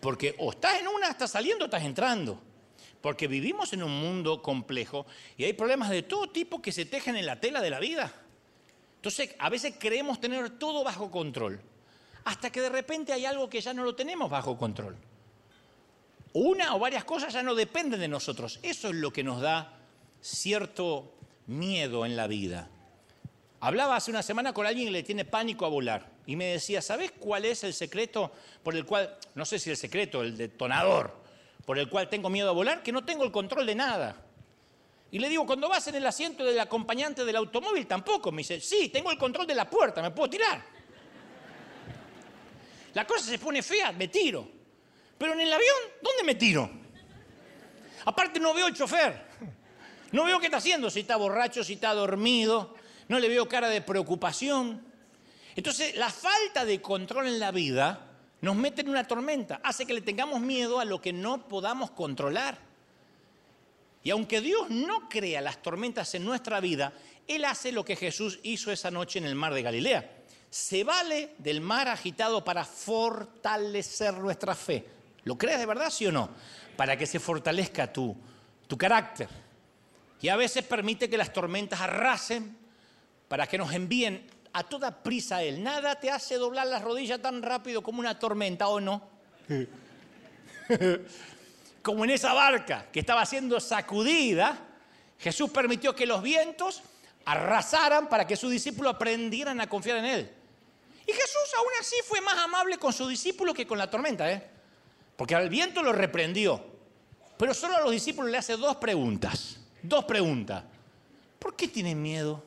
porque 0.00 0.34
o 0.38 0.50
estás 0.50 0.80
en 0.80 0.88
una, 0.88 1.10
estás 1.10 1.30
saliendo, 1.30 1.66
estás 1.66 1.82
entrando. 1.82 2.40
Porque 3.00 3.28
vivimos 3.28 3.72
en 3.72 3.82
un 3.82 4.00
mundo 4.00 4.42
complejo 4.42 5.06
y 5.36 5.44
hay 5.44 5.52
problemas 5.52 5.90
de 5.90 6.02
todo 6.02 6.30
tipo 6.30 6.60
que 6.60 6.72
se 6.72 6.84
tejen 6.84 7.16
en 7.16 7.26
la 7.26 7.38
tela 7.38 7.60
de 7.60 7.70
la 7.70 7.80
vida. 7.80 8.12
Entonces, 8.96 9.34
a 9.38 9.48
veces 9.48 9.74
creemos 9.78 10.20
tener 10.20 10.50
todo 10.58 10.82
bajo 10.82 11.10
control, 11.10 11.60
hasta 12.24 12.50
que 12.50 12.60
de 12.60 12.70
repente 12.70 13.12
hay 13.12 13.26
algo 13.26 13.48
que 13.48 13.60
ya 13.60 13.74
no 13.74 13.84
lo 13.84 13.94
tenemos 13.94 14.30
bajo 14.30 14.56
control. 14.56 14.96
Una 16.40 16.76
o 16.76 16.78
varias 16.78 17.02
cosas 17.02 17.32
ya 17.32 17.42
no 17.42 17.56
dependen 17.56 17.98
de 17.98 18.06
nosotros. 18.06 18.60
Eso 18.62 18.90
es 18.90 18.94
lo 18.94 19.12
que 19.12 19.24
nos 19.24 19.40
da 19.40 19.76
cierto 20.20 21.12
miedo 21.48 22.06
en 22.06 22.14
la 22.14 22.28
vida. 22.28 22.68
Hablaba 23.58 23.96
hace 23.96 24.12
una 24.12 24.22
semana 24.22 24.52
con 24.52 24.64
alguien 24.64 24.86
que 24.86 24.92
le 24.92 25.02
tiene 25.02 25.24
pánico 25.24 25.66
a 25.66 25.68
volar 25.68 26.08
y 26.26 26.36
me 26.36 26.44
decía, 26.44 26.80
¿sabes 26.80 27.10
cuál 27.18 27.44
es 27.44 27.64
el 27.64 27.74
secreto 27.74 28.30
por 28.62 28.76
el 28.76 28.86
cual, 28.86 29.18
no 29.34 29.44
sé 29.44 29.58
si 29.58 29.70
el 29.70 29.76
secreto, 29.76 30.22
el 30.22 30.36
detonador, 30.36 31.12
por 31.66 31.76
el 31.76 31.88
cual 31.88 32.08
tengo 32.08 32.30
miedo 32.30 32.50
a 32.50 32.52
volar? 32.52 32.84
Que 32.84 32.92
no 32.92 33.04
tengo 33.04 33.24
el 33.24 33.32
control 33.32 33.66
de 33.66 33.74
nada. 33.74 34.24
Y 35.10 35.18
le 35.18 35.28
digo, 35.28 35.44
cuando 35.44 35.68
vas 35.68 35.88
en 35.88 35.96
el 35.96 36.06
asiento 36.06 36.44
del 36.44 36.60
acompañante 36.60 37.24
del 37.24 37.34
automóvil, 37.34 37.84
tampoco. 37.88 38.30
Me 38.30 38.42
dice, 38.42 38.60
sí, 38.60 38.90
tengo 38.90 39.10
el 39.10 39.18
control 39.18 39.48
de 39.48 39.56
la 39.56 39.68
puerta, 39.68 40.00
me 40.00 40.12
puedo 40.12 40.30
tirar. 40.30 40.62
La 42.94 43.04
cosa 43.04 43.24
se 43.24 43.40
pone 43.40 43.60
fea, 43.60 43.90
me 43.90 44.06
tiro. 44.06 44.57
Pero 45.18 45.32
en 45.32 45.40
el 45.40 45.52
avión, 45.52 45.76
¿dónde 46.00 46.24
me 46.24 46.34
tiro? 46.36 46.70
Aparte 48.04 48.40
no 48.40 48.54
veo 48.54 48.68
el 48.68 48.74
chofer. 48.74 49.28
No 50.12 50.24
veo 50.24 50.40
qué 50.40 50.46
está 50.46 50.58
haciendo, 50.58 50.88
si 50.88 51.00
está 51.00 51.16
borracho, 51.16 51.62
si 51.62 51.74
está 51.74 51.92
dormido. 51.92 52.74
No 53.08 53.18
le 53.18 53.28
veo 53.28 53.48
cara 53.48 53.68
de 53.68 53.82
preocupación. 53.82 54.82
Entonces, 55.56 55.96
la 55.96 56.08
falta 56.08 56.64
de 56.64 56.80
control 56.80 57.26
en 57.26 57.40
la 57.40 57.50
vida 57.50 58.06
nos 58.40 58.54
mete 58.54 58.82
en 58.82 58.88
una 58.88 59.04
tormenta, 59.04 59.60
hace 59.64 59.84
que 59.84 59.92
le 59.92 60.00
tengamos 60.00 60.40
miedo 60.40 60.78
a 60.78 60.84
lo 60.84 61.00
que 61.00 61.12
no 61.12 61.48
podamos 61.48 61.90
controlar. 61.90 62.58
Y 64.04 64.10
aunque 64.10 64.40
Dios 64.40 64.70
no 64.70 65.08
crea 65.08 65.40
las 65.40 65.60
tormentas 65.60 66.14
en 66.14 66.24
nuestra 66.24 66.60
vida, 66.60 66.92
Él 67.26 67.44
hace 67.44 67.72
lo 67.72 67.84
que 67.84 67.96
Jesús 67.96 68.38
hizo 68.44 68.70
esa 68.70 68.90
noche 68.90 69.18
en 69.18 69.26
el 69.26 69.34
mar 69.34 69.52
de 69.52 69.62
Galilea. 69.62 70.22
Se 70.48 70.84
vale 70.84 71.34
del 71.38 71.60
mar 71.60 71.88
agitado 71.88 72.44
para 72.44 72.64
fortalecer 72.64 74.14
nuestra 74.14 74.54
fe. 74.54 74.97
¿Lo 75.28 75.36
crees 75.36 75.58
de 75.58 75.66
verdad, 75.66 75.90
sí 75.90 76.06
o 76.06 76.10
no? 76.10 76.30
Para 76.74 76.96
que 76.96 77.04
se 77.04 77.20
fortalezca 77.20 77.92
tu, 77.92 78.16
tu 78.66 78.78
carácter, 78.78 79.28
y 80.22 80.30
a 80.30 80.36
veces 80.36 80.64
permite 80.64 81.10
que 81.10 81.18
las 81.18 81.34
tormentas 81.34 81.82
arrasen 81.82 82.56
para 83.28 83.46
que 83.46 83.58
nos 83.58 83.70
envíen 83.74 84.26
a 84.54 84.64
toda 84.64 85.02
prisa 85.02 85.36
a 85.36 85.42
Él. 85.42 85.62
Nada 85.62 86.00
te 86.00 86.10
hace 86.10 86.36
doblar 86.36 86.66
las 86.66 86.80
rodillas 86.80 87.20
tan 87.20 87.42
rápido 87.42 87.82
como 87.82 88.00
una 88.00 88.18
tormenta, 88.18 88.68
¿o 88.68 88.80
no? 88.80 89.06
como 91.82 92.04
en 92.04 92.10
esa 92.10 92.32
barca 92.32 92.86
que 92.90 93.00
estaba 93.00 93.26
siendo 93.26 93.60
sacudida, 93.60 94.58
Jesús 95.18 95.50
permitió 95.50 95.94
que 95.94 96.06
los 96.06 96.22
vientos 96.22 96.82
arrasaran 97.26 98.08
para 98.08 98.26
que 98.26 98.34
sus 98.34 98.50
discípulos 98.50 98.94
aprendieran 98.94 99.60
a 99.60 99.68
confiar 99.68 99.98
en 99.98 100.06
Él. 100.06 100.32
Y 101.06 101.12
Jesús 101.12 101.54
aún 101.58 101.72
así 101.78 101.96
fue 102.06 102.22
más 102.22 102.38
amable 102.38 102.78
con 102.78 102.94
sus 102.94 103.10
discípulos 103.10 103.54
que 103.54 103.66
con 103.66 103.76
la 103.76 103.90
tormenta. 103.90 104.32
¿eh? 104.32 104.56
Porque 105.18 105.34
al 105.34 105.48
viento 105.48 105.82
lo 105.82 105.92
reprendió. 105.92 106.64
Pero 107.36 107.52
solo 107.52 107.76
a 107.76 107.80
los 107.80 107.90
discípulos 107.90 108.30
le 108.30 108.38
hace 108.38 108.56
dos 108.56 108.76
preguntas. 108.76 109.58
Dos 109.82 110.04
preguntas. 110.04 110.62
¿Por 111.40 111.56
qué 111.56 111.66
tienen 111.66 112.00
miedo? 112.00 112.44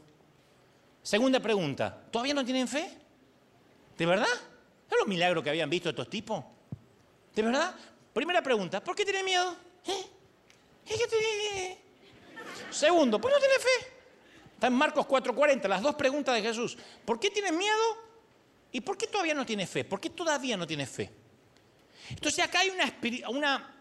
Segunda 1.03 1.41
pregunta. 1.41 1.93
¿Todavía 2.09 2.33
no 2.33 2.45
tienen 2.45 2.69
fe? 2.69 2.89
¿De 3.97 4.05
verdad? 4.05 4.33
¿Es 4.89 4.97
los 4.97 5.05
milagros 5.05 5.43
que 5.43 5.49
habían 5.49 5.69
visto 5.69 5.89
estos 5.89 6.09
tipos? 6.09 6.45
¿De 7.35 7.41
verdad? 7.41 7.75
Primera 8.13 8.41
pregunta. 8.41 8.81
¿Por 8.81 8.95
qué 8.95 9.03
tienen 9.03 9.25
miedo? 9.25 9.53
¿Eh? 9.85 10.05
¿Eh? 10.87 11.77
Segundo, 12.69 13.19
¿por 13.19 13.31
qué 13.31 13.35
no 13.35 13.41
tienen 13.41 13.59
fe? 13.59 13.87
Está 14.53 14.67
en 14.67 14.73
Marcos 14.73 15.05
4:40, 15.07 15.67
las 15.67 15.81
dos 15.81 15.95
preguntas 15.95 16.35
de 16.35 16.41
Jesús. 16.41 16.77
¿Por 17.03 17.19
qué 17.19 17.29
tienes 17.29 17.51
miedo? 17.51 17.97
¿Y 18.71 18.79
por 18.79 18.97
qué 18.97 19.07
todavía 19.07 19.33
no 19.33 19.45
tienes 19.45 19.69
fe? 19.69 19.83
¿Por 19.83 19.99
qué 19.99 20.09
todavía 20.09 20.55
no 20.55 20.65
tienes 20.65 20.89
fe? 20.89 21.20
Entonces 22.11 22.43
acá 22.43 22.59
hay 22.59 22.69
una, 22.69 23.29
una, 23.29 23.75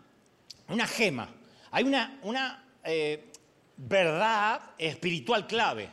una 0.69 0.87
gema, 0.87 1.29
hay 1.71 1.85
una, 1.85 2.19
una 2.23 2.65
eh, 2.85 3.31
verdad 3.77 4.73
espiritual 4.79 5.47
clave. 5.47 5.89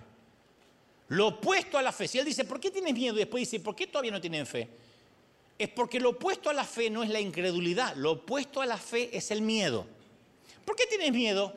Lo 1.09 1.27
opuesto 1.27 1.77
a 1.77 1.81
la 1.81 1.91
fe. 1.91 2.07
Si 2.07 2.19
él 2.19 2.25
dice, 2.25 2.43
¿por 2.43 2.59
qué 2.59 2.69
tienes 2.69 2.93
miedo? 2.93 3.15
Y 3.15 3.19
después 3.19 3.41
dice, 3.41 3.63
¿por 3.63 3.75
qué 3.75 3.87
todavía 3.87 4.11
no 4.11 4.21
tienen 4.21 4.45
fe? 4.45 4.67
Es 5.57 5.69
porque 5.69 5.99
lo 5.99 6.11
opuesto 6.11 6.49
a 6.49 6.53
la 6.53 6.65
fe 6.65 6.89
no 6.89 7.03
es 7.03 7.09
la 7.09 7.19
incredulidad, 7.19 7.95
lo 7.95 8.11
opuesto 8.11 8.61
a 8.61 8.65
la 8.65 8.77
fe 8.77 9.15
es 9.15 9.31
el 9.31 9.41
miedo. 9.41 9.87
¿Por 10.65 10.75
qué 10.75 10.85
tienes 10.85 11.11
miedo? 11.11 11.53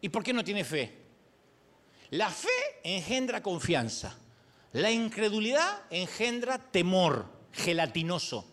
¿Y 0.00 0.08
por 0.08 0.24
qué 0.24 0.32
no 0.32 0.42
tienes 0.42 0.66
fe? 0.66 0.92
La 2.10 2.30
fe 2.30 2.48
engendra 2.82 3.42
confianza. 3.42 4.16
La 4.72 4.90
incredulidad 4.90 5.82
engendra 5.90 6.58
temor 6.58 7.26
gelatinoso. 7.52 8.46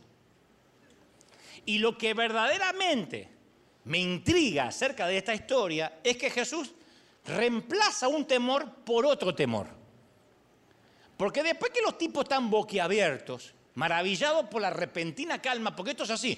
Y 1.66 1.80
lo 1.80 1.98
que 1.98 2.14
verdaderamente 2.14 3.30
me 3.86 4.00
intriga 4.00 4.68
acerca 4.68 5.08
de 5.08 5.18
esta 5.18 5.34
historia 5.34 6.00
es 6.04 6.18
que 6.18 6.30
Jesús 6.30 6.74
reemplaza 7.26 8.08
un 8.08 8.26
temor 8.26 8.70
por 8.86 9.06
otro 9.06 9.34
temor. 9.34 9.68
Porque 11.18 11.44
después 11.44 11.72
que 11.72 11.82
los 11.82 11.98
tipos 11.98 12.24
están 12.24 12.50
boquiabiertos, 12.50 13.54
maravillados 13.76 14.48
por 14.48 14.62
la 14.62 14.70
repentina 14.70 15.42
calma, 15.42 15.76
porque 15.76 15.92
esto 15.92 16.04
es 16.04 16.10
así, 16.10 16.38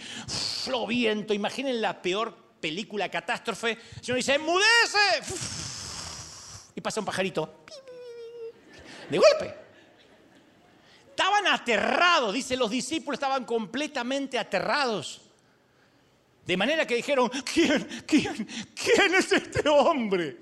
lo 0.69 0.85
viento, 0.85 1.33
imaginen 1.33 1.81
la 1.81 2.01
peor 2.01 2.35
película 2.59 3.09
catástrofe, 3.09 3.71
el 3.71 4.03
Señor 4.03 4.17
dice, 4.17 4.37
¡mudece! 4.37 5.33
y 6.75 6.81
pasa 6.81 6.99
un 6.99 7.05
pajarito. 7.05 7.63
De 9.09 9.17
golpe. 9.17 9.64
Estaban 11.15 11.47
aterrados, 11.47 12.33
dicen 12.33 12.59
los 12.59 12.69
discípulos, 12.69 13.15
estaban 13.15 13.45
completamente 13.45 14.37
aterrados. 14.37 15.21
De 16.45 16.57
manera 16.57 16.85
que 16.85 16.95
dijeron, 16.95 17.29
¿quién, 17.53 18.03
quién, 18.05 18.45
quién 18.75 19.15
es 19.15 19.31
este 19.31 19.69
hombre? 19.69 20.37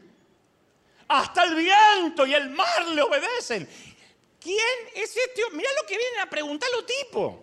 Hasta 1.08 1.44
el 1.44 1.54
viento 1.54 2.26
y 2.26 2.34
el 2.34 2.50
mar 2.50 2.88
le 2.88 3.04
obedecen. 3.04 3.70
¿Quién 4.40 4.58
es 4.96 5.16
este 5.16 5.44
hombre? 5.44 5.58
Mirá 5.60 5.70
lo 5.80 5.88
que 5.88 5.96
vienen 5.96 6.22
a 6.22 6.30
preguntar 6.30 6.68
los 6.72 6.88
tipos. 6.88 7.36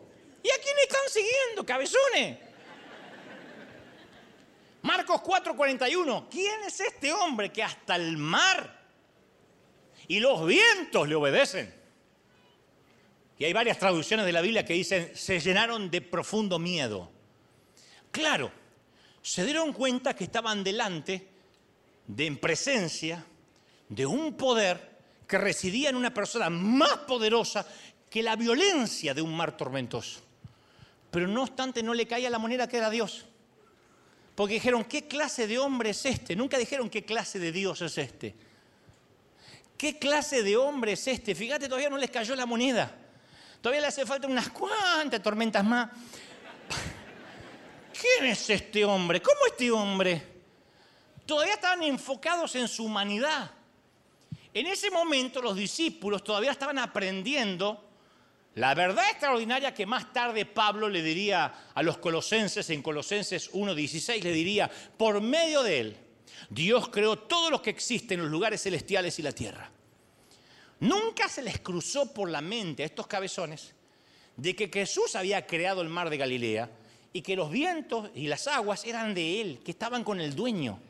¿Y 0.42 0.50
a 0.50 0.60
quién 0.60 0.76
están 0.82 1.08
siguiendo, 1.08 1.64
cabezones? 1.64 2.38
Marcos 4.82 5.20
4:41. 5.20 6.26
¿Quién 6.28 6.64
es 6.64 6.80
este 6.80 7.12
hombre 7.12 7.52
que 7.52 7.62
hasta 7.62 7.94
el 7.94 8.16
mar 8.16 8.80
y 10.08 10.18
los 10.18 10.44
vientos 10.44 11.08
le 11.08 11.14
obedecen. 11.14 11.79
Y 13.40 13.46
hay 13.46 13.54
varias 13.54 13.78
traducciones 13.78 14.26
de 14.26 14.32
la 14.32 14.42
Biblia 14.42 14.66
que 14.66 14.74
dicen, 14.74 15.12
se 15.14 15.40
llenaron 15.40 15.90
de 15.90 16.02
profundo 16.02 16.58
miedo. 16.58 17.10
Claro, 18.10 18.52
se 19.22 19.46
dieron 19.46 19.72
cuenta 19.72 20.14
que 20.14 20.24
estaban 20.24 20.62
delante 20.62 21.26
de 22.06 22.26
en 22.26 22.36
presencia 22.36 23.24
de 23.88 24.04
un 24.04 24.34
poder 24.34 24.98
que 25.26 25.38
residía 25.38 25.88
en 25.88 25.96
una 25.96 26.12
persona 26.12 26.50
más 26.50 26.98
poderosa 27.08 27.66
que 28.10 28.22
la 28.22 28.36
violencia 28.36 29.14
de 29.14 29.22
un 29.22 29.34
mar 29.34 29.56
tormentoso. 29.56 30.20
Pero 31.10 31.26
no 31.26 31.44
obstante 31.44 31.82
no 31.82 31.94
le 31.94 32.06
caía 32.06 32.28
la 32.28 32.38
moneda 32.38 32.68
que 32.68 32.76
era 32.76 32.90
Dios. 32.90 33.24
Porque 34.34 34.52
dijeron, 34.52 34.84
¿qué 34.84 35.08
clase 35.08 35.46
de 35.46 35.58
hombre 35.58 35.90
es 35.90 36.04
este? 36.04 36.36
Nunca 36.36 36.58
dijeron 36.58 36.90
qué 36.90 37.06
clase 37.06 37.38
de 37.38 37.52
Dios 37.52 37.80
es 37.80 37.96
este. 37.96 38.34
¿Qué 39.78 39.98
clase 39.98 40.42
de 40.42 40.58
hombre 40.58 40.92
es 40.92 41.06
este? 41.06 41.34
Fíjate, 41.34 41.68
todavía 41.68 41.88
no 41.88 41.96
les 41.96 42.10
cayó 42.10 42.36
la 42.36 42.44
moneda. 42.44 42.98
Todavía 43.60 43.82
le 43.82 43.86
hace 43.88 44.06
falta 44.06 44.26
unas 44.26 44.48
cuantas 44.50 45.22
tormentas 45.22 45.64
más. 45.64 45.90
¿Quién 48.00 48.30
es 48.30 48.48
este 48.50 48.84
hombre? 48.84 49.20
¿Cómo 49.20 49.40
este 49.46 49.70
hombre? 49.70 50.22
Todavía 51.26 51.54
estaban 51.54 51.82
enfocados 51.82 52.54
en 52.56 52.66
su 52.66 52.84
humanidad. 52.84 53.50
En 54.52 54.66
ese 54.66 54.90
momento 54.90 55.40
los 55.40 55.54
discípulos 55.54 56.24
todavía 56.24 56.50
estaban 56.50 56.78
aprendiendo 56.78 57.84
la 58.54 58.74
verdad 58.74 59.04
extraordinaria 59.10 59.72
que 59.72 59.86
más 59.86 60.12
tarde 60.12 60.44
Pablo 60.44 60.88
le 60.88 61.02
diría 61.02 61.70
a 61.72 61.82
los 61.82 61.98
colosenses 61.98 62.68
en 62.70 62.82
Colosenses 62.82 63.52
1.16, 63.52 64.22
le 64.22 64.32
diría, 64.32 64.68
por 64.96 65.20
medio 65.20 65.62
de 65.62 65.80
él 65.80 65.96
Dios 66.48 66.88
creó 66.88 67.16
todo 67.16 67.50
lo 67.50 67.62
que 67.62 67.70
existe 67.70 68.14
en 68.14 68.22
los 68.22 68.30
lugares 68.30 68.62
celestiales 68.62 69.18
y 69.18 69.22
la 69.22 69.32
tierra. 69.32 69.70
Nunca 70.80 71.28
se 71.28 71.42
les 71.42 71.60
cruzó 71.60 72.12
por 72.12 72.30
la 72.30 72.40
mente 72.40 72.82
a 72.82 72.86
estos 72.86 73.06
cabezones 73.06 73.74
de 74.36 74.56
que 74.56 74.68
Jesús 74.68 75.14
había 75.14 75.46
creado 75.46 75.82
el 75.82 75.88
mar 75.88 76.08
de 76.08 76.16
Galilea 76.16 76.70
y 77.12 77.20
que 77.22 77.36
los 77.36 77.50
vientos 77.50 78.10
y 78.14 78.28
las 78.28 78.46
aguas 78.46 78.84
eran 78.86 79.14
de 79.14 79.40
Él, 79.40 79.60
que 79.62 79.72
estaban 79.72 80.02
con 80.02 80.20
el 80.20 80.34
dueño. 80.34 80.80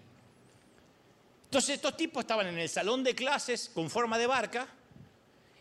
Entonces 1.45 1.77
estos 1.77 1.97
tipos 1.97 2.23
estaban 2.23 2.47
en 2.47 2.59
el 2.59 2.69
salón 2.69 3.03
de 3.03 3.17
clases 3.17 3.71
con 3.75 3.91
forma 3.91 4.19
de 4.19 4.29
barca 4.29 4.69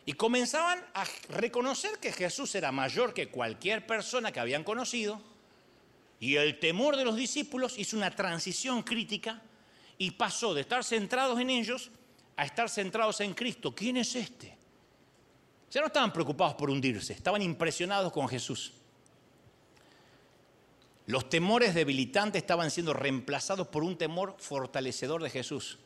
y 0.06 0.14
comenzaban 0.14 0.86
a 0.94 1.06
reconocer 1.30 1.98
que 2.00 2.12
Jesús 2.12 2.54
era 2.54 2.72
mayor 2.72 3.14
que 3.14 3.30
cualquier 3.30 3.88
persona 3.88 4.32
que 4.32 4.40
habían 4.40 4.64
conocido 4.64 5.20
y 6.20 6.36
el 6.36 6.60
temor 6.60 6.98
de 6.98 7.06
los 7.06 7.16
discípulos 7.16 7.80
hizo 7.80 7.98
una 7.98 8.16
transición 8.16 8.84
crítica 8.84 9.42
y 9.98 10.12
pasó 10.12 10.54
de 10.54 10.62
estar 10.62 10.84
centrados 10.84 11.40
en 11.40 11.50
ellos 11.50 11.90
a 12.40 12.46
estar 12.46 12.70
centrados 12.70 13.20
en 13.20 13.34
Cristo. 13.34 13.76
¿Quién 13.76 13.98
es 13.98 14.16
este? 14.16 14.58
Ya 15.70 15.82
no 15.82 15.88
estaban 15.88 16.14
preocupados 16.14 16.56
por 16.56 16.70
hundirse, 16.70 17.12
estaban 17.12 17.42
impresionados 17.42 18.14
con 18.14 18.30
Jesús. 18.30 18.72
Los 21.06 21.30
temores 21.30 21.76
debilitantes 21.76 22.42
estaban 22.42 22.72
siendo 22.72 22.94
reemplazados 22.94 23.68
por 23.68 23.84
un 23.84 23.98
temor 23.98 24.38
fortalecedor 24.40 25.22
de 25.22 25.30
Jesús. 25.30 25.80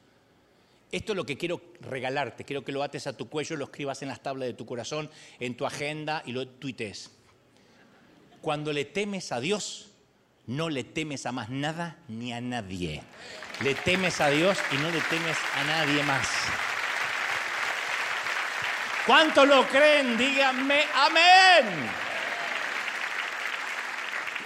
Esto 0.92 1.14
es 1.14 1.16
lo 1.16 1.26
que 1.26 1.40
quiero 1.40 1.60
regalarte. 1.82 2.44
Quiero 2.44 2.64
que 2.64 2.72
lo 2.72 2.84
ates 2.84 3.08
a 3.08 3.18
tu 3.18 3.30
cuello, 3.30 3.56
lo 3.56 3.66
escribas 3.66 4.04
en 4.04 4.10
las 4.10 4.22
tablas 4.22 4.48
de 4.48 4.54
tu 4.54 4.68
corazón, 4.68 5.10
en 5.40 5.58
tu 5.58 5.66
agenda 5.66 6.22
y 6.24 6.34
lo 6.34 6.48
tuitees. 6.48 7.10
Cuando 8.42 8.72
le 8.72 8.86
temes 8.86 9.32
a 9.32 9.40
Dios, 9.40 9.90
no 10.48 10.70
le 10.70 10.84
temes 10.84 11.26
a 11.26 11.32
más 11.32 11.50
nada 11.50 11.98
ni 12.08 12.34
a 12.34 12.42
nadie. 12.42 13.02
Le 13.62 13.76
temes 13.76 14.20
a 14.22 14.30
Dios 14.30 14.58
y 14.72 14.76
no 14.78 14.90
le 14.90 15.00
temes 15.02 15.38
a 15.56 15.64
nadie 15.64 16.04
más. 16.04 16.28
¿Cuántos 19.06 19.48
lo 19.48 19.68
creen? 19.68 20.18
Díganme 20.18 20.84
amén. 20.96 21.90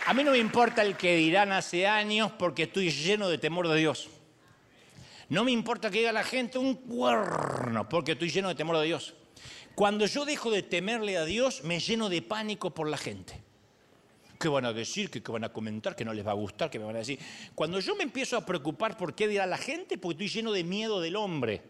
A 0.08 0.14
mí 0.14 0.24
no 0.24 0.32
me 0.32 0.38
importa 0.38 0.82
el 0.84 0.96
que 0.96 1.18
dirán 1.18 1.52
hace 1.52 1.86
años 1.86 2.32
porque 2.40 2.64
estoy 2.64 2.90
lleno 2.90 3.30
de 3.30 3.38
temor 3.38 3.68
de 3.68 3.78
Dios. 3.78 4.10
No 5.30 5.44
me 5.44 5.52
importa 5.52 5.90
que 5.90 6.00
diga 6.00 6.12
la 6.14 6.24
gente 6.24 6.58
un 6.58 6.76
cuerno 6.76 7.90
porque 7.90 8.14
estoy 8.14 8.30
lleno 8.30 8.48
de 8.48 8.56
temor 8.56 8.78
de 8.78 8.86
Dios. 8.86 9.16
Cuando 9.76 10.06
yo 10.06 10.26
dejo 10.26 10.50
de 10.50 10.64
temerle 10.64 11.18
a 11.18 11.26
Dios, 11.26 11.64
me 11.64 11.80
lleno 11.80 12.10
de 12.10 12.22
pánico 12.22 12.74
por 12.74 12.88
la 12.88 12.98
gente. 12.98 13.47
¿Qué 14.40 14.48
van 14.48 14.66
a 14.66 14.74
decir? 14.74 15.10
¿Qué, 15.10 15.20
van 15.32 15.44
a 15.44 15.50
comentar? 15.50 15.96
¿Qué 15.96 16.06
no 16.06 16.14
les 16.14 16.26
va 16.26 16.32
a 16.32 16.36
gustar? 16.36 16.70
¿Qué 16.70 16.78
me 16.80 16.86
van 16.86 16.96
a 16.96 17.00
decir? 17.00 17.20
Cuando 17.56 17.80
yo 17.80 17.96
me 17.96 18.04
empiezo 18.04 18.38
a 18.38 18.46
preocupar 18.46 18.96
por 18.96 19.16
qué 19.16 19.28
dirá 19.28 19.46
la 19.46 19.58
gente, 19.58 19.98
porque 19.98 20.26
estoy 20.26 20.42
lleno 20.42 20.52
de 20.52 20.64
miedo 20.64 21.02
del 21.02 21.16
hombre. 21.16 21.62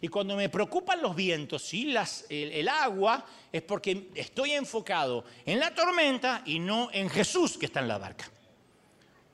Y 0.00 0.08
cuando 0.08 0.36
me 0.36 0.48
preocupan 0.48 1.00
los 1.00 1.14
vientos 1.16 1.72
y 1.72 1.86
las, 1.86 2.26
el, 2.28 2.68
agua, 2.68 3.24
es 3.52 3.62
porque 3.62 4.08
estoy 4.14 4.52
enfocado 4.52 5.24
en 5.44 5.58
la 5.58 5.74
tormenta 5.74 6.42
y 6.44 6.58
no 6.58 6.90
en 6.92 7.08
Jesús 7.08 7.56
que 7.56 7.66
está 7.66 7.80
en 7.80 7.88
la 7.88 7.98
barca. 7.98 8.30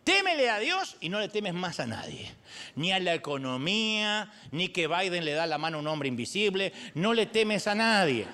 Témele 0.04 0.50
a 0.50 0.58
Dios 0.58 0.96
y 1.00 1.08
no 1.08 1.20
le 1.20 1.28
temes 1.28 1.54
más 1.54 1.78
a 1.78 1.86
nadie. 1.86 2.32
Ni 2.74 2.92
a 2.92 2.98
la 2.98 3.14
economía, 3.14 4.32
ni 4.50 4.68
que 4.68 4.88
Biden 4.88 5.24
le 5.24 5.32
da 5.32 5.46
la 5.46 5.58
mano 5.58 5.78
a 5.78 5.80
un 5.80 5.86
hombre 5.86 6.08
invisible. 6.08 6.72
No 6.94 7.14
le 7.14 7.26
temes 7.26 7.66
a 7.68 7.74
nadie. 7.74 8.26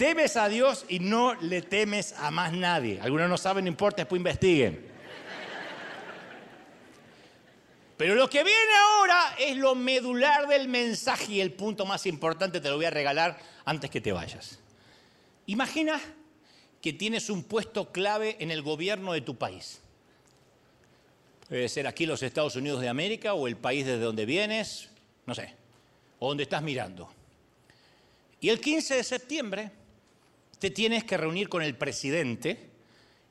Temes 0.00 0.38
a 0.38 0.48
Dios 0.48 0.86
y 0.88 0.98
no 0.98 1.34
le 1.34 1.60
temes 1.60 2.14
a 2.14 2.30
más 2.30 2.54
nadie. 2.54 2.98
Algunos 3.02 3.28
no 3.28 3.36
saben, 3.36 3.66
no 3.66 3.68
importa, 3.68 3.98
después 3.98 4.18
investiguen. 4.18 4.82
Pero 7.98 8.14
lo 8.14 8.30
que 8.30 8.42
viene 8.42 8.72
ahora 8.96 9.34
es 9.38 9.58
lo 9.58 9.74
medular 9.74 10.48
del 10.48 10.68
mensaje 10.68 11.32
y 11.32 11.40
el 11.42 11.52
punto 11.52 11.84
más 11.84 12.06
importante 12.06 12.62
te 12.62 12.70
lo 12.70 12.76
voy 12.76 12.86
a 12.86 12.90
regalar 12.90 13.38
antes 13.66 13.90
que 13.90 14.00
te 14.00 14.10
vayas. 14.10 14.58
Imagina 15.44 16.00
que 16.80 16.94
tienes 16.94 17.28
un 17.28 17.44
puesto 17.44 17.92
clave 17.92 18.38
en 18.40 18.50
el 18.50 18.62
gobierno 18.62 19.12
de 19.12 19.20
tu 19.20 19.36
país. 19.36 19.82
Puede 21.46 21.68
ser 21.68 21.86
aquí 21.86 22.06
los 22.06 22.22
Estados 22.22 22.56
Unidos 22.56 22.80
de 22.80 22.88
América 22.88 23.34
o 23.34 23.46
el 23.46 23.58
país 23.58 23.84
desde 23.84 24.00
donde 24.00 24.24
vienes, 24.24 24.88
no 25.26 25.34
sé, 25.34 25.54
o 26.20 26.28
donde 26.28 26.44
estás 26.44 26.62
mirando. 26.62 27.12
Y 28.40 28.48
el 28.48 28.62
15 28.62 28.94
de 28.94 29.04
septiembre 29.04 29.79
te 30.60 30.70
tienes 30.70 31.04
que 31.04 31.16
reunir 31.16 31.48
con 31.48 31.62
el 31.62 31.74
presidente 31.74 32.68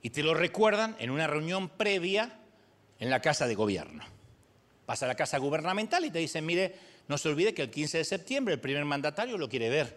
y 0.02 0.10
te 0.10 0.24
lo 0.24 0.34
recuerdan 0.34 0.96
en 1.00 1.12
una 1.12 1.28
reunión 1.28 1.70
previa 1.70 2.40
en 3.00 3.10
la 3.10 3.22
casa 3.22 3.48
de 3.48 3.56
gobierno. 3.56 4.04
Vas 4.88 5.04
a 5.04 5.08
la 5.08 5.16
casa 5.16 5.38
gubernamental 5.38 6.04
y 6.04 6.10
te 6.10 6.18
dicen, 6.20 6.46
mire, 6.46 6.76
no 7.08 7.18
se 7.20 7.30
olvide 7.30 7.54
que 7.54 7.62
el 7.62 7.70
15 7.70 8.00
de 8.00 8.04
septiembre 8.04 8.56
el 8.56 8.60
primer 8.60 8.84
mandatario 8.84 9.38
lo 9.38 9.48
quiere 9.48 9.70
ver. 9.70 9.96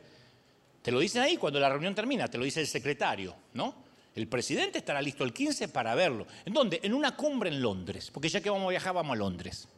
Te 0.82 0.92
lo 0.92 1.00
dicen 1.00 1.22
ahí 1.22 1.38
cuando 1.38 1.58
la 1.58 1.70
reunión 1.70 1.94
termina, 1.94 2.28
te 2.28 2.36
lo 2.36 2.44
dice 2.44 2.60
el 2.60 2.66
secretario, 2.66 3.34
¿no? 3.54 3.82
El 4.14 4.28
presidente 4.28 4.78
estará 4.78 5.00
listo 5.00 5.24
el 5.24 5.32
15 5.32 5.68
para 5.68 5.94
verlo. 5.94 6.26
¿En 6.44 6.52
dónde? 6.52 6.80
En 6.82 6.92
una 6.92 7.16
cumbre 7.16 7.48
en 7.48 7.62
Londres, 7.62 8.10
porque 8.12 8.28
ya 8.28 8.42
que 8.42 8.50
vamos 8.50 8.66
a 8.66 8.70
viajar, 8.70 8.92
vamos 8.92 9.14
a 9.14 9.18
Londres. 9.18 9.68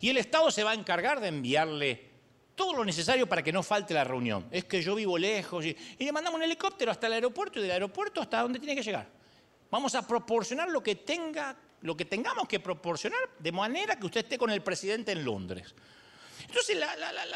Y 0.00 0.08
el 0.08 0.16
Estado 0.16 0.50
se 0.50 0.64
va 0.64 0.72
a 0.72 0.74
encargar 0.74 1.20
de 1.20 1.28
enviarle 1.28 2.13
todo 2.54 2.74
lo 2.74 2.84
necesario 2.84 3.28
para 3.28 3.42
que 3.42 3.52
no 3.52 3.62
falte 3.62 3.94
la 3.94 4.04
reunión. 4.04 4.46
Es 4.50 4.64
que 4.64 4.82
yo 4.82 4.94
vivo 4.94 5.18
lejos 5.18 5.64
y, 5.64 5.76
le 5.98 6.12
mandamos 6.12 6.38
un 6.38 6.44
helicóptero 6.44 6.90
hasta 6.90 7.06
el 7.06 7.14
aeropuerto 7.14 7.58
y 7.58 7.62
del 7.62 7.72
aeropuerto 7.72 8.20
hasta 8.20 8.42
donde 8.42 8.58
tiene 8.58 8.74
que 8.74 8.82
llegar. 8.82 9.08
Vamos 9.70 9.94
a 9.94 10.06
proporcionar 10.06 10.68
lo 10.68 10.82
que 10.82 10.96
tenga, 10.96 11.56
lo 11.82 11.96
que 11.96 12.04
tengamos 12.04 12.46
que 12.46 12.60
proporcionar 12.60 13.20
de 13.38 13.52
manera 13.52 13.98
que 13.98 14.06
usted 14.06 14.20
esté 14.20 14.38
con 14.38 14.50
el 14.50 14.62
presidente 14.62 15.12
en 15.12 15.24
Londres. 15.24 15.74
Entonces, 16.46 16.78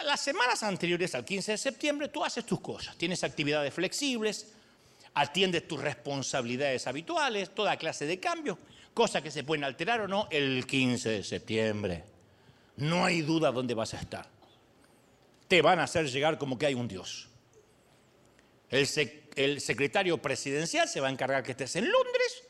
las 0.04 0.20
semanas 0.20 0.62
anteriores 0.62 1.14
al 1.14 1.24
15 1.24 1.52
de 1.52 1.58
septiembre, 1.58 2.08
tú 2.08 2.24
haces 2.24 2.44
tus 2.44 2.60
cosas. 2.60 2.96
Tienes 2.96 3.24
actividades 3.24 3.74
flexibles, 3.74 4.52
atiendes 5.14 5.66
tus 5.66 5.80
responsabilidades 5.80 6.86
habituales, 6.86 7.52
toda 7.54 7.76
clase 7.76 8.06
de 8.06 8.20
cambios, 8.20 8.58
cosas 8.94 9.22
que 9.22 9.32
se 9.32 9.42
pueden 9.42 9.64
alterar 9.64 10.02
o 10.02 10.08
no 10.08 10.28
el 10.30 10.64
15 10.66 11.08
de 11.08 11.24
septiembre. 11.24 12.04
No 12.76 13.04
hay 13.04 13.22
duda 13.22 13.50
dónde 13.50 13.74
vas 13.74 13.94
a 13.94 13.98
estar. 13.98 14.37
Te 15.48 15.62
van 15.62 15.80
a 15.80 15.84
hacer 15.84 16.08
llegar 16.08 16.38
como 16.38 16.58
que 16.58 16.66
hay 16.66 16.74
un 16.74 16.86
Dios. 16.86 17.28
El, 18.70 19.60
secretario 19.60 20.18
presidencial 20.18 20.88
se 20.88 21.00
va 21.00 21.08
a 21.08 21.10
encargar 21.10 21.42
que 21.42 21.52
estés 21.52 21.76
en 21.76 21.90
Londres 21.90 22.42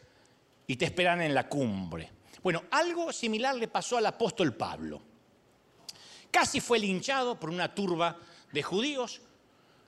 y 0.67 0.77
te 0.77 0.85
esperan 0.85 1.21
en 1.23 1.33
la 1.33 1.49
cumbre. 1.49 2.11
Bueno, 2.43 2.65
algo 2.71 3.13
similar 3.13 3.55
le 3.55 3.69
pasó 3.69 3.99
al 3.99 4.07
apóstol 4.07 4.55
Pablo. 4.55 5.01
Casi 6.31 6.61
fue 6.61 6.79
linchado 6.79 7.39
por 7.39 7.51
una 7.51 7.75
turba 7.75 8.19
de 8.53 8.63
judíos. 8.63 9.21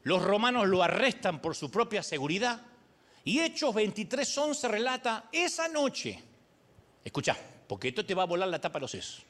Los 0.04 0.22
romanos 0.22 0.68
lo 0.68 0.82
arrestan 0.82 1.40
por 1.40 1.56
su 1.56 1.70
propia 1.70 2.02
seguridad. 2.02 2.62
Y 3.24 3.40
Hechos 3.40 3.74
23.11 3.74 4.68
relata 4.68 5.28
esa 5.32 5.68
noche. 5.68 6.22
Escucha, 7.04 7.36
porque 7.66 7.88
esto 7.88 8.06
te 8.06 8.14
va 8.14 8.22
a 8.22 8.26
volar 8.26 8.48
la 8.48 8.60
tapa 8.60 8.78
de 8.78 8.82
los 8.82 8.90
sesos. 8.90 9.22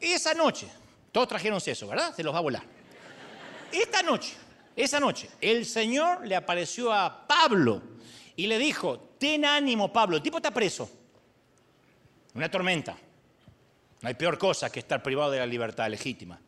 Esa 0.00 0.34
noche, 0.34 0.66
todos 1.12 1.28
trajeron 1.28 1.60
sesos, 1.60 1.88
¿verdad? 1.88 2.14
Se 2.14 2.22
los 2.22 2.34
va 2.34 2.38
a 2.38 2.42
volar. 2.42 2.62
Esta 3.72 4.02
noche, 4.02 4.34
esa 4.74 5.00
noche, 5.00 5.28
el 5.40 5.64
Señor 5.66 6.26
le 6.26 6.36
apareció 6.36 6.92
a 6.92 7.26
Pablo 7.26 7.82
y 8.36 8.46
le 8.46 8.58
dijo, 8.58 9.14
ten 9.18 9.44
ánimo 9.44 9.92
Pablo, 9.92 10.16
el 10.16 10.22
tipo 10.22 10.38
está 10.38 10.50
preso. 10.50 10.90
Una 12.34 12.50
tormenta. 12.50 12.96
No 14.02 14.08
hay 14.08 14.14
peor 14.14 14.38
cosa 14.38 14.70
que 14.70 14.80
estar 14.80 15.02
privado 15.02 15.30
de 15.30 15.38
la 15.38 15.46
libertad 15.46 15.88
legítima. 15.88 16.38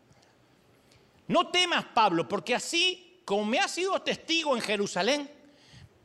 No 1.28 1.48
temas, 1.48 1.84
Pablo, 1.86 2.28
porque 2.28 2.54
así 2.54 3.22
como 3.24 3.44
me 3.44 3.58
has 3.58 3.72
sido 3.72 4.00
testigo 4.02 4.54
en 4.56 4.62
Jerusalén, 4.62 5.30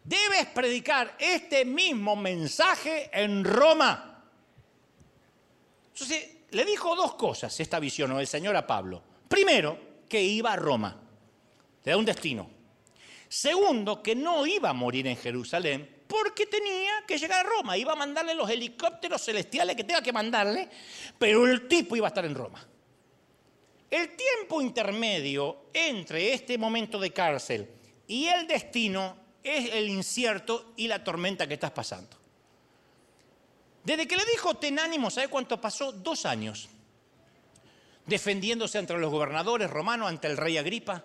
debes 0.04 0.48
predicar 0.48 1.16
este 1.20 1.66
mismo 1.66 2.16
mensaje 2.16 3.10
en 3.14 3.44
Roma. 3.44 4.26
Entonces, 5.94 6.30
le 6.52 6.66
dijo 6.66 6.96
dos 6.96 7.16
cosas 7.16 7.58
esta 7.60 7.80
visión 7.80 8.16
del 8.16 8.28
Señor 8.28 8.56
a 8.56 8.68
Pablo. 8.68 9.02
Primero, 9.28 9.78
que 10.08 10.22
iba 10.22 10.54
a 10.54 10.56
Roma. 10.56 11.03
Le 11.84 11.92
da 11.92 11.98
un 11.98 12.06
destino. 12.06 12.50
Segundo, 13.28 14.02
que 14.02 14.16
no 14.16 14.46
iba 14.46 14.70
a 14.70 14.74
morir 14.74 15.08
en 15.08 15.18
Jerusalén 15.18 16.04
porque 16.08 16.46
tenía 16.46 17.04
que 17.08 17.18
llegar 17.18 17.46
a 17.46 17.50
Roma. 17.50 17.76
Iba 17.76 17.94
a 17.94 17.96
mandarle 17.96 18.36
los 18.36 18.50
helicópteros 18.50 19.24
celestiales 19.24 19.76
que 19.76 19.84
tenga 19.84 20.02
que 20.02 20.14
mandarle, 20.14 20.70
pero 21.18 21.48
el 21.48 21.68
tipo 21.68 21.96
iba 21.96 22.08
a 22.08 22.10
estar 22.10 22.26
en 22.26 22.36
Roma. 22.36 22.66
El 23.90 24.16
tiempo 24.16 24.62
intermedio 24.62 25.66
entre 25.74 26.34
este 26.34 26.58
momento 26.58 27.00
de 27.00 27.12
cárcel 27.12 27.70
y 28.08 28.26
el 28.26 28.48
destino 28.48 29.18
es 29.44 29.72
el 29.74 29.90
incierto 29.90 30.74
y 30.78 30.88
la 30.88 31.04
tormenta 31.04 31.48
que 31.48 31.56
estás 31.56 31.72
pasando. 31.72 32.18
Desde 33.84 34.08
que 34.08 34.16
le 34.16 34.26
dijo 34.26 34.56
ten 34.56 34.80
ánimo, 34.80 35.12
¿sabe 35.12 35.28
cuánto 35.28 35.60
pasó? 35.60 35.92
Dos 35.92 36.26
años. 36.26 36.70
Defendiéndose 38.06 38.80
entre 38.80 38.98
los 38.98 39.12
gobernadores 39.12 39.70
romanos, 39.70 40.10
ante 40.10 40.28
el 40.28 40.38
rey 40.38 40.58
Agripa. 40.58 41.04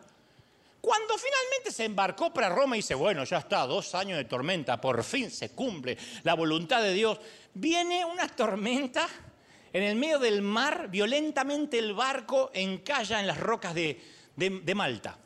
Cuando 0.81 1.14
finalmente 1.18 1.72
se 1.72 1.85
embarcó 1.85 2.33
para 2.33 2.49
Roma 2.49 2.76
y 2.76 2.81
dice, 2.81 2.95
bueno, 2.95 3.24
ya 3.24 3.39
está, 3.39 3.66
dos 3.66 3.95
años 3.95 4.16
de 4.16 4.24
tormenta, 4.24 4.81
por 4.81 5.03
fin 5.03 5.31
se 5.31 5.51
cumple 5.51 5.99
la 6.22 6.35
voluntad 6.35 6.83
de 6.83 6.93
Dios, 6.93 7.18
viene 7.53 8.05
una 8.05 8.29
tormenta 8.29 9.09
en 9.72 9.83
el 9.83 9.97
medio 9.97 10.18
del 10.18 10.41
mar, 10.41 10.89
violentamente 10.89 11.79
el 11.79 11.95
barco 11.95 12.51
encalla 12.55 13.20
en 13.20 13.26
las 13.26 13.39
rocas 13.39 13.74
de, 13.74 14.01
Malta. 14.74 15.18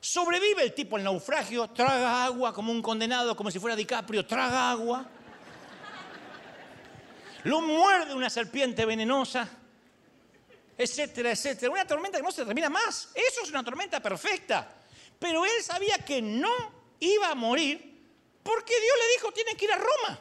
Sobrevive 0.00 0.64
el 0.64 0.74
tipo 0.74 0.96
al 0.96 1.04
naufragio, 1.04 1.68
traga 1.70 2.24
agua 2.24 2.52
como 2.52 2.72
un 2.72 2.82
condenado, 2.82 3.34
como 3.34 3.50
si 3.50 3.58
fuera 3.58 3.74
DiCaprio, 3.74 4.26
traga 4.26 4.70
agua. 4.70 5.06
Lo 7.44 7.60
muerde 7.60 8.14
una 8.14 8.28
serpiente 8.28 8.84
venenosa 8.84 9.48
etcétera, 10.76 11.32
etcétera. 11.32 11.72
Una 11.72 11.86
tormenta 11.86 12.18
que 12.18 12.24
no 12.24 12.32
se 12.32 12.44
termina 12.44 12.70
más. 12.70 13.10
Eso 13.14 13.42
es 13.42 13.50
una 13.50 13.64
tormenta 13.64 14.00
perfecta. 14.00 14.74
Pero 15.18 15.44
él 15.44 15.62
sabía 15.62 15.98
que 15.98 16.20
no 16.20 16.52
iba 17.00 17.30
a 17.30 17.34
morir 17.34 17.92
porque 18.42 18.72
Dios 18.72 18.96
le 18.98 19.12
dijo, 19.14 19.32
tiene 19.32 19.54
que 19.54 19.64
ir 19.66 19.72
a 19.72 19.76
Roma. 19.76 20.20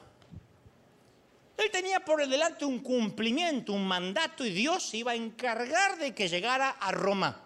Él 1.57 1.71
tenía 1.71 1.99
por 1.99 2.25
delante 2.27 2.65
un 2.65 2.79
cumplimiento, 2.79 3.73
un 3.73 3.87
mandato 3.87 4.45
y 4.45 4.51
Dios 4.51 4.89
se 4.89 4.97
iba 4.97 5.11
a 5.11 5.15
encargar 5.15 5.97
de 5.97 6.13
que 6.13 6.27
llegara 6.27 6.69
a 6.69 6.91
Roma. 6.91 7.43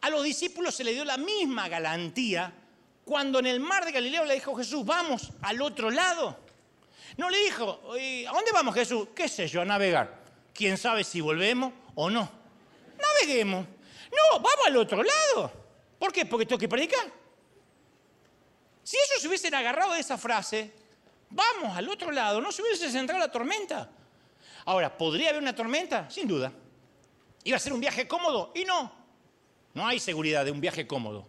A 0.00 0.10
los 0.10 0.22
discípulos 0.22 0.74
se 0.74 0.84
le 0.84 0.92
dio 0.92 1.04
la 1.04 1.16
misma 1.16 1.68
galantía 1.68 2.52
cuando 3.04 3.38
en 3.38 3.46
el 3.46 3.60
mar 3.60 3.84
de 3.84 3.92
Galileo 3.92 4.24
le 4.24 4.34
dijo 4.34 4.54
Jesús, 4.54 4.84
vamos 4.84 5.32
al 5.42 5.60
otro 5.62 5.90
lado. 5.90 6.38
No 7.16 7.30
le 7.30 7.38
dijo, 7.38 7.80
¿a 7.92 8.32
dónde 8.32 8.52
vamos 8.52 8.74
Jesús? 8.74 9.08
¿Qué 9.14 9.28
sé 9.28 9.46
yo? 9.46 9.62
A 9.62 9.64
navegar 9.64 10.23
quién 10.54 10.78
sabe 10.78 11.04
si 11.04 11.20
volvemos 11.20 11.72
o 11.94 12.08
no. 12.08 12.30
Naveguemos. 12.98 13.66
No, 13.66 14.38
vamos 14.38 14.66
al 14.66 14.76
otro 14.76 15.02
lado. 15.02 15.52
¿Por 15.98 16.12
qué? 16.12 16.24
Porque 16.24 16.46
tengo 16.46 16.58
que 16.58 16.68
predicar. 16.68 17.04
Si 18.82 18.96
ellos 18.96 19.20
se 19.20 19.28
hubiesen 19.28 19.54
agarrado 19.54 19.94
de 19.94 20.00
esa 20.00 20.16
frase, 20.16 20.72
vamos 21.30 21.76
al 21.76 21.88
otro 21.88 22.10
lado, 22.12 22.40
no 22.40 22.52
se 22.52 22.62
hubiese 22.62 22.90
centrado 22.90 23.20
la 23.20 23.32
tormenta. 23.32 23.90
Ahora, 24.66 24.96
¿podría 24.96 25.30
haber 25.30 25.42
una 25.42 25.54
tormenta? 25.54 26.08
Sin 26.10 26.28
duda. 26.28 26.52
¿Iba 27.42 27.56
a 27.56 27.60
ser 27.60 27.72
un 27.72 27.80
viaje 27.80 28.06
cómodo? 28.06 28.52
Y 28.54 28.64
no. 28.64 28.92
No 29.74 29.86
hay 29.86 29.98
seguridad 29.98 30.44
de 30.44 30.50
un 30.50 30.60
viaje 30.60 30.86
cómodo. 30.86 31.26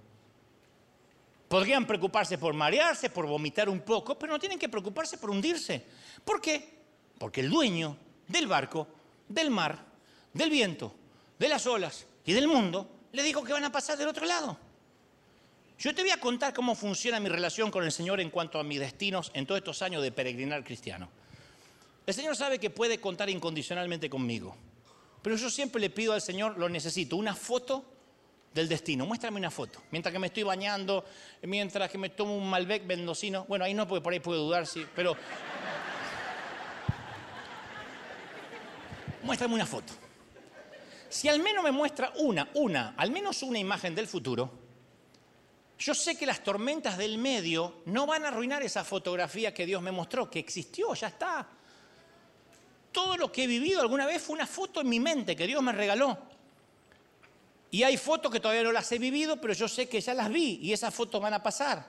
Podrían 1.48 1.86
preocuparse 1.86 2.38
por 2.38 2.54
marearse, 2.54 3.10
por 3.10 3.26
vomitar 3.26 3.70
un 3.70 3.82
poco, 3.82 4.18
pero 4.18 4.34
no 4.34 4.40
tienen 4.40 4.60
que 4.60 4.70
preocuparse 4.70 5.18
por 5.18 5.30
hundirse. 5.30 5.86
¿Por 6.24 6.42
qué? 6.42 6.76
Porque 7.18 7.42
el 7.42 7.50
dueño 7.50 7.98
del 8.28 8.48
barco 8.48 8.88
del 9.28 9.50
mar, 9.50 9.84
del 10.34 10.50
viento, 10.50 10.94
de 11.40 11.50
las 11.50 11.66
olas 11.68 12.06
y 12.26 12.34
del 12.34 12.48
mundo, 12.48 12.90
le 13.12 13.24
dijo 13.24 13.44
que 13.44 13.54
van 13.54 13.64
a 13.64 13.72
pasar 13.72 13.98
del 13.98 14.08
otro 14.08 14.26
lado. 14.26 14.58
Yo 15.78 15.94
te 15.94 16.02
voy 16.02 16.12
a 16.12 16.20
contar 16.20 16.54
cómo 16.54 16.76
funciona 16.76 17.20
mi 17.20 17.30
relación 17.30 17.70
con 17.70 17.84
el 17.84 17.92
Señor 17.92 18.22
en 18.22 18.30
cuanto 18.30 18.60
a 18.60 18.64
mis 18.64 18.80
destinos 18.80 19.32
en 19.34 19.46
todos 19.46 19.60
estos 19.60 19.82
años 19.82 20.02
de 20.02 20.12
peregrinar 20.12 20.64
cristiano. 20.64 21.10
El 22.06 22.14
Señor 22.14 22.36
sabe 22.36 22.60
que 22.60 22.70
puede 22.70 23.00
contar 23.00 23.30
incondicionalmente 23.30 24.10
conmigo, 24.10 24.56
pero 25.22 25.36
yo 25.36 25.50
siempre 25.50 25.82
le 25.82 25.90
pido 25.90 26.14
al 26.14 26.22
Señor, 26.22 26.58
lo 26.58 26.70
necesito, 26.70 27.16
una 27.18 27.36
foto 27.36 27.84
del 28.56 28.70
destino. 28.70 29.06
Muéstrame 29.06 29.38
una 29.38 29.52
foto. 29.52 29.84
Mientras 29.92 30.14
que 30.14 30.18
me 30.18 30.28
estoy 30.28 30.44
bañando, 30.44 31.04
mientras 31.42 31.92
que 31.92 31.98
me 31.98 32.10
tomo 32.10 32.36
un 32.38 32.50
Malbec 32.50 32.84
mendocino. 32.86 33.46
Bueno, 33.50 33.66
ahí 33.66 33.74
no, 33.74 33.86
porque 33.86 34.02
por 34.02 34.14
ahí 34.14 34.22
puedo 34.22 34.44
dudar, 34.44 34.66
sí, 34.66 34.86
pero 34.96 35.16
muéstrame 39.26 39.56
una 39.56 39.66
foto. 39.66 39.94
Si 41.10 41.28
al 41.28 41.40
menos 41.40 41.64
me 41.64 41.72
muestra 41.72 42.14
una, 42.18 42.50
una, 42.54 42.94
al 42.98 43.12
menos 43.12 43.42
una 43.44 43.60
imagen 43.60 43.96
del 43.96 44.08
futuro, 44.08 44.52
yo 45.78 45.94
sé 45.94 46.18
que 46.18 46.26
las 46.26 46.44
tormentas 46.44 46.98
del 46.98 47.18
medio 47.18 47.82
no 47.86 48.06
van 48.06 48.24
a 48.24 48.30
arruinar 48.30 48.64
esa 48.64 48.84
fotografía 48.84 49.54
que 49.54 49.66
Dios 49.66 49.82
me 49.82 49.92
mostró, 49.92 50.30
que 50.30 50.40
existió, 50.40 50.94
ya 50.94 51.08
está. 51.08 51.48
Todo 52.92 53.18
lo 53.18 53.32
que 53.32 53.44
he 53.44 53.48
vivido 53.48 53.82
alguna 53.82 54.06
vez 54.06 54.22
fue 54.22 54.36
una 54.36 54.48
foto 54.48 54.80
en 54.80 54.88
mi 54.88 55.00
mente 55.00 55.36
que 55.36 55.48
Dios 55.48 55.62
me 55.62 55.74
regaló. 55.74 56.18
Y 57.72 57.84
hay 57.84 57.98
fotos 57.98 58.32
que 58.32 58.40
todavía 58.40 58.64
no 58.64 58.72
las 58.72 58.90
he 58.94 59.00
vivido, 59.00 59.42
pero 59.42 59.54
yo 59.54 59.68
sé 59.68 59.90
que 59.90 60.00
ya 60.00 60.14
las 60.14 60.30
vi 60.30 60.60
y 60.62 60.72
esas 60.72 60.94
fotos 60.94 61.22
van 61.22 61.34
a 61.34 61.44
pasar. 61.44 61.86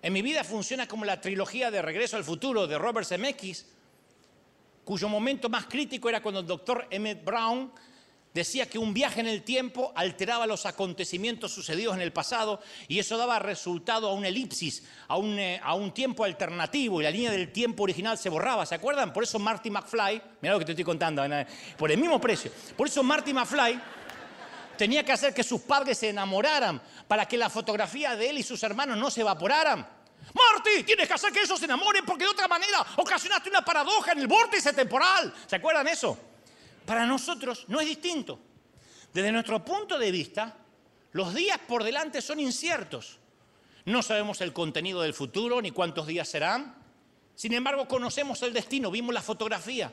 En 0.00 0.12
mi 0.12 0.22
vida 0.22 0.44
funciona 0.44 0.86
como 0.86 1.04
la 1.04 1.20
trilogía 1.20 1.72
de 1.72 1.82
Regreso 1.82 2.16
al 2.16 2.22
Futuro 2.22 2.68
de 2.68 2.78
Robert 2.78 3.06
Zemeckis, 3.06 3.66
cuyo 4.88 5.06
momento 5.06 5.50
más 5.50 5.66
crítico 5.66 6.08
era 6.08 6.22
cuando 6.22 6.40
el 6.40 6.46
doctor 6.46 6.86
Emmett 6.88 7.22
Brown 7.22 7.70
decía 8.32 8.70
que 8.70 8.78
un 8.78 8.94
viaje 8.94 9.20
en 9.20 9.26
el 9.26 9.42
tiempo 9.42 9.92
alteraba 9.94 10.46
los 10.46 10.64
acontecimientos 10.64 11.52
sucedidos 11.52 11.94
en 11.94 12.00
el 12.00 12.10
pasado 12.10 12.62
y 12.88 12.98
eso 12.98 13.18
daba 13.18 13.38
resultado 13.38 14.08
a 14.08 14.14
una 14.14 14.28
elipsis, 14.28 14.84
a 15.08 15.18
un, 15.18 15.38
eh, 15.38 15.60
a 15.62 15.74
un 15.74 15.92
tiempo 15.92 16.24
alternativo 16.24 17.02
y 17.02 17.04
la 17.04 17.10
línea 17.10 17.30
del 17.30 17.52
tiempo 17.52 17.82
original 17.82 18.16
se 18.16 18.30
borraba, 18.30 18.64
¿se 18.64 18.76
acuerdan? 18.76 19.12
Por 19.12 19.24
eso 19.24 19.38
Marty 19.38 19.70
McFly, 19.70 20.22
mira 20.40 20.54
lo 20.54 20.58
que 20.58 20.64
te 20.64 20.72
estoy 20.72 20.86
contando, 20.86 21.22
por 21.76 21.92
el 21.92 21.98
mismo 21.98 22.18
precio, 22.18 22.50
por 22.74 22.88
eso 22.88 23.02
Marty 23.02 23.34
McFly 23.34 23.78
tenía 24.78 25.04
que 25.04 25.12
hacer 25.12 25.34
que 25.34 25.44
sus 25.44 25.60
padres 25.60 25.98
se 25.98 26.08
enamoraran 26.08 26.80
para 27.06 27.26
que 27.28 27.36
la 27.36 27.50
fotografía 27.50 28.16
de 28.16 28.30
él 28.30 28.38
y 28.38 28.42
sus 28.42 28.62
hermanos 28.62 28.96
no 28.96 29.10
se 29.10 29.20
evaporaran. 29.20 29.97
Marty, 30.34 30.84
tienes 30.84 31.08
que 31.08 31.14
hacer 31.14 31.32
que 31.32 31.42
ellos 31.42 31.58
se 31.58 31.64
enamoren 31.64 32.04
porque 32.04 32.24
de 32.24 32.30
otra 32.30 32.48
manera 32.48 32.84
ocasionaste 32.96 33.48
una 33.48 33.64
paradoja 33.64 34.12
en 34.12 34.20
el 34.20 34.26
vórtice 34.26 34.72
temporal. 34.72 35.34
¿Se 35.46 35.56
acuerdan 35.56 35.88
eso? 35.88 36.18
Para 36.84 37.06
nosotros 37.06 37.64
no 37.68 37.80
es 37.80 37.86
distinto. 37.86 38.38
Desde 39.12 39.32
nuestro 39.32 39.64
punto 39.64 39.98
de 39.98 40.10
vista, 40.10 40.56
los 41.12 41.34
días 41.34 41.58
por 41.66 41.82
delante 41.82 42.20
son 42.20 42.40
inciertos. 42.40 43.18
No 43.86 44.02
sabemos 44.02 44.40
el 44.42 44.52
contenido 44.52 45.00
del 45.00 45.14
futuro 45.14 45.62
ni 45.62 45.70
cuántos 45.70 46.06
días 46.06 46.28
serán. 46.28 46.76
Sin 47.34 47.54
embargo, 47.54 47.88
conocemos 47.88 48.42
el 48.42 48.52
destino, 48.52 48.90
vimos 48.90 49.14
la 49.14 49.22
fotografía. 49.22 49.92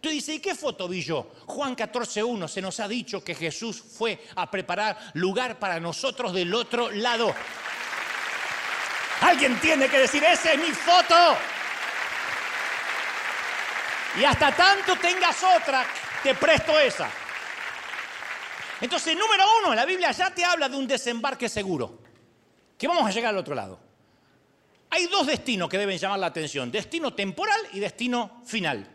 Tú 0.00 0.08
dices, 0.08 0.36
¿y 0.36 0.40
qué 0.40 0.54
foto 0.54 0.88
vi 0.88 1.00
yo? 1.02 1.32
Juan 1.46 1.76
14.1 1.76 2.48
se 2.48 2.60
nos 2.60 2.80
ha 2.80 2.88
dicho 2.88 3.22
que 3.22 3.36
Jesús 3.36 3.80
fue 3.80 4.26
a 4.34 4.50
preparar 4.50 4.98
lugar 5.14 5.58
para 5.58 5.78
nosotros 5.78 6.32
del 6.32 6.52
otro 6.54 6.90
lado. 6.90 7.32
Alguien 9.22 9.58
tiene 9.60 9.88
que 9.88 9.98
decir, 9.98 10.22
esa 10.24 10.52
es 10.52 10.58
mi 10.58 10.72
foto. 10.72 11.36
Y 14.20 14.24
hasta 14.24 14.54
tanto 14.54 14.96
tengas 14.96 15.42
otra, 15.42 15.86
te 16.22 16.34
presto 16.34 16.78
esa. 16.78 17.08
Entonces, 18.80 19.16
número 19.16 19.44
uno, 19.60 19.74
la 19.74 19.86
Biblia 19.86 20.10
ya 20.10 20.34
te 20.34 20.44
habla 20.44 20.68
de 20.68 20.76
un 20.76 20.86
desembarque 20.88 21.48
seguro, 21.48 22.00
que 22.76 22.88
vamos 22.88 23.06
a 23.06 23.10
llegar 23.10 23.30
al 23.30 23.38
otro 23.38 23.54
lado. 23.54 23.78
Hay 24.90 25.06
dos 25.06 25.26
destinos 25.26 25.68
que 25.68 25.78
deben 25.78 25.96
llamar 25.98 26.18
la 26.18 26.26
atención, 26.26 26.70
destino 26.70 27.14
temporal 27.14 27.60
y 27.72 27.80
destino 27.80 28.42
final. 28.44 28.86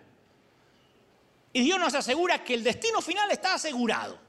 Y 1.53 1.61
Dios 1.61 1.80
nos 1.80 1.95
asegura 1.95 2.43
que 2.43 2.53
el 2.53 2.63
destino 2.63 3.01
final 3.01 3.32
está 3.32 3.55
asegurado. 3.55 4.26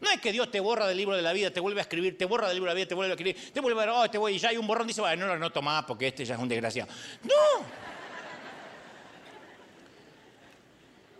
No 0.00 0.10
es 0.10 0.20
que 0.20 0.32
Dios 0.32 0.50
te 0.50 0.60
borra 0.60 0.86
del 0.86 0.96
libro 0.96 1.16
de 1.16 1.22
la 1.22 1.32
vida, 1.32 1.50
te 1.50 1.60
vuelve 1.60 1.80
a 1.80 1.82
escribir, 1.82 2.18
te 2.18 2.24
borra 2.24 2.48
del 2.48 2.56
libro 2.56 2.70
de 2.70 2.74
la 2.74 2.76
vida, 2.76 2.88
te 2.88 2.94
vuelve 2.94 3.12
a 3.12 3.14
escribir, 3.14 3.52
te 3.52 3.60
vuelve 3.60 3.84
a 3.84 3.94
oh, 3.94 4.04
este 4.04 4.18
y 4.30 4.38
ya 4.38 4.48
hay 4.50 4.56
un 4.56 4.66
borrón, 4.66 4.86
dice, 4.86 5.00
bueno, 5.00 5.26
no 5.26 5.34
lo 5.34 5.38
noto 5.38 5.62
más 5.62 5.84
porque 5.84 6.08
este 6.08 6.24
ya 6.24 6.34
es 6.34 6.40
un 6.40 6.48
desgraciado. 6.48 6.90
No. 7.22 7.84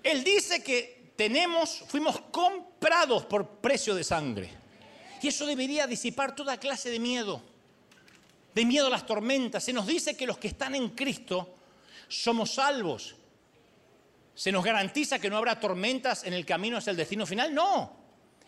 Él 0.02 0.22
dice 0.22 0.62
que 0.62 1.12
tenemos, 1.16 1.82
fuimos 1.88 2.20
comprados 2.30 3.24
por 3.24 3.48
precio 3.60 3.94
de 3.94 4.04
sangre. 4.04 4.50
Y 5.22 5.28
eso 5.28 5.46
debería 5.46 5.86
disipar 5.86 6.36
toda 6.36 6.58
clase 6.58 6.90
de 6.90 6.98
miedo, 6.98 7.40
de 8.54 8.64
miedo 8.66 8.88
a 8.88 8.90
las 8.90 9.06
tormentas. 9.06 9.64
Se 9.64 9.72
nos 9.72 9.86
dice 9.86 10.14
que 10.14 10.26
los 10.26 10.36
que 10.36 10.48
están 10.48 10.74
en 10.74 10.90
Cristo 10.90 11.54
somos 12.08 12.52
salvos. 12.52 13.14
¿Se 14.34 14.52
nos 14.52 14.62
garantiza 14.62 15.18
que 15.18 15.30
no 15.30 15.38
habrá 15.38 15.58
tormentas 15.58 16.24
en 16.24 16.34
el 16.34 16.44
camino 16.44 16.76
hacia 16.76 16.90
el 16.90 16.96
destino 16.98 17.24
final? 17.24 17.54
No. 17.54 18.03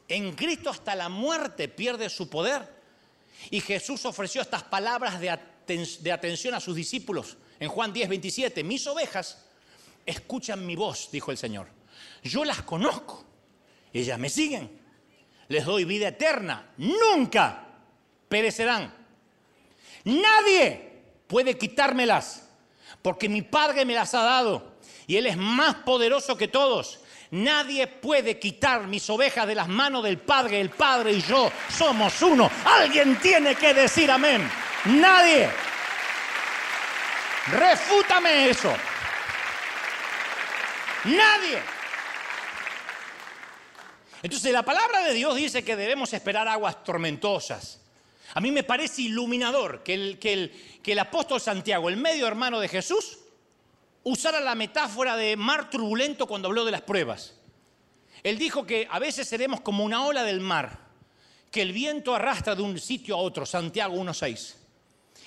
En 0.09 0.35
Cristo 0.35 0.71
hasta 0.71 0.95
la 0.95 1.09
muerte 1.09 1.69
pierde 1.69 2.09
su 2.09 2.29
poder. 2.29 2.77
Y 3.51 3.61
Jesús 3.61 4.05
ofreció 4.07 4.41
estas 4.41 4.63
palabras 4.63 5.21
de, 5.21 5.31
atención 6.13 6.55
a 6.55 6.61
sus 6.61 6.75
discípulos 6.75 7.37
en 7.59 7.69
Juan 7.69 7.93
10, 7.93 8.09
27. 8.09 8.65
Mis 8.65 8.87
ovejas 8.87 9.45
escuchan 10.05 10.65
mi 10.65 10.77
voz, 10.77 11.11
dijo 11.11 11.31
el 11.31 11.39
Señor. 11.39 11.69
Yo 12.23 12.45
las 12.45 12.63
conozco. 12.63 13.25
Ellas 13.93 14.19
me 14.19 14.29
siguen. 14.29 14.81
Les 15.49 15.65
doy 15.65 15.85
vida 15.85 16.09
eterna. 16.09 16.73
Nunca 16.77 17.67
perecerán. 18.29 18.95
Nadie 20.05 21.03
puede 21.27 21.59
quitármelas 21.59 22.49
porque 23.03 23.29
mi 23.29 23.43
Padre 23.43 23.85
me 23.85 23.95
las 23.95 24.15
ha 24.15 24.23
dado 24.23 24.77
y 25.07 25.17
Él 25.17 25.27
es 25.27 25.37
más 25.37 25.77
poderoso 25.77 26.37
que 26.37 26.49
todos. 26.49 27.01
Nadie 27.31 27.87
puede 27.87 28.39
quitar 28.39 28.87
mis 28.87 29.09
ovejas 29.11 29.47
de 29.47 29.55
las 29.55 29.69
manos 29.69 30.05
del 30.05 30.19
Padre. 30.19 30.61
El 30.61 30.71
Padre 30.71 31.13
y 31.13 31.23
yo 31.23 31.51
somos 31.69 32.23
uno. 32.23 32.51
Alguien 32.65 33.17
tiene 33.17 33.55
que 33.55 33.75
decir 33.75 34.11
amén. 34.11 34.49
Nadie. 34.85 35.49
Refútame 37.53 38.51
eso. 38.51 38.73
Nadie. 41.05 41.63
Entonces 44.23 44.53
la 44.53 44.65
palabra 44.65 45.03
de 45.03 45.15
Dios 45.15 45.37
dice 45.37 45.65
que 45.65 45.77
debemos 45.77 46.13
esperar 46.13 46.49
aguas 46.49 46.83
tormentosas. 46.83 47.81
A 48.35 48.41
mí 48.41 48.51
me 48.51 48.65
parece 48.65 49.03
iluminador 49.03 49.83
que 49.83 49.95
el, 49.95 50.19
que 50.19 50.33
el, 50.33 50.81
que 50.83 50.93
el 50.93 50.99
apóstol 50.99 51.41
Santiago, 51.41 51.89
el 51.89 51.97
medio 51.97 52.27
hermano 52.27 52.59
de 52.61 52.69
Jesús, 52.69 53.19
usara 54.09 54.39
la 54.39 54.55
metáfora 54.55 55.17
de 55.17 55.37
mar 55.37 55.69
turbulento 55.69 56.29
cuando 56.29 56.47
habló 56.47 56.65
de 56.65 56.71
las 56.71 56.83
pruebas. 56.83 57.35
Él 58.23 58.39
dijo 58.39 58.65
que 58.65 58.87
a 58.89 59.01
veces 59.01 59.27
seremos 59.27 59.61
como 59.63 59.85
una 59.85 60.07
ola 60.07 60.23
del 60.23 60.41
mar, 60.41 60.79
que 61.51 61.63
el 61.63 61.73
viento 61.73 62.15
arrastra 62.15 62.55
de 62.55 62.63
un 62.63 62.79
sitio 62.79 63.17
a 63.17 63.19
otro, 63.19 63.45
Santiago 63.45 63.97
1.6. 63.97 64.55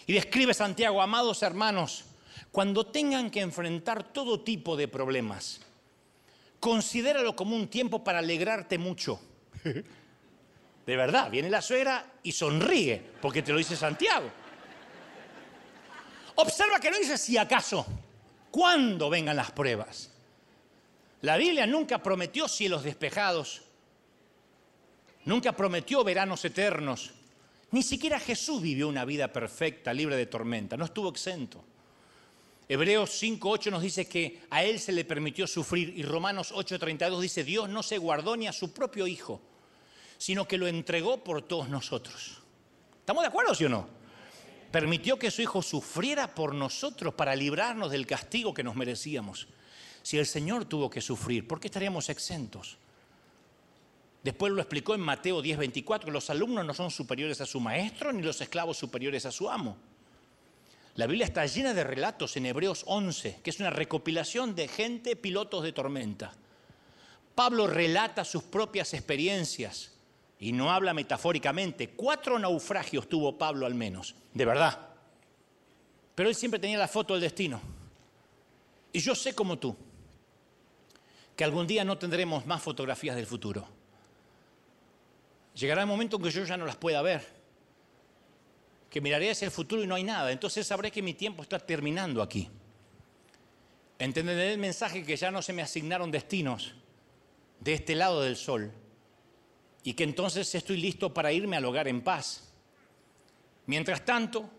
Y 0.08 0.14
describe 0.14 0.54
Santiago, 0.54 1.02
amados 1.02 1.44
hermanos, 1.44 2.06
cuando 2.54 2.86
tengan 2.86 3.30
que 3.30 3.42
enfrentar 3.42 4.14
todo 4.14 4.40
tipo 4.40 4.78
de 4.78 4.88
problemas, 4.88 5.60
considéralo 6.62 7.36
como 7.36 7.58
un 7.58 7.68
tiempo 7.68 8.02
para 8.02 8.20
alegrarte 8.20 8.78
mucho. 8.78 9.20
De 10.86 10.96
verdad, 10.96 11.30
viene 11.30 11.50
la 11.50 11.62
suegra 11.62 12.14
y 12.24 12.32
sonríe, 12.32 13.04
porque 13.22 13.44
te 13.44 13.52
lo 13.52 13.58
dice 13.58 13.76
Santiago. 13.76 14.32
Observa 16.36 16.80
que 16.80 16.90
no 16.90 16.98
dice 16.98 17.18
si 17.18 17.38
acaso 17.38 17.86
cuando 18.52 19.10
vengan 19.10 19.36
las 19.36 19.52
pruebas. 19.52 20.12
La 21.22 21.38
Biblia 21.38 21.68
nunca 21.68 22.02
prometió 22.02 22.48
cielos 22.48 22.84
despejados, 22.84 23.62
nunca 25.26 25.52
prometió 25.52 26.04
veranos 26.04 26.46
eternos. 26.46 27.12
Ni 27.72 27.84
siquiera 27.84 28.20
Jesús 28.20 28.62
vivió 28.62 28.88
una 28.88 29.06
vida 29.06 29.32
perfecta, 29.32 29.94
libre 29.94 30.16
de 30.16 30.26
tormenta, 30.26 30.78
no 30.78 30.86
estuvo 30.86 31.10
exento. 31.10 31.64
Hebreos 32.68 33.22
5.8 33.22 33.72
nos 33.72 33.82
dice 33.82 34.08
que 34.08 34.42
a 34.50 34.64
Él 34.64 34.80
se 34.80 34.92
le 34.92 35.04
permitió 35.04 35.48
sufrir 35.48 35.92
y 35.98 36.04
Romanos 36.04 36.54
8.32 36.54 37.20
dice, 37.20 37.44
Dios 37.44 37.68
no 37.68 37.82
se 37.84 37.98
guardó 37.98 38.38
ni 38.38 38.48
a 38.48 38.54
su 38.54 38.72
propio 38.72 39.08
Hijo, 39.08 39.42
sino 40.18 40.48
que 40.48 40.58
lo 40.58 40.68
entregó 40.68 41.24
por 41.24 41.42
todos 41.42 41.68
nosotros. 41.68 42.38
¿Estamos 43.00 43.24
de 43.24 43.28
acuerdo, 43.28 43.56
sí 43.56 43.66
o 43.66 43.70
no? 43.70 43.99
Permitió 44.72 45.18
que 45.18 45.32
su 45.32 45.42
Hijo 45.42 45.62
sufriera 45.62 46.34
por 46.34 46.54
nosotros 46.54 47.14
para 47.14 47.36
librarnos 47.36 47.92
del 47.92 48.06
castigo 48.06 48.54
que 48.54 48.64
nos 48.64 48.76
merecíamos. 48.76 49.48
Si 50.02 50.18
el 50.18 50.26
Señor 50.26 50.66
tuvo 50.66 50.90
que 50.90 51.02
sufrir, 51.02 51.48
¿por 51.48 51.60
qué 51.60 51.68
estaríamos 51.68 52.10
exentos? 52.10 52.78
Después 54.24 54.52
lo 54.52 54.62
explicó 54.62 54.96
en 54.96 55.02
Mateo 55.02 55.42
10:24, 55.42 56.06
que 56.06 56.12
los 56.12 56.30
alumnos 56.30 56.66
no 56.66 56.74
son 56.74 56.92
superiores 56.92 57.40
a 57.42 57.46
su 57.46 57.60
maestro 57.60 58.12
ni 58.12 58.22
los 58.22 58.42
esclavos 58.42 58.78
superiores 58.78 59.26
a 59.26 59.32
su 59.32 59.50
amo. 59.50 59.78
La 60.96 61.08
Biblia 61.08 61.26
está 61.26 61.46
llena 61.46 61.74
de 61.74 61.84
relatos 61.84 62.36
en 62.36 62.46
Hebreos 62.46 62.84
11, 62.86 63.40
que 63.42 63.50
es 63.50 63.60
una 63.60 63.70
recopilación 63.70 64.56
de 64.56 64.68
gente 64.68 65.16
pilotos 65.16 65.64
de 65.64 65.72
tormenta. 65.72 66.34
Pablo 67.36 67.68
relata 67.68 68.26
sus 68.26 68.44
propias 68.44 68.94
experiencias 68.94 69.92
y 70.40 70.54
no 70.54 70.72
habla 70.72 70.94
metafóricamente. 70.94 71.90
Cuatro 71.90 72.40
naufragios 72.40 73.10
tuvo 73.10 73.38
Pablo 73.38 73.66
al 73.66 73.76
menos, 73.76 74.16
de 74.34 74.46
verdad. 74.46 74.88
Pero 76.16 76.30
él 76.30 76.36
siempre 76.36 76.60
tenía 76.60 76.78
la 76.78 76.88
foto 76.88 77.14
del 77.14 77.22
destino. 77.22 77.62
Y 78.92 79.00
yo 79.00 79.14
sé 79.14 79.36
como 79.36 79.60
tú, 79.60 79.76
que 81.36 81.44
algún 81.44 81.68
día 81.68 81.84
no 81.84 81.98
tendremos 81.98 82.46
más 82.46 82.62
fotografías 82.62 83.16
del 83.16 83.26
futuro. 83.26 83.68
Llegará 85.54 85.82
el 85.82 85.88
momento 85.88 86.18
en 86.18 86.24
que 86.24 86.32
yo 86.32 86.44
ya 86.46 86.58
no 86.58 86.66
las 86.66 86.78
pueda 86.78 87.02
ver, 87.02 87.26
que 88.90 89.02
miraré 89.02 89.32
hacia 89.32 89.46
el 89.46 89.52
futuro 89.52 89.84
y 89.84 89.88
no 89.88 89.96
hay 89.96 90.04
nada. 90.04 90.32
Entonces 90.32 90.66
sabré 90.66 90.90
que 90.90 91.02
mi 91.02 91.14
tiempo 91.14 91.44
está 91.44 91.60
terminando 91.60 92.22
aquí. 92.22 92.50
Entenderé 94.00 94.54
el 94.54 94.60
mensaje 94.60 95.04
que 95.04 95.18
ya 95.18 95.30
no 95.30 95.42
se 95.42 95.52
me 95.52 95.62
asignaron 95.62 96.10
destinos 96.10 96.74
de 97.60 97.74
este 97.74 97.94
lado 97.94 98.22
del 98.22 98.38
sol, 98.38 98.72
y 99.84 99.94
que 99.94 100.04
entonces 100.04 100.54
estoy 100.56 100.78
listo 100.78 101.14
para 101.14 101.32
irme 101.32 101.58
al 101.58 101.66
hogar 101.66 101.88
en 101.88 102.02
paz. 102.02 102.52
Mientras 103.66 104.04
tanto, 104.04 104.50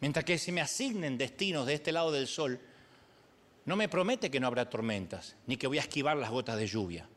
mientras 0.00 0.24
que 0.24 0.38
se 0.38 0.52
me 0.52 0.60
asignen 0.60 1.18
destinos 1.18 1.66
de 1.66 1.74
este 1.74 1.92
lado 1.92 2.12
del 2.12 2.26
sol, 2.26 2.60
no 3.64 3.76
me 3.76 3.88
promete 3.88 4.30
que 4.30 4.40
no 4.40 4.46
habrá 4.46 4.68
tormentas, 4.68 5.36
ni 5.46 5.56
que 5.56 5.66
voy 5.66 5.78
a 5.78 5.82
esquivar 5.82 6.16
las 6.16 6.30
gotas 6.30 6.56
de 6.56 6.66
lluvia. 6.66 7.08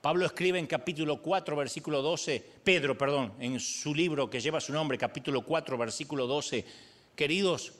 Pablo 0.00 0.24
escribe 0.24 0.58
en 0.58 0.66
capítulo 0.66 1.20
4, 1.20 1.56
versículo 1.56 2.00
12, 2.00 2.44
Pedro, 2.62 2.96
perdón, 2.96 3.32
en 3.40 3.58
su 3.58 3.94
libro 3.94 4.30
que 4.30 4.40
lleva 4.40 4.60
su 4.60 4.72
nombre, 4.72 4.96
capítulo 4.96 5.42
4, 5.42 5.76
versículo 5.76 6.26
12, 6.26 6.64
Queridos, 7.16 7.72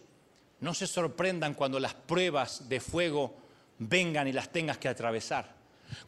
no 0.61 0.73
se 0.75 0.87
sorprendan 0.87 1.55
cuando 1.55 1.79
las 1.79 1.95
pruebas 1.95 2.69
de 2.69 2.81
fuego 2.81 3.37
vengan 3.79 4.27
y 4.27 4.33
las 4.33 4.51
tengas 4.51 4.79
que 4.79 4.89
atravesar. 4.89 5.55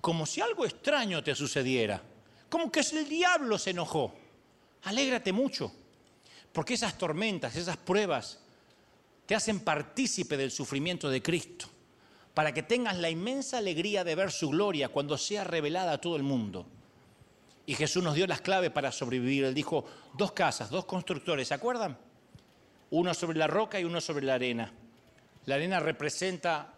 Como 0.01 0.27
si 0.27 0.41
algo 0.41 0.65
extraño 0.65 1.23
te 1.23 1.35
sucediera. 1.35 2.03
Como 2.49 2.71
que 2.71 2.81
el 2.81 3.09
diablo 3.09 3.59
se 3.59 3.71
enojó. 3.71 4.15
Alégrate 4.85 5.33
mucho. 5.33 5.73
Porque 6.53 6.75
esas 6.75 6.97
tormentas, 6.97 7.57
esas 7.57 7.77
pruebas, 7.77 8.41
te 9.27 9.35
hacen 9.35 9.61
partícipe 9.61 10.37
del 10.37 10.51
sufrimiento 10.51 11.11
de 11.11 11.23
Cristo. 11.23 11.67
Para 12.33 12.53
que 12.55 12.63
tengas 12.63 12.97
la 12.97 13.11
inmensa 13.11 13.59
alegría 13.59 14.05
de 14.05 14.15
ver 14.15 14.31
su 14.31 14.49
gloria 14.49 14.89
cuando 14.89 15.19
sea 15.19 15.45
revelada 15.45 15.93
a 15.93 16.01
todo 16.01 16.17
el 16.17 16.23
mundo. 16.23 16.67
Y 17.67 17.75
Jesús 17.75 18.03
nos 18.03 18.15
dio 18.15 18.27
las 18.27 18.41
claves 18.41 18.71
para 18.71 18.91
sobrevivir. 18.91 19.45
Él 19.45 19.55
dijo, 19.55 19.85
dos 20.15 20.33
casas, 20.33 20.71
dos 20.71 20.87
constructores, 20.87 21.49
¿se 21.49 21.55
acuerdan? 21.55 21.99
Uno 22.91 23.13
sobre 23.13 23.37
la 23.37 23.47
roca 23.47 23.79
y 23.79 23.85
uno 23.85 24.01
sobre 24.01 24.25
la 24.25 24.35
arena. 24.35 24.73
La 25.45 25.57
arena 25.57 25.79
representa 25.79 26.75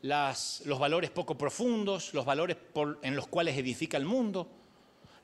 los 0.00 0.78
valores 0.78 1.10
poco 1.10 1.36
profundos, 1.36 2.14
los 2.14 2.24
valores 2.24 2.56
en 3.02 3.16
los 3.16 3.26
cuales 3.26 3.58
edifica 3.58 3.98
el 3.98 4.06
mundo. 4.06 4.48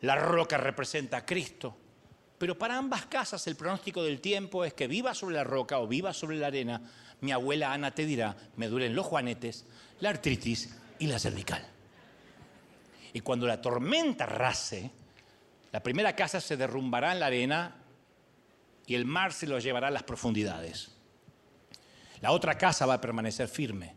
La 0.04 0.16
roca 0.16 0.58
representa 0.58 1.16
a 1.16 1.24
Cristo. 1.24 1.74
Pero 2.36 2.58
para 2.58 2.76
ambas 2.76 3.06
casas 3.06 3.46
el 3.46 3.56
pronóstico 3.56 4.02
del 4.02 4.20
tiempo 4.20 4.62
es 4.62 4.74
que 4.74 4.86
viva 4.86 5.14
sobre 5.14 5.36
la 5.36 5.44
roca 5.44 5.78
o 5.78 5.88
viva 5.88 6.12
sobre 6.12 6.36
la 6.36 6.48
arena, 6.48 6.82
mi 7.22 7.32
abuela 7.32 7.72
Ana 7.72 7.94
te 7.94 8.04
dirá, 8.04 8.36
me 8.56 8.68
duelen 8.68 8.94
los 8.94 9.06
juanetes, 9.06 9.64
la 10.00 10.10
artritis 10.10 10.76
y 10.98 11.06
la 11.06 11.18
cervical. 11.18 11.66
Y 13.14 13.20
cuando 13.20 13.46
la 13.46 13.62
tormenta 13.62 14.26
race, 14.26 14.90
la 15.72 15.82
primera 15.82 16.14
casa 16.14 16.38
se 16.38 16.58
derrumbará 16.58 17.12
en 17.12 17.20
la 17.20 17.26
arena 17.26 17.76
y 18.86 18.96
el 18.96 19.06
mar 19.06 19.32
se 19.32 19.46
lo 19.46 19.58
llevará 19.58 19.88
a 19.88 19.92
las 19.92 20.02
profundidades. 20.02 20.90
La 22.20 22.32
otra 22.32 22.58
casa 22.58 22.84
va 22.84 22.94
a 22.94 23.00
permanecer 23.00 23.48
firme, 23.48 23.94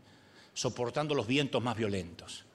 soportando 0.53 1.13
los 1.13 1.27
vientos 1.27 1.61
más 1.61 1.75
violentos. 1.75 2.46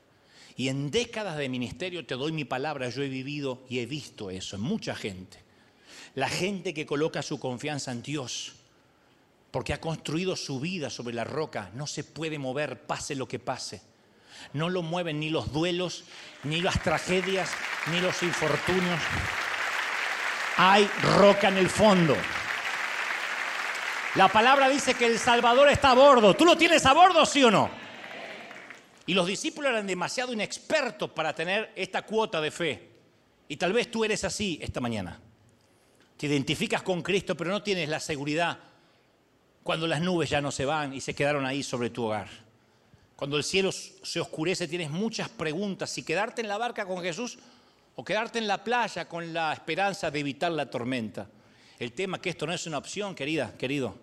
Y 0.56 0.68
en 0.68 0.90
décadas 0.90 1.36
de 1.36 1.48
ministerio 1.48 2.04
te 2.04 2.14
doy 2.14 2.32
mi 2.32 2.44
palabra, 2.44 2.88
yo 2.88 3.02
he 3.02 3.08
vivido 3.08 3.62
y 3.68 3.78
he 3.78 3.86
visto 3.86 4.30
eso 4.30 4.56
en 4.56 4.62
mucha 4.62 4.94
gente. 4.94 5.38
La 6.14 6.28
gente 6.28 6.74
que 6.74 6.84
coloca 6.84 7.22
su 7.22 7.40
confianza 7.40 7.90
en 7.90 8.02
Dios, 8.02 8.52
porque 9.50 9.72
ha 9.72 9.80
construido 9.80 10.36
su 10.36 10.60
vida 10.60 10.90
sobre 10.90 11.14
la 11.14 11.24
roca, 11.24 11.70
no 11.74 11.86
se 11.86 12.04
puede 12.04 12.38
mover, 12.38 12.82
pase 12.86 13.14
lo 13.14 13.26
que 13.28 13.38
pase. 13.38 13.82
No 14.52 14.68
lo 14.68 14.82
mueven 14.82 15.20
ni 15.20 15.30
los 15.30 15.52
duelos, 15.52 16.04
ni 16.44 16.60
las 16.60 16.82
tragedias, 16.82 17.50
ni 17.90 18.00
los 18.00 18.22
infortunios. 18.22 19.00
Hay 20.58 20.88
roca 21.16 21.48
en 21.48 21.58
el 21.58 21.70
fondo. 21.70 22.16
La 24.16 24.28
palabra 24.28 24.68
dice 24.68 24.94
que 24.94 25.06
el 25.06 25.18
Salvador 25.18 25.70
está 25.70 25.92
a 25.92 25.94
bordo. 25.94 26.34
¿Tú 26.34 26.44
lo 26.44 26.56
tienes 26.56 26.84
a 26.84 26.92
bordo, 26.92 27.24
sí 27.24 27.42
o 27.42 27.50
no? 27.50 27.81
Y 29.12 29.14
los 29.14 29.26
discípulos 29.26 29.70
eran 29.70 29.86
demasiado 29.86 30.32
inexpertos 30.32 31.10
para 31.10 31.34
tener 31.34 31.70
esta 31.76 32.00
cuota 32.00 32.40
de 32.40 32.50
fe. 32.50 32.88
Y 33.46 33.58
tal 33.58 33.74
vez 33.74 33.90
tú 33.90 34.06
eres 34.06 34.24
así 34.24 34.58
esta 34.62 34.80
mañana. 34.80 35.20
Te 36.16 36.28
identificas 36.28 36.80
con 36.80 37.02
Cristo, 37.02 37.36
pero 37.36 37.50
no 37.50 37.62
tienes 37.62 37.90
la 37.90 38.00
seguridad 38.00 38.58
cuando 39.62 39.86
las 39.86 40.00
nubes 40.00 40.30
ya 40.30 40.40
no 40.40 40.50
se 40.50 40.64
van 40.64 40.94
y 40.94 41.02
se 41.02 41.14
quedaron 41.14 41.44
ahí 41.44 41.62
sobre 41.62 41.90
tu 41.90 42.04
hogar. 42.04 42.26
Cuando 43.14 43.36
el 43.36 43.44
cielo 43.44 43.70
se 43.70 44.18
oscurece 44.18 44.66
tienes 44.66 44.88
muchas 44.88 45.28
preguntas 45.28 45.90
si 45.90 46.02
quedarte 46.04 46.40
en 46.40 46.48
la 46.48 46.56
barca 46.56 46.86
con 46.86 47.02
Jesús 47.02 47.38
o 47.94 48.02
quedarte 48.02 48.38
en 48.38 48.48
la 48.48 48.64
playa 48.64 49.10
con 49.10 49.34
la 49.34 49.52
esperanza 49.52 50.10
de 50.10 50.20
evitar 50.20 50.52
la 50.52 50.70
tormenta. 50.70 51.28
El 51.78 51.92
tema 51.92 52.16
es 52.16 52.22
que 52.22 52.30
esto 52.30 52.46
no 52.46 52.54
es 52.54 52.66
una 52.66 52.78
opción, 52.78 53.14
querida, 53.14 53.52
querido. 53.58 53.94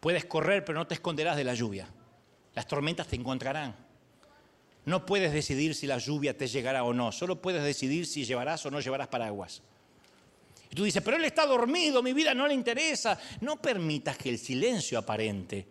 Puedes 0.00 0.26
correr, 0.26 0.66
pero 0.66 0.78
no 0.78 0.86
te 0.86 0.92
esconderás 0.92 1.34
de 1.34 1.44
la 1.44 1.54
lluvia. 1.54 1.88
Las 2.54 2.66
tormentas 2.66 3.06
te 3.06 3.16
encontrarán. 3.16 3.81
No 4.84 5.06
puedes 5.06 5.32
decidir 5.32 5.74
si 5.74 5.86
la 5.86 5.98
lluvia 5.98 6.36
te 6.36 6.48
llegará 6.48 6.84
o 6.84 6.92
no, 6.92 7.12
solo 7.12 7.40
puedes 7.40 7.62
decidir 7.62 8.06
si 8.06 8.24
llevarás 8.24 8.66
o 8.66 8.70
no 8.70 8.80
llevarás 8.80 9.08
paraguas. 9.08 9.62
Y 10.70 10.74
tú 10.74 10.84
dices, 10.84 11.02
pero 11.02 11.18
él 11.18 11.24
está 11.24 11.46
dormido, 11.46 12.02
mi 12.02 12.14
vida 12.14 12.32
no 12.32 12.48
le 12.48 12.54
interesa. 12.54 13.18
No 13.42 13.60
permitas 13.60 14.16
que 14.16 14.30
el 14.30 14.38
silencio 14.38 14.98
aparente 14.98 15.66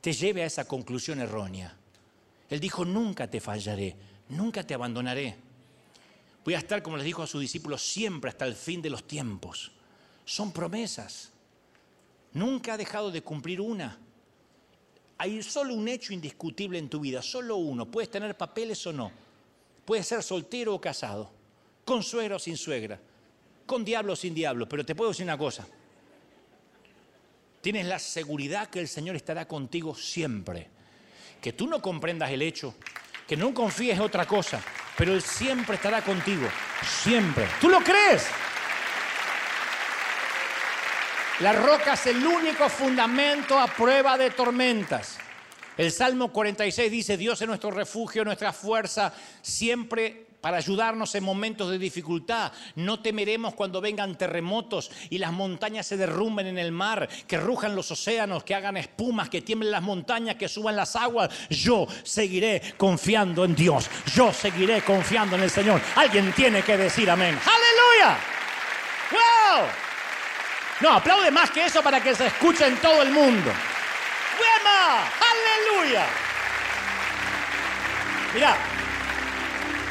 te 0.00 0.12
lleve 0.12 0.42
a 0.42 0.46
esa 0.46 0.66
conclusión 0.66 1.20
errónea. 1.20 1.76
Él 2.48 2.58
dijo, 2.58 2.84
nunca 2.84 3.28
te 3.28 3.40
fallaré, 3.40 3.94
nunca 4.30 4.66
te 4.66 4.74
abandonaré. 4.74 5.36
Voy 6.44 6.54
a 6.54 6.58
estar, 6.58 6.82
como 6.82 6.96
les 6.96 7.06
dijo 7.06 7.22
a 7.22 7.26
sus 7.26 7.42
discípulos, 7.42 7.82
siempre 7.82 8.30
hasta 8.30 8.46
el 8.46 8.54
fin 8.56 8.82
de 8.82 8.90
los 8.90 9.06
tiempos. 9.06 9.70
Son 10.24 10.50
promesas. 10.50 11.30
Nunca 12.32 12.74
ha 12.74 12.76
dejado 12.78 13.10
de 13.10 13.22
cumplir 13.22 13.60
una. 13.60 13.98
Hay 15.22 15.40
solo 15.44 15.74
un 15.74 15.86
hecho 15.86 16.12
indiscutible 16.12 16.80
en 16.80 16.88
tu 16.88 16.98
vida, 16.98 17.22
solo 17.22 17.54
uno. 17.54 17.88
Puedes 17.88 18.10
tener 18.10 18.36
papeles 18.36 18.84
o 18.88 18.92
no. 18.92 19.12
Puedes 19.84 20.04
ser 20.04 20.20
soltero 20.20 20.74
o 20.74 20.80
casado, 20.80 21.30
con 21.84 22.02
suegra 22.02 22.34
o 22.34 22.38
sin 22.40 22.56
suegra, 22.56 22.98
con 23.64 23.84
diablo 23.84 24.14
o 24.14 24.16
sin 24.16 24.34
diablo. 24.34 24.68
Pero 24.68 24.84
te 24.84 24.96
puedo 24.96 25.12
decir 25.12 25.22
una 25.22 25.38
cosa. 25.38 25.64
Tienes 27.60 27.86
la 27.86 28.00
seguridad 28.00 28.68
que 28.68 28.80
el 28.80 28.88
Señor 28.88 29.14
estará 29.14 29.46
contigo 29.46 29.94
siempre. 29.94 30.66
Que 31.40 31.52
tú 31.52 31.68
no 31.68 31.80
comprendas 31.80 32.32
el 32.32 32.42
hecho, 32.42 32.74
que 33.28 33.36
no 33.36 33.54
confíes 33.54 33.94
en 33.98 34.02
otra 34.02 34.26
cosa, 34.26 34.60
pero 34.98 35.14
Él 35.14 35.22
siempre 35.22 35.76
estará 35.76 36.02
contigo. 36.02 36.48
Siempre. 37.04 37.46
¿Tú 37.60 37.68
lo 37.68 37.78
crees? 37.78 38.26
La 41.42 41.52
roca 41.52 41.94
es 41.94 42.06
el 42.06 42.24
único 42.24 42.68
fundamento 42.68 43.58
a 43.58 43.66
prueba 43.66 44.16
de 44.16 44.30
tormentas. 44.30 45.18
El 45.76 45.90
Salmo 45.90 46.30
46 46.30 46.88
dice, 46.88 47.16
Dios 47.16 47.42
es 47.42 47.48
nuestro 47.48 47.72
refugio, 47.72 48.24
nuestra 48.24 48.52
fuerza, 48.52 49.12
siempre 49.40 50.28
para 50.40 50.58
ayudarnos 50.58 51.12
en 51.16 51.24
momentos 51.24 51.68
de 51.68 51.80
dificultad. 51.80 52.52
No 52.76 53.00
temeremos 53.00 53.54
cuando 53.54 53.80
vengan 53.80 54.16
terremotos 54.16 54.92
y 55.10 55.18
las 55.18 55.32
montañas 55.32 55.84
se 55.84 55.96
derrumben 55.96 56.46
en 56.46 56.58
el 56.58 56.70
mar, 56.70 57.08
que 57.26 57.38
rujan 57.38 57.74
los 57.74 57.90
océanos, 57.90 58.44
que 58.44 58.54
hagan 58.54 58.76
espumas, 58.76 59.28
que 59.28 59.42
tiemblen 59.42 59.72
las 59.72 59.82
montañas, 59.82 60.36
que 60.36 60.46
suban 60.46 60.76
las 60.76 60.94
aguas. 60.94 61.28
Yo 61.50 61.88
seguiré 62.04 62.62
confiando 62.76 63.44
en 63.44 63.56
Dios. 63.56 63.90
Yo 64.14 64.32
seguiré 64.32 64.82
confiando 64.82 65.34
en 65.34 65.42
el 65.42 65.50
Señor. 65.50 65.80
Alguien 65.96 66.32
tiene 66.34 66.62
que 66.62 66.76
decir 66.76 67.10
amén. 67.10 67.36
Aleluya. 67.44 68.16
¡Wow! 69.10 69.91
No, 70.82 70.94
aplaude 70.94 71.30
más 71.30 71.48
que 71.52 71.64
eso 71.64 71.80
para 71.80 72.02
que 72.02 72.12
se 72.12 72.26
escuche 72.26 72.66
en 72.66 72.76
todo 72.78 73.02
el 73.02 73.12
mundo. 73.12 73.52
¡Buena! 74.36 75.04
¡Aleluya! 75.30 76.06
Mira, 78.34 78.56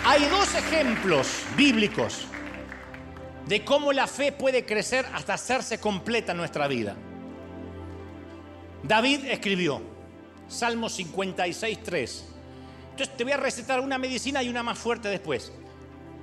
hay 0.04 0.26
dos 0.26 0.54
ejemplos 0.54 1.44
bíblicos 1.56 2.26
de 3.46 3.64
cómo 3.64 3.94
la 3.94 4.06
fe 4.06 4.34
puede 4.34 4.66
crecer 4.66 5.06
hasta 5.14 5.36
hacerse 5.36 5.80
completa 5.80 6.34
en 6.34 6.40
nuestra 6.40 6.68
vida. 6.68 6.98
David 8.84 9.28
escribió, 9.28 9.82
Salmo 10.50 10.90
56, 10.90 11.84
3. 11.84 12.26
Entonces 12.90 13.16
te 13.16 13.24
voy 13.24 13.32
a 13.32 13.38
recetar 13.38 13.80
una 13.80 13.98
medicina 13.98 14.44
y 14.44 14.50
una 14.50 14.62
más 14.62 14.78
fuerte 14.78 15.08
después. 15.08 15.54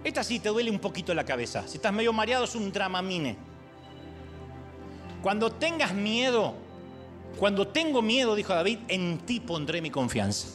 Esta 0.04 0.22
sí 0.22 0.40
te 0.40 0.50
duele 0.50 0.70
un 0.70 0.78
poquito 0.78 1.14
la 1.14 1.24
cabeza. 1.24 1.66
Si 1.66 1.76
estás 1.76 1.92
medio 1.94 2.12
mareado 2.12 2.44
es 2.44 2.54
un 2.54 2.70
dramamine. 2.70 3.47
Cuando 5.22 5.50
tengas 5.50 5.94
miedo, 5.94 6.54
cuando 7.38 7.68
tengo 7.68 8.02
miedo, 8.02 8.34
dijo 8.34 8.54
David, 8.54 8.78
en 8.88 9.18
ti 9.18 9.40
pondré 9.40 9.80
mi 9.80 9.90
confianza. 9.90 10.48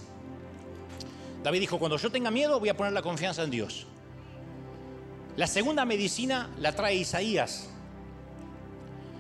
David 1.43 1.59
dijo, 1.59 1.77
cuando 1.77 1.97
yo 1.97 2.11
tenga 2.11 2.31
miedo 2.31 2.59
voy 2.59 2.69
a 2.69 2.77
poner 2.77 2.93
la 2.93 3.01
confianza 3.01 3.43
en 3.43 3.51
Dios. 3.51 3.85
La 5.35 5.47
segunda 5.47 5.83
medicina 5.83 6.49
la 6.59 6.73
trae 6.73 6.95
Isaías. 6.95 7.69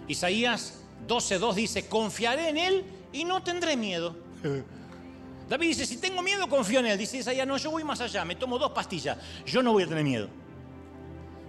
Isaías 0.07 0.81
12.2 1.07 1.53
dice, 1.53 1.87
confiaré 1.87 2.49
en 2.49 2.57
Él 2.57 2.85
y 3.11 3.25
no 3.25 3.43
tendré 3.43 3.75
miedo. 3.75 4.15
David 5.49 5.67
dice, 5.67 5.85
si 5.85 5.97
tengo 5.97 6.21
miedo, 6.21 6.47
confío 6.47 6.79
en 6.79 6.87
Él. 6.87 6.97
Dice 6.97 7.17
Isaías, 7.17 7.45
no, 7.45 7.57
yo 7.57 7.71
voy 7.71 7.83
más 7.83 7.99
allá, 7.99 8.23
me 8.23 8.35
tomo 8.35 8.57
dos 8.57 8.71
pastillas, 8.71 9.17
yo 9.45 9.61
no 9.61 9.73
voy 9.73 9.83
a 9.83 9.87
tener 9.87 10.03
miedo. 10.03 10.29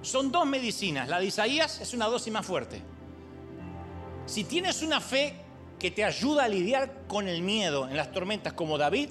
Son 0.02 0.30
dos 0.30 0.46
medicinas. 0.46 1.08
La 1.08 1.18
de 1.18 1.26
Isaías 1.26 1.80
es 1.80 1.94
una 1.94 2.06
dosis 2.06 2.32
más 2.32 2.44
fuerte. 2.44 2.82
Si 4.26 4.44
tienes 4.44 4.82
una 4.82 5.00
fe 5.00 5.34
que 5.78 5.90
te 5.90 6.04
ayuda 6.04 6.44
a 6.44 6.48
lidiar 6.48 7.06
con 7.06 7.28
el 7.28 7.42
miedo 7.42 7.88
en 7.88 7.96
las 7.96 8.10
tormentas 8.10 8.54
como 8.54 8.78
David, 8.78 9.10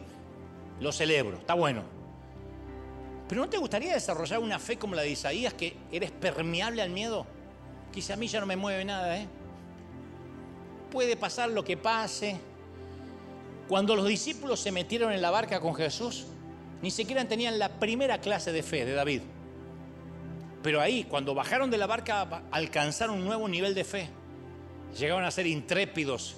lo 0.80 0.92
celebro, 0.92 1.38
está 1.38 1.54
bueno. 1.54 1.84
Pero 3.30 3.42
¿no 3.42 3.50
te 3.50 3.58
gustaría 3.58 3.94
desarrollar 3.94 4.40
una 4.40 4.60
fe 4.60 4.78
como 4.78 4.96
la 4.96 5.04
de 5.04 5.12
Isaías, 5.12 5.54
que 5.54 5.78
eres 5.92 6.12
permeable 6.12 6.82
al 6.82 6.90
miedo? 6.90 7.28
Quizá 7.92 8.16
a 8.16 8.18
mí 8.18 8.28
ya 8.28 8.40
no 8.40 8.48
me 8.48 8.56
mueve 8.56 8.84
nada, 8.86 9.18
¿eh? 9.18 9.28
Puede 10.92 11.16
pasar 11.16 11.50
lo 11.50 11.64
que 11.64 11.78
pase. 11.78 12.38
Cuando 13.68 13.96
los 13.96 14.08
discípulos 14.08 14.60
se 14.60 14.72
metieron 14.72 15.14
en 15.14 15.22
la 15.22 15.32
barca 15.32 15.60
con 15.60 15.76
Jesús, 15.76 16.26
ni 16.82 16.92
siquiera 16.92 17.24
tenían 17.28 17.60
la 17.60 17.70
primera 17.80 18.20
clase 18.20 18.52
de 18.52 18.64
fe 18.64 18.84
de 18.84 18.94
David. 18.94 19.22
Pero 20.64 20.82
ahí, 20.82 21.04
cuando 21.04 21.36
bajaron 21.36 21.70
de 21.70 21.78
la 21.78 21.88
barca, 21.88 22.44
alcanzaron 22.52 23.18
un 23.18 23.26
nuevo 23.26 23.48
nivel 23.48 23.74
de 23.76 23.84
fe 23.84 24.10
llegaron 24.98 25.24
a 25.24 25.32
ser 25.32 25.48
intrépidos, 25.48 26.36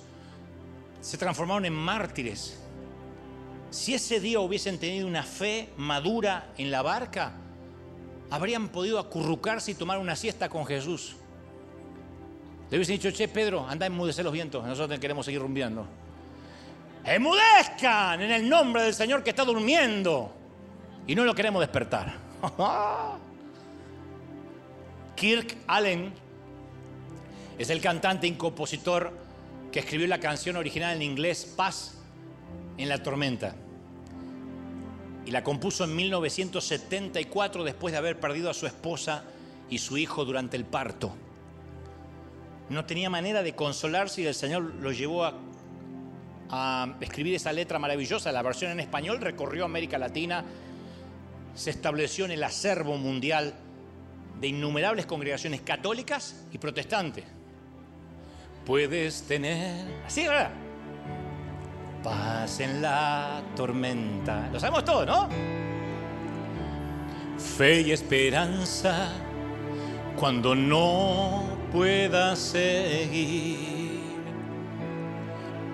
se 1.02 1.18
transformaron 1.18 1.66
en 1.66 1.74
mártires. 1.74 2.60
Si 3.70 3.94
ese 3.94 4.20
día 4.20 4.40
hubiesen 4.40 4.80
tenido 4.80 5.08
una 5.08 5.24
fe 5.24 5.70
madura 5.78 6.54
en 6.58 6.72
la 6.72 6.82
barca, 6.82 7.34
habrían 8.30 8.70
podido 8.70 9.00
acurrucarse 9.00 9.72
y 9.72 9.76
tomar 9.76 9.98
una 9.98 10.16
siesta 10.16 10.50
con 10.50 10.66
Jesús. 10.66 11.16
Le 12.70 12.78
hubiesen 12.78 12.96
dicho, 12.96 13.12
che, 13.12 13.28
Pedro, 13.28 13.68
anda 13.68 13.86
a 13.86 13.88
enmudecer 13.88 14.24
los 14.24 14.34
vientos, 14.34 14.66
nosotros 14.66 15.00
queremos 15.00 15.26
seguir 15.26 15.42
rumbeando. 15.42 15.86
Enmudezcan 17.04 18.22
en 18.22 18.32
el 18.32 18.50
nombre 18.50 18.82
del 18.82 18.94
Señor 18.94 19.24
que 19.24 19.30
está 19.30 19.46
durmiendo 19.46 20.32
y 21.06 21.14
no 21.14 21.24
lo 21.24 21.36
queremos 21.36 21.62
despertar. 21.62 22.16
Kirk 25.16 25.58
Allen 25.68 26.25
es 27.58 27.70
el 27.70 27.82
cantante 27.82 28.28
y 28.28 28.32
compositor 28.34 29.12
que 29.72 29.80
escribió 29.80 30.08
la 30.08 30.20
canción 30.20 30.56
original 30.56 30.96
en 30.96 31.02
inglés 31.02 31.54
Paz 31.56 31.96
en 32.78 32.90
la 32.90 33.02
tormenta. 33.02 33.56
Y 35.26 35.32
la 35.32 35.44
compuso 35.44 35.86
en 35.86 35.96
1974 35.96 37.64
después 37.64 37.92
de 37.92 37.98
haber 37.98 38.20
perdido 38.20 38.50
a 38.50 38.54
su 38.54 38.68
esposa 38.68 39.24
y 39.70 39.80
su 39.80 39.98
hijo 39.98 40.26
durante 40.26 40.58
el 40.58 40.66
parto. 40.66 41.16
No 42.70 42.86
tenía 42.86 43.10
manera 43.10 43.42
de 43.42 43.56
consolarse 43.56 44.22
y 44.22 44.26
el 44.26 44.36
Señor 44.36 44.62
lo 44.64 44.92
llevó 44.92 45.24
a, 45.24 45.34
a 46.50 46.96
escribir 47.00 47.36
esa 47.36 47.54
letra 47.54 47.80
maravillosa. 47.80 48.32
La 48.32 48.42
versión 48.42 48.72
en 48.72 48.80
español 48.80 49.22
recorrió 49.22 49.66
América 49.66 49.98
Latina, 49.98 50.44
se 51.56 51.70
estableció 51.70 52.26
en 52.26 52.32
el 52.32 52.44
acervo 52.44 52.98
mundial 52.98 53.54
de 54.40 54.48
innumerables 54.48 55.06
congregaciones 55.06 55.62
católicas 55.62 56.46
y 56.52 56.58
protestantes. 56.58 57.35
Puedes 58.66 59.24
tener, 59.24 59.86
así, 60.06 60.28
¿verdad? 60.28 60.52
Paz 62.04 62.60
en 62.60 62.82
la 62.82 63.42
tormenta. 63.56 64.50
Lo 64.52 64.60
sabemos 64.60 64.84
todo, 64.84 65.06
¿no? 65.06 65.30
Fe 67.38 67.82
y 67.82 67.92
esperanza 67.92 69.12
cuando 70.16 70.56
no 70.56 71.44
puedas 71.72 72.40
seguir. 72.40 74.02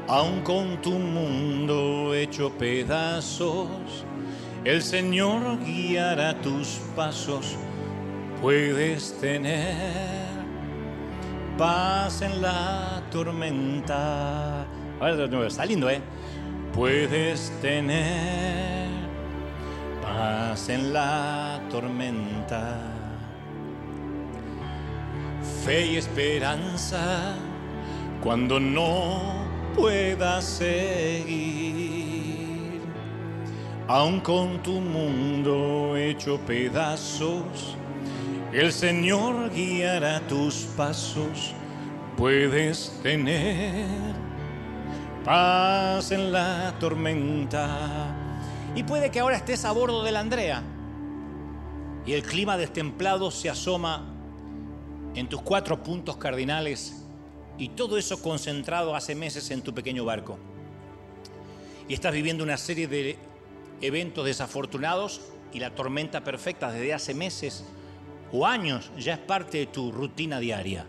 Aun 0.07 0.41
con 0.41 0.81
tu 0.81 0.91
mundo 0.91 2.13
hecho 2.13 2.51
pedazos, 2.57 3.69
el 4.65 4.81
Señor 4.81 5.63
guiará 5.63 6.39
tus 6.41 6.81
pasos 6.95 7.55
puedes 8.41 9.13
tener 9.21 10.20
paz 11.61 12.23
en 12.23 12.41
la 12.41 13.03
tormenta. 13.11 14.65
Ahora 14.99 15.45
está 15.45 15.63
lindo, 15.63 15.87
¿eh? 15.91 16.01
Puedes 16.73 17.51
tener 17.61 18.89
paz 20.01 20.69
en 20.69 20.91
la 20.91 21.61
tormenta. 21.69 22.79
Fe 25.63 25.85
y 25.85 25.97
esperanza 25.97 27.35
cuando 28.23 28.59
no 28.59 29.21
puedas 29.75 30.43
seguir. 30.43 31.61
Aun 33.87 34.19
con 34.21 34.63
tu 34.63 34.81
mundo 34.81 35.95
hecho 35.95 36.39
pedazos 36.39 37.77
el 38.53 38.73
Señor 38.73 39.51
guiará 39.53 40.19
tus 40.27 40.67
pasos, 40.75 41.53
puedes 42.17 42.99
tener 43.01 43.85
paz 45.23 46.11
en 46.11 46.31
la 46.31 46.73
tormenta. 46.79 48.15
Y 48.75 48.83
puede 48.83 49.09
que 49.09 49.19
ahora 49.19 49.37
estés 49.37 49.63
a 49.65 49.71
bordo 49.71 50.03
de 50.03 50.11
la 50.11 50.19
Andrea 50.19 50.63
y 52.05 52.13
el 52.13 52.23
clima 52.23 52.57
destemplado 52.57 53.31
se 53.31 53.49
asoma 53.49 54.05
en 55.15 55.27
tus 55.27 55.41
cuatro 55.41 55.83
puntos 55.83 56.17
cardinales 56.17 57.03
y 57.57 57.69
todo 57.69 57.97
eso 57.97 58.21
concentrado 58.21 58.95
hace 58.95 59.13
meses 59.13 59.51
en 59.51 59.61
tu 59.61 59.73
pequeño 59.73 60.03
barco. 60.03 60.37
Y 61.87 61.93
estás 61.93 62.13
viviendo 62.13 62.43
una 62.43 62.57
serie 62.57 62.87
de 62.87 63.17
eventos 63.81 64.25
desafortunados 64.25 65.21
y 65.53 65.59
la 65.59 65.75
tormenta 65.75 66.23
perfecta 66.23 66.71
desde 66.71 66.93
hace 66.93 67.13
meses 67.13 67.65
o 68.31 68.45
años 68.45 68.91
ya 68.97 69.13
es 69.13 69.19
parte 69.19 69.59
de 69.59 69.65
tu 69.67 69.91
rutina 69.91 70.39
diaria. 70.39 70.85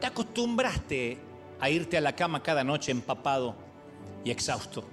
Te 0.00 0.06
acostumbraste 0.06 1.18
a 1.60 1.70
irte 1.70 1.96
a 1.96 2.00
la 2.00 2.14
cama 2.14 2.42
cada 2.42 2.64
noche 2.64 2.92
empapado 2.92 3.54
y 4.24 4.30
exhausto. 4.30 4.84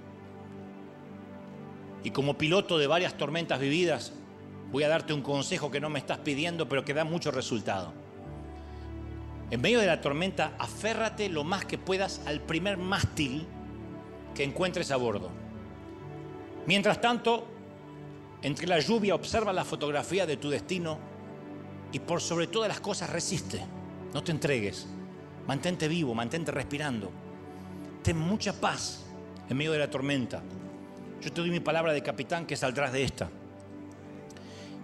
Y 2.02 2.10
como 2.10 2.38
piloto 2.38 2.78
de 2.78 2.86
varias 2.86 3.16
tormentas 3.16 3.58
vividas, 3.58 4.12
voy 4.70 4.82
a 4.82 4.88
darte 4.88 5.12
un 5.12 5.22
consejo 5.22 5.70
que 5.70 5.80
no 5.80 5.90
me 5.90 5.98
estás 5.98 6.18
pidiendo, 6.18 6.68
pero 6.68 6.84
que 6.84 6.94
da 6.94 7.04
mucho 7.04 7.30
resultado. 7.30 7.92
En 9.50 9.60
medio 9.60 9.80
de 9.80 9.86
la 9.86 10.00
tormenta, 10.00 10.52
aférrate 10.58 11.28
lo 11.28 11.44
más 11.44 11.64
que 11.64 11.78
puedas 11.78 12.20
al 12.26 12.40
primer 12.40 12.76
mástil 12.76 13.46
que 14.34 14.44
encuentres 14.44 14.90
a 14.90 14.96
bordo. 14.96 15.30
Mientras 16.66 17.00
tanto, 17.00 17.46
entre 18.42 18.66
la 18.66 18.80
lluvia 18.80 19.14
observa 19.14 19.52
la 19.52 19.64
fotografía 19.64 20.26
de 20.26 20.36
tu 20.36 20.50
destino 20.50 20.98
y 21.92 21.98
por 21.98 22.20
sobre 22.20 22.46
todas 22.46 22.68
las 22.68 22.80
cosas 22.80 23.10
resiste. 23.10 23.60
No 24.12 24.22
te 24.22 24.32
entregues. 24.32 24.86
Mantente 25.46 25.88
vivo, 25.88 26.14
mantente 26.14 26.50
respirando. 26.50 27.10
Ten 28.02 28.18
mucha 28.18 28.52
paz 28.52 29.04
en 29.48 29.56
medio 29.56 29.72
de 29.72 29.78
la 29.78 29.90
tormenta. 29.90 30.42
Yo 31.20 31.32
te 31.32 31.40
doy 31.40 31.50
mi 31.50 31.60
palabra 31.60 31.92
de 31.92 32.02
capitán 32.02 32.46
que 32.46 32.56
saldrás 32.56 32.92
de 32.92 33.04
esta. 33.04 33.30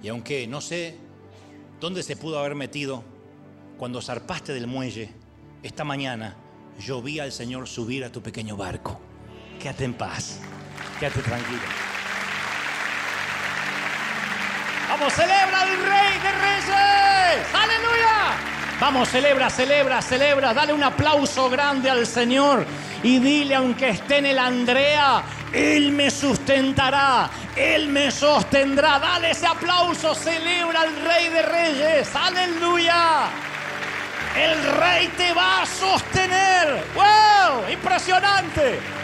Y 0.02 0.08
aunque 0.08 0.46
no 0.46 0.60
sé 0.60 0.96
dónde 1.80 2.02
se 2.02 2.16
pudo 2.16 2.38
haber 2.38 2.54
metido, 2.54 3.04
cuando 3.78 4.00
zarpaste 4.00 4.52
del 4.52 4.66
muelle, 4.66 5.10
esta 5.62 5.84
mañana 5.84 6.36
yo 6.80 7.02
vi 7.02 7.20
al 7.20 7.32
Señor 7.32 7.68
subir 7.68 8.04
a 8.04 8.12
tu 8.12 8.22
pequeño 8.22 8.56
barco. 8.56 9.00
Quédate 9.60 9.84
en 9.84 9.94
paz, 9.94 10.40
quédate 10.98 11.20
tranquilo. 11.20 11.91
Vamos, 15.02 15.14
celebra 15.14 15.60
al 15.62 15.68
Rey 15.68 16.18
de 16.20 16.30
Reyes. 16.30 17.46
Aleluya. 17.52 18.36
Vamos, 18.78 19.08
celebra, 19.08 19.50
celebra, 19.50 20.00
celebra. 20.00 20.54
Dale 20.54 20.72
un 20.72 20.84
aplauso 20.84 21.50
grande 21.50 21.90
al 21.90 22.06
Señor. 22.06 22.64
Y 23.02 23.18
dile, 23.18 23.56
aunque 23.56 23.88
esté 23.88 24.18
en 24.18 24.26
el 24.26 24.38
Andrea, 24.38 25.24
Él 25.52 25.90
me 25.90 26.08
sustentará. 26.08 27.28
Él 27.56 27.88
me 27.88 28.12
sostendrá. 28.12 29.00
Dale 29.00 29.32
ese 29.32 29.44
aplauso. 29.44 30.14
Celebra 30.14 30.82
al 30.82 30.94
Rey 30.94 31.28
de 31.30 31.42
Reyes. 31.42 32.08
Aleluya. 32.14 33.24
El 34.36 34.62
Rey 34.78 35.08
te 35.16 35.32
va 35.32 35.62
a 35.62 35.66
sostener. 35.66 36.84
¡Wow! 36.94 37.68
Impresionante. 37.72 39.01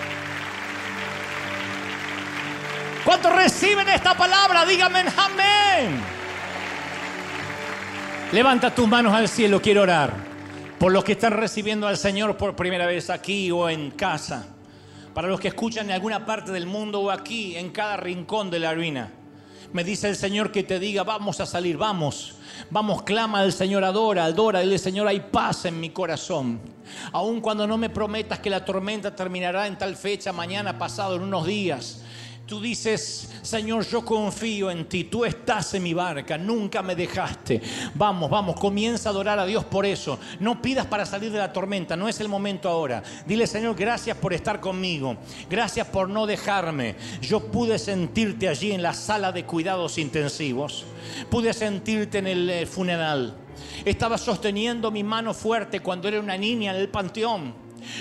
¿Cuántos 3.08 3.34
reciben 3.34 3.88
esta 3.88 4.12
palabra? 4.12 4.66
Díganme 4.66 5.00
amén. 5.00 5.98
Levanta 8.32 8.74
tus 8.74 8.86
manos 8.86 9.14
al 9.14 9.28
cielo, 9.28 9.62
quiero 9.62 9.80
orar. 9.80 10.12
Por 10.78 10.92
los 10.92 11.04
que 11.04 11.12
están 11.12 11.32
recibiendo 11.32 11.88
al 11.88 11.96
Señor 11.96 12.36
por 12.36 12.54
primera 12.54 12.84
vez 12.84 13.08
aquí 13.08 13.50
o 13.50 13.70
en 13.70 13.92
casa. 13.92 14.48
Para 15.14 15.26
los 15.26 15.40
que 15.40 15.48
escuchan 15.48 15.86
en 15.86 15.92
alguna 15.92 16.26
parte 16.26 16.52
del 16.52 16.66
mundo 16.66 17.00
o 17.00 17.10
aquí, 17.10 17.56
en 17.56 17.70
cada 17.70 17.96
rincón 17.96 18.50
de 18.50 18.58
la 18.58 18.74
ruina. 18.74 19.10
Me 19.72 19.84
dice 19.84 20.10
el 20.10 20.16
Señor 20.16 20.52
que 20.52 20.62
te 20.62 20.78
diga, 20.78 21.02
vamos 21.02 21.40
a 21.40 21.46
salir, 21.46 21.78
vamos. 21.78 22.34
Vamos, 22.68 23.04
clama 23.04 23.40
al 23.40 23.54
Señor, 23.54 23.84
adora, 23.84 24.26
adora. 24.26 24.60
Dile, 24.60 24.76
Señor, 24.76 25.08
hay 25.08 25.20
paz 25.20 25.64
en 25.64 25.80
mi 25.80 25.88
corazón. 25.88 26.60
Aun 27.12 27.40
cuando 27.40 27.66
no 27.66 27.78
me 27.78 27.88
prometas 27.88 28.40
que 28.40 28.50
la 28.50 28.66
tormenta 28.66 29.16
terminará 29.16 29.66
en 29.66 29.78
tal 29.78 29.96
fecha, 29.96 30.30
mañana, 30.30 30.76
pasado, 30.76 31.16
en 31.16 31.22
unos 31.22 31.46
días. 31.46 32.02
Tú 32.48 32.62
dices, 32.62 33.28
Señor, 33.42 33.86
yo 33.86 34.02
confío 34.02 34.70
en 34.70 34.88
ti, 34.88 35.04
tú 35.04 35.26
estás 35.26 35.74
en 35.74 35.82
mi 35.82 35.92
barca, 35.92 36.38
nunca 36.38 36.82
me 36.82 36.96
dejaste. 36.96 37.60
Vamos, 37.94 38.30
vamos, 38.30 38.58
comienza 38.58 39.10
a 39.10 39.12
adorar 39.12 39.38
a 39.38 39.44
Dios 39.44 39.66
por 39.66 39.84
eso. 39.84 40.18
No 40.40 40.62
pidas 40.62 40.86
para 40.86 41.04
salir 41.04 41.30
de 41.30 41.36
la 41.36 41.52
tormenta, 41.52 41.94
no 41.94 42.08
es 42.08 42.20
el 42.20 42.28
momento 42.28 42.70
ahora. 42.70 43.02
Dile, 43.26 43.46
Señor, 43.46 43.76
gracias 43.76 44.16
por 44.16 44.32
estar 44.32 44.60
conmigo, 44.60 45.18
gracias 45.50 45.88
por 45.88 46.08
no 46.08 46.26
dejarme. 46.26 46.96
Yo 47.20 47.40
pude 47.50 47.78
sentirte 47.78 48.48
allí 48.48 48.72
en 48.72 48.82
la 48.82 48.94
sala 48.94 49.30
de 49.30 49.44
cuidados 49.44 49.98
intensivos, 49.98 50.86
pude 51.28 51.52
sentirte 51.52 52.16
en 52.16 52.28
el 52.28 52.48
eh, 52.48 52.64
funeral. 52.64 53.36
Estaba 53.84 54.16
sosteniendo 54.16 54.90
mi 54.90 55.04
mano 55.04 55.34
fuerte 55.34 55.80
cuando 55.80 56.08
era 56.08 56.18
una 56.18 56.38
niña 56.38 56.70
en 56.70 56.80
el 56.80 56.88
panteón. 56.88 57.52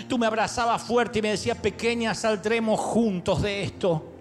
Tú 0.08 0.18
me 0.18 0.26
abrazabas 0.26 0.84
fuerte 0.84 1.20
y 1.20 1.22
me 1.22 1.32
decías, 1.32 1.58
pequeña, 1.58 2.16
saldremos 2.16 2.80
juntos 2.80 3.42
de 3.42 3.64
esto. 3.64 4.14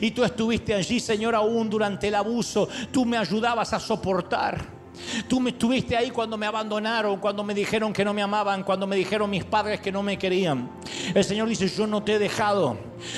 Y 0.00 0.10
tú 0.10 0.24
estuviste 0.24 0.74
allí, 0.74 1.00
Señor, 1.00 1.34
aún 1.34 1.68
durante 1.68 2.08
el 2.08 2.14
abuso. 2.14 2.68
Tú 2.92 3.04
me 3.04 3.16
ayudabas 3.16 3.72
a 3.72 3.80
soportar. 3.80 4.80
Tú 5.28 5.40
me 5.40 5.50
estuviste 5.50 5.96
ahí 5.96 6.10
cuando 6.10 6.36
me 6.36 6.46
abandonaron, 6.46 7.18
cuando 7.18 7.42
me 7.42 7.54
dijeron 7.54 7.92
que 7.92 8.04
no 8.04 8.12
me 8.12 8.22
amaban, 8.22 8.62
cuando 8.64 8.86
me 8.86 8.96
dijeron 8.96 9.30
mis 9.30 9.44
padres 9.44 9.80
que 9.80 9.92
no 9.92 10.02
me 10.02 10.18
querían. 10.18 10.70
El 11.14 11.24
Señor 11.24 11.48
dice, 11.48 11.68
yo 11.68 11.86
no 11.86 12.02
te 12.02 12.14
he 12.14 12.18
dejado, 12.18 12.76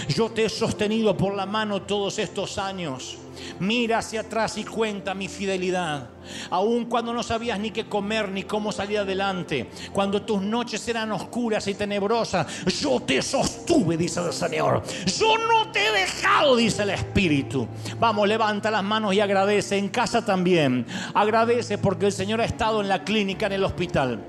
yo 0.09 0.30
te 0.30 0.44
he 0.44 0.48
sostenido 0.48 1.16
por 1.16 1.34
la 1.34 1.46
mano 1.46 1.82
todos 1.82 2.18
estos 2.18 2.59
años. 2.59 3.18
Mira 3.59 3.99
hacia 3.99 4.20
atrás 4.20 4.57
y 4.59 4.64
cuenta 4.64 5.14
mi 5.14 5.28
fidelidad. 5.28 6.11
Aun 6.51 6.87
cuando 6.87 7.12
no 7.12 7.22
sabías 7.22 7.59
ni 7.59 7.70
qué 7.70 7.89
comer 7.89 8.28
ni 8.28 8.45
cómo 8.45 8.72
salir 8.72 8.99
adelante, 8.99 9.70
cuando 9.93 10.22
tus 10.22 10.41
noches 10.41 10.87
eran 10.89 11.12
oscuras 11.12 11.66
y 11.66 11.74
tenebrosas, 11.74 12.47
yo 12.80 13.01
te 13.01 13.22
sostuve, 13.22 13.97
dice 13.97 14.20
el 14.20 14.33
Señor. 14.33 14.83
Yo 15.18 15.37
no 15.39 15.70
te 15.72 15.87
he 15.87 15.93
dejado, 15.93 16.57
dice 16.57 16.83
el 16.83 16.91
Espíritu. 16.91 17.66
Vamos, 17.99 18.28
levanta 18.28 18.70
las 18.70 18.85
manos 18.85 19.14
y 19.14 19.20
agradece. 19.20 19.78
En 19.78 19.89
casa 19.89 20.24
también. 20.24 20.87
Agradece 21.14 21.78
porque 21.78 22.07
el 22.07 22.12
Señor 22.12 22.41
ha 22.41 22.45
estado 22.45 22.80
en 22.80 22.89
la 22.89 23.05
clínica, 23.05 23.47
en 23.47 23.53
el 23.53 23.64
hospital 23.64 24.20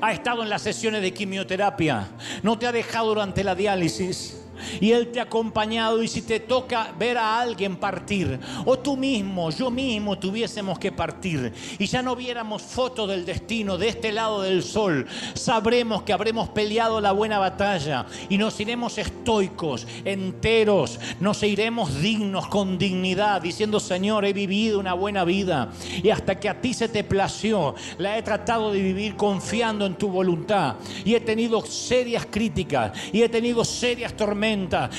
ha 0.00 0.12
estado 0.12 0.42
en 0.42 0.50
las 0.50 0.60
sesiones 0.60 1.00
de 1.00 1.14
quimioterapia, 1.14 2.08
no 2.42 2.58
te 2.58 2.66
ha 2.66 2.72
dejado 2.72 3.08
durante 3.08 3.42
la 3.42 3.54
diálisis 3.54 4.45
y 4.80 4.92
Él 4.92 5.08
te 5.08 5.20
ha 5.20 5.24
acompañado. 5.24 6.02
Y 6.02 6.08
si 6.08 6.22
te 6.22 6.40
toca 6.40 6.92
ver 6.98 7.18
a 7.18 7.40
alguien 7.40 7.76
partir 7.76 8.38
o 8.64 8.78
tú 8.78 8.96
mismo, 8.96 9.50
yo 9.50 9.70
mismo 9.70 10.18
tuviésemos 10.18 10.78
que 10.78 10.92
partir 10.92 11.52
y 11.78 11.86
ya 11.86 12.02
no 12.02 12.16
viéramos 12.16 12.62
fotos 12.62 13.08
del 13.08 13.24
destino 13.24 13.78
de 13.78 13.88
este 13.88 14.12
lado 14.12 14.42
del 14.42 14.62
sol, 14.62 15.06
sabremos 15.34 16.02
que 16.02 16.12
habremos 16.12 16.48
peleado 16.48 17.00
la 17.00 17.12
buena 17.12 17.38
batalla 17.38 18.06
y 18.28 18.38
nos 18.38 18.58
iremos 18.60 18.98
estoicos, 18.98 19.86
enteros, 20.04 20.98
nos 21.20 21.42
iremos 21.42 22.00
dignos, 22.00 22.46
con 22.48 22.78
dignidad, 22.78 23.42
diciendo 23.42 23.80
Señor, 23.80 24.24
he 24.24 24.32
vivido 24.32 24.78
una 24.78 24.94
buena 24.94 25.24
vida 25.24 25.70
y 26.02 26.10
hasta 26.10 26.38
que 26.38 26.48
a 26.48 26.60
ti 26.60 26.74
se 26.74 26.88
te 26.88 27.04
plació, 27.04 27.74
la 27.98 28.18
he 28.18 28.22
tratado 28.22 28.72
de 28.72 28.80
vivir 28.80 29.16
confiando 29.16 29.86
en 29.86 29.94
tu 29.94 30.08
voluntad 30.08 30.76
y 31.04 31.14
he 31.14 31.20
tenido 31.20 31.64
serias 31.64 32.26
críticas 32.30 32.92
y 33.12 33.22
he 33.22 33.28
tenido 33.28 33.64
serias 33.64 34.14
tormentas 34.14 34.55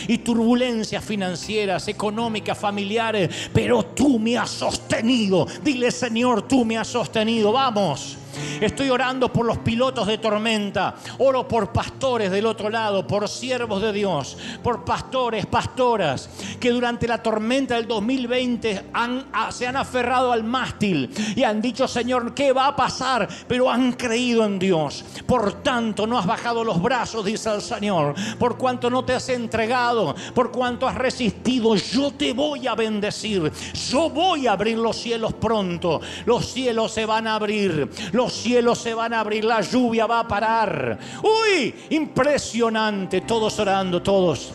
y 0.08 0.20
turbulencias 0.20 1.04
financieras, 1.04 1.88
económicas, 1.88 2.58
familiares, 2.58 3.50
pero 3.54 3.84
tú 3.84 4.20
me 4.20 4.38
has 4.38 4.50
sostenido. 4.50 5.48
Dile, 5.64 5.92
Señor, 5.92 6.48
tú 6.48 6.64
me 6.64 6.78
has 6.78 6.88
sostenido. 6.88 7.52
Vamos. 7.52 8.18
Estoy 8.62 8.90
orando 8.90 9.32
por 9.32 9.46
los 9.46 9.60
pilotos 9.60 10.08
de 10.08 10.18
tormenta. 10.18 10.96
Oro 11.20 11.48
por 11.48 11.72
pastores 11.72 12.32
del 12.32 12.46
otro 12.46 12.70
lado, 12.70 13.06
por 13.06 13.28
siervos 13.28 13.82
de 13.82 13.94
Dios, 13.94 14.38
por 14.64 14.84
pastores, 14.84 15.46
pastoras, 15.46 16.30
que 16.60 16.72
durante 16.72 17.08
la 17.08 17.22
tormenta 17.22 17.76
del 17.76 17.88
2020 17.88 18.86
se 19.52 19.68
han 19.68 19.76
aferrado 19.76 20.32
al 20.32 20.44
mástil 20.44 21.10
y 21.36 21.44
han 21.44 21.62
dicho, 21.62 21.88
Señor, 21.88 22.34
¿qué 22.34 22.52
va 22.52 22.68
a 22.68 22.76
pasar? 22.76 23.28
Pero 23.48 23.70
han 23.70 23.94
creído 23.94 24.46
en 24.46 24.60
Dios. 24.60 25.06
Por 25.26 25.64
tanto, 25.64 26.08
no 26.08 26.18
has 26.18 26.26
bajado 26.26 26.64
los 26.64 26.82
brazos, 26.82 27.26
dice 27.26 27.54
el 27.54 27.62
Señor. 27.62 28.16
Por 28.40 28.58
cuanto 28.58 28.90
no 28.90 29.06
te 29.06 29.14
has 29.14 29.30
entregado, 29.30 30.16
por 30.34 30.52
cuanto 30.52 30.88
has 30.88 30.96
resistido, 30.96 31.76
yo 31.76 32.12
te 32.12 32.34
voy 32.34 32.68
a 32.68 32.76
bendecir. 32.76 33.52
Yo 33.90 34.10
voy 34.10 34.48
a 34.48 34.54
abrir 34.54 34.78
los 34.78 34.98
cielos 34.98 35.34
pronto. 35.34 36.02
Los 36.26 36.46
cielos 36.48 36.92
se 36.92 37.06
van 37.06 37.28
a 37.28 37.36
abrir. 37.36 37.90
Los 38.28 38.34
cielos 38.34 38.80
se 38.80 38.94
van 38.94 39.14
a 39.14 39.22
abrir, 39.22 39.46
la 39.46 39.62
lluvia 39.62 40.06
va 40.06 40.20
a 40.20 40.28
parar. 40.28 41.00
Uy, 41.24 41.74
impresionante, 41.92 43.22
todos 43.22 43.58
orando, 43.58 44.04
todos. 44.04 44.52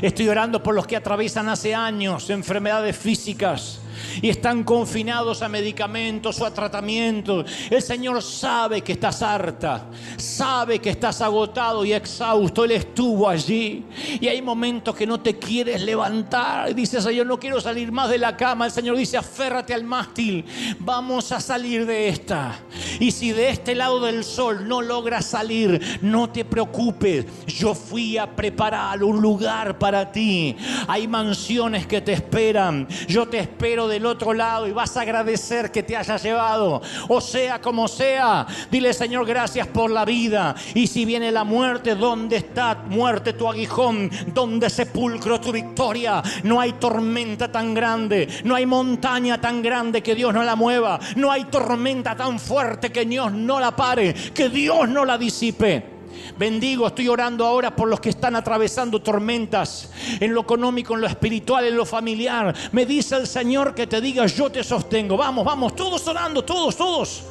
Estoy 0.00 0.28
orando 0.28 0.62
por 0.62 0.76
los 0.76 0.86
que 0.86 0.94
atraviesan 0.94 1.48
hace 1.48 1.74
años 1.74 2.30
enfermedades 2.30 2.96
físicas 2.96 3.80
y 4.22 4.28
están 4.28 4.64
confinados 4.64 5.42
a 5.42 5.48
medicamentos 5.48 6.40
o 6.40 6.46
a 6.46 6.54
tratamientos. 6.54 7.50
El 7.70 7.82
Señor 7.82 8.22
sabe 8.22 8.82
que 8.82 8.92
estás 8.92 9.22
harta, 9.22 9.86
sabe 10.16 10.78
que 10.78 10.90
estás 10.90 11.20
agotado 11.20 11.84
y 11.84 11.92
exhausto. 11.92 12.64
Él 12.64 12.72
estuvo 12.72 13.28
allí 13.28 13.84
y 14.20 14.28
hay 14.28 14.42
momentos 14.42 14.94
que 14.94 15.06
no 15.06 15.20
te 15.20 15.38
quieres 15.38 15.82
levantar. 15.82 16.74
Dice, 16.74 17.00
Señor, 17.00 17.26
no 17.26 17.38
quiero 17.38 17.60
salir 17.60 17.92
más 17.92 18.10
de 18.10 18.18
la 18.18 18.36
cama. 18.36 18.66
El 18.66 18.72
Señor 18.72 18.96
dice, 18.96 19.16
aférrate 19.16 19.74
al 19.74 19.84
mástil. 19.84 20.44
Vamos 20.78 21.32
a 21.32 21.40
salir 21.40 21.86
de 21.86 22.08
esta. 22.08 22.58
Y 23.00 23.10
si 23.10 23.32
de 23.32 23.50
este 23.50 23.74
lado 23.74 24.00
del 24.00 24.24
sol 24.24 24.68
no 24.68 24.82
logras 24.82 25.26
salir, 25.26 25.98
no 26.02 26.30
te 26.30 26.44
preocupes. 26.44 27.26
Yo 27.46 27.74
fui 27.74 28.18
a 28.18 28.34
preparar 28.34 29.02
un 29.02 29.20
lugar 29.20 29.78
para 29.78 30.10
ti. 30.10 30.56
Hay 30.86 31.08
mansiones 31.08 31.86
que 31.86 32.00
te 32.00 32.12
esperan. 32.12 32.88
Yo 33.06 33.28
te 33.28 33.38
espero 33.38 33.88
del 33.88 34.06
otro 34.06 34.32
lado 34.32 34.66
y 34.66 34.72
vas 34.72 34.96
a 34.96 35.02
agradecer 35.02 35.70
que 35.70 35.82
te 35.82 35.96
haya 35.96 36.16
llevado. 36.16 36.82
O 37.08 37.20
sea 37.20 37.60
como 37.60 37.88
sea, 37.88 38.46
dile 38.70 38.92
Señor 38.92 39.26
gracias 39.26 39.66
por 39.66 39.90
la 39.90 40.04
vida. 40.04 40.54
Y 40.74 40.86
si 40.86 41.04
viene 41.04 41.32
la 41.32 41.44
muerte, 41.44 41.94
¿dónde 41.94 42.36
está 42.36 42.74
muerte 42.88 43.32
tu 43.32 43.48
aguijón? 43.48 44.10
¿Dónde 44.34 44.70
sepulcro 44.70 45.40
tu 45.40 45.52
victoria? 45.52 46.22
No 46.42 46.60
hay 46.60 46.72
tormenta 46.74 47.50
tan 47.50 47.74
grande, 47.74 48.28
no 48.44 48.54
hay 48.54 48.66
montaña 48.66 49.40
tan 49.40 49.62
grande 49.62 50.02
que 50.02 50.14
Dios 50.14 50.32
no 50.34 50.42
la 50.42 50.56
mueva, 50.56 50.98
no 51.16 51.30
hay 51.30 51.44
tormenta 51.44 52.16
tan 52.16 52.38
fuerte 52.38 52.87
que 52.90 53.04
Dios 53.04 53.32
no 53.32 53.60
la 53.60 53.74
pare, 53.74 54.14
que 54.34 54.48
Dios 54.48 54.88
no 54.88 55.04
la 55.04 55.18
disipe. 55.18 55.98
Bendigo, 56.36 56.86
estoy 56.86 57.08
orando 57.08 57.44
ahora 57.44 57.74
por 57.74 57.88
los 57.88 58.00
que 58.00 58.10
están 58.10 58.36
atravesando 58.36 59.00
tormentas 59.00 59.90
en 60.20 60.34
lo 60.34 60.42
económico, 60.42 60.94
en 60.94 61.00
lo 61.00 61.06
espiritual, 61.06 61.64
en 61.64 61.76
lo 61.76 61.84
familiar. 61.84 62.54
Me 62.72 62.86
dice 62.86 63.16
el 63.16 63.26
Señor 63.26 63.74
que 63.74 63.86
te 63.86 64.00
diga, 64.00 64.26
yo 64.26 64.50
te 64.50 64.62
sostengo. 64.62 65.16
Vamos, 65.16 65.44
vamos, 65.44 65.74
todos 65.74 66.06
orando, 66.06 66.44
todos, 66.44 66.76
todos. 66.76 67.24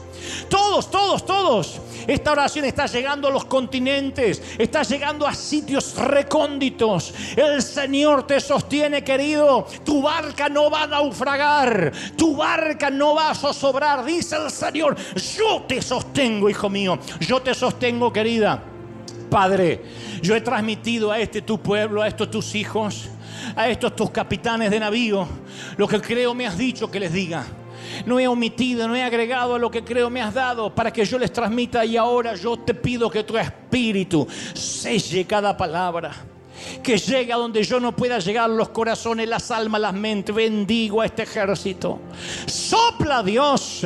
Todos, 0.49 0.89
todos, 0.89 1.25
todos. 1.25 1.81
Esta 2.07 2.31
oración 2.31 2.65
está 2.65 2.85
llegando 2.85 3.27
a 3.27 3.31
los 3.31 3.45
continentes, 3.45 4.41
está 4.57 4.83
llegando 4.83 5.27
a 5.27 5.33
sitios 5.33 5.95
recónditos. 5.97 7.13
El 7.35 7.61
Señor 7.61 8.25
te 8.25 8.39
sostiene, 8.39 9.03
querido. 9.03 9.67
Tu 9.83 10.01
barca 10.01 10.47
no 10.47 10.69
va 10.69 10.83
a 10.83 10.87
naufragar, 10.87 11.91
tu 12.15 12.35
barca 12.35 12.89
no 12.89 13.15
va 13.15 13.31
a 13.31 13.35
zozobrar, 13.35 14.05
dice 14.05 14.37
el 14.37 14.49
Señor. 14.49 14.95
Yo 15.37 15.63
te 15.67 15.81
sostengo, 15.81 16.49
hijo 16.49 16.69
mío. 16.69 16.97
Yo 17.19 17.41
te 17.41 17.53
sostengo, 17.53 18.11
querida. 18.13 18.63
Padre, 19.29 19.83
yo 20.21 20.35
he 20.35 20.41
transmitido 20.41 21.11
a 21.11 21.19
este 21.19 21.41
tu 21.41 21.59
pueblo, 21.59 22.01
a 22.01 22.07
estos 22.07 22.31
tus 22.31 22.55
hijos, 22.55 23.09
a 23.55 23.67
estos 23.69 23.95
tus 23.95 24.09
capitanes 24.11 24.71
de 24.71 24.79
navío, 24.79 25.27
lo 25.75 25.87
que 25.87 25.99
creo 25.99 26.33
me 26.33 26.47
has 26.47 26.57
dicho 26.57 26.89
que 26.89 26.99
les 26.99 27.11
diga. 27.11 27.45
No 28.05 28.19
he 28.19 28.27
omitido, 28.27 28.87
no 28.87 28.95
he 28.95 29.03
agregado 29.03 29.55
a 29.55 29.59
lo 29.59 29.71
que 29.71 29.83
creo 29.83 30.09
me 30.09 30.21
has 30.21 30.33
dado 30.33 30.73
para 30.73 30.91
que 30.91 31.05
yo 31.05 31.17
les 31.17 31.31
transmita 31.31 31.85
y 31.85 31.97
ahora 31.97 32.35
yo 32.35 32.57
te 32.57 32.73
pido 32.73 33.09
que 33.09 33.23
tu 33.23 33.37
espíritu 33.37 34.27
selle 34.53 35.25
cada 35.25 35.55
palabra. 35.55 36.13
Que 36.81 36.97
llegue 36.97 37.31
a 37.31 37.37
donde 37.37 37.63
yo 37.63 37.79
no 37.79 37.95
pueda 37.95 38.19
llegar 38.19 38.49
los 38.49 38.69
corazones, 38.69 39.29
las 39.29 39.51
almas, 39.51 39.79
las 39.79 39.93
mentes. 39.93 40.33
Bendigo 40.35 41.01
a 41.01 41.05
este 41.05 41.23
ejército. 41.23 41.99
Sopla 42.47 43.21
Dios 43.21 43.85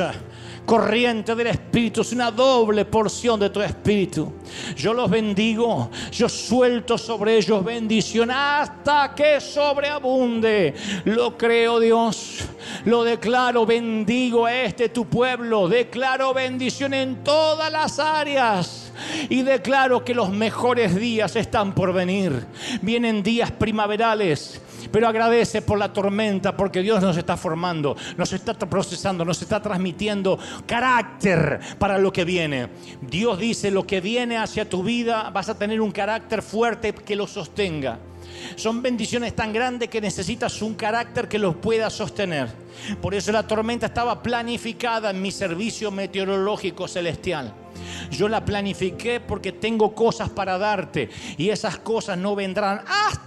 corriente 0.64 1.34
del 1.34 1.48
Espíritu, 1.48 2.00
es 2.02 2.12
una 2.12 2.30
doble 2.30 2.84
porción 2.84 3.38
de 3.38 3.50
tu 3.50 3.60
Espíritu. 3.60 4.32
Yo 4.76 4.92
los 4.94 5.10
bendigo, 5.10 5.90
yo 6.10 6.28
suelto 6.28 6.96
sobre 6.96 7.36
ellos 7.36 7.64
bendición 7.64 8.30
hasta 8.30 9.14
que 9.14 9.40
sobreabunde. 9.40 10.74
Lo 11.04 11.36
creo 11.36 11.80
Dios, 11.80 12.40
lo 12.84 13.04
declaro, 13.04 13.66
bendigo 13.66 14.46
a 14.46 14.54
este 14.54 14.88
tu 14.88 15.06
pueblo, 15.06 15.68
declaro 15.68 16.32
bendición 16.34 16.94
en 16.94 17.24
todas 17.24 17.70
las 17.70 17.98
áreas 17.98 18.92
y 19.28 19.42
declaro 19.42 20.04
que 20.04 20.14
los 20.14 20.30
mejores 20.30 20.94
días 20.94 21.36
están 21.36 21.74
por 21.74 21.92
venir. 21.92 22.46
Vienen 22.80 23.22
días 23.22 23.50
primaverales 23.50 24.60
pero 24.92 25.08
agradece 25.08 25.62
por 25.62 25.78
la 25.78 25.92
tormenta 25.92 26.56
porque 26.56 26.82
Dios 26.82 27.02
nos 27.02 27.16
está 27.16 27.36
formando, 27.36 27.96
nos 28.16 28.32
está 28.32 28.54
procesando, 28.54 29.24
nos 29.24 29.40
está 29.40 29.60
transmitiendo 29.60 30.38
carácter 30.66 31.58
para 31.78 31.98
lo 31.98 32.12
que 32.12 32.24
viene. 32.24 32.68
Dios 33.00 33.38
dice, 33.38 33.70
lo 33.70 33.86
que 33.86 34.00
viene 34.00 34.36
hacia 34.36 34.68
tu 34.68 34.82
vida 34.82 35.30
vas 35.30 35.48
a 35.48 35.58
tener 35.58 35.80
un 35.80 35.90
carácter 35.90 36.42
fuerte 36.42 36.92
que 36.92 37.16
lo 37.16 37.26
sostenga. 37.26 37.98
Son 38.56 38.82
bendiciones 38.82 39.34
tan 39.34 39.52
grandes 39.52 39.88
que 39.88 40.00
necesitas 40.00 40.60
un 40.62 40.74
carácter 40.74 41.28
que 41.28 41.38
los 41.38 41.56
pueda 41.56 41.90
sostener. 41.90 42.48
Por 43.00 43.14
eso 43.14 43.32
la 43.32 43.46
tormenta 43.46 43.86
estaba 43.86 44.22
planificada 44.22 45.10
en 45.10 45.22
mi 45.22 45.30
servicio 45.30 45.90
meteorológico 45.90 46.88
celestial. 46.88 47.54
Yo 48.10 48.28
la 48.28 48.44
planifiqué 48.44 49.20
porque 49.20 49.52
tengo 49.52 49.94
cosas 49.94 50.28
para 50.28 50.58
darte 50.58 51.08
y 51.36 51.48
esas 51.50 51.78
cosas 51.78 52.18
no 52.18 52.34
vendrán 52.34 52.82
hasta 52.86 53.21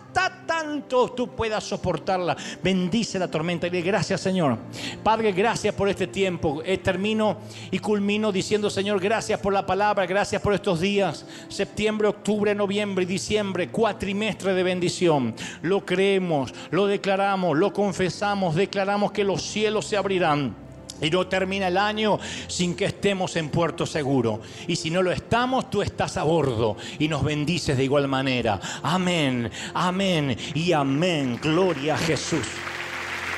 tanto 0.66 1.10
tú 1.10 1.28
puedas 1.28 1.64
soportarla. 1.64 2.36
Bendice 2.64 3.20
la 3.20 3.28
tormenta 3.28 3.68
y 3.68 3.70
dile 3.70 3.84
gracias 3.84 4.22
Señor. 4.22 4.58
Padre, 5.04 5.32
gracias 5.32 5.76
por 5.76 5.90
este 5.90 6.08
tiempo. 6.08 6.64
Eh, 6.66 6.80
termino 6.80 7.38
y 7.70 7.78
culmino 7.78 8.32
diciendo 8.32 8.72
Señor, 8.72 9.00
gracias 9.00 9.40
por 9.40 9.54
la 9.54 9.64
palabra, 9.64 10.08
gracias 10.08 10.42
por 10.42 10.56
estos 10.56 10.80
días. 10.82 11.24
Septiembre, 11.50 12.08
octubre, 12.08 12.56
noviembre 12.56 13.04
y 13.04 13.08
diciembre, 13.08 13.70
cuatrimestre 13.70 14.56
de 14.56 14.64
bendición. 14.64 15.36
Lo 15.62 15.86
creemos, 15.86 16.52
lo 16.72 16.88
declaramos, 16.88 17.56
lo 17.56 17.72
confesamos, 17.72 18.56
declaramos 18.56 19.12
que 19.12 19.24
los 19.24 19.44
cielos 19.44 19.86
se 19.86 19.98
abrirán 19.98 20.65
Y 21.02 21.10
no 21.10 21.28
termina 21.28 21.68
el 21.68 21.78
año 21.78 22.20
sin 22.48 22.76
que 22.76 22.86
estemos 22.86 23.36
en 23.36 23.50
puerto 23.50 23.86
seguro. 23.86 24.42
Y 24.68 24.76
si 24.76 24.90
no 24.90 25.02
lo 25.02 25.12
estamos, 25.12 25.70
tú 25.70 25.82
estás 25.82 26.18
a 26.18 26.24
bordo 26.24 26.78
y 27.00 27.08
nos 27.08 27.24
bendices 27.24 27.78
de 27.78 27.84
igual 27.84 28.08
manera. 28.08 28.60
Amén, 28.84 29.52
amén 29.74 30.38
y 30.54 30.72
amén. 30.72 31.40
Gloria 31.42 31.96
a 31.96 31.98
Jesús. 31.98 32.46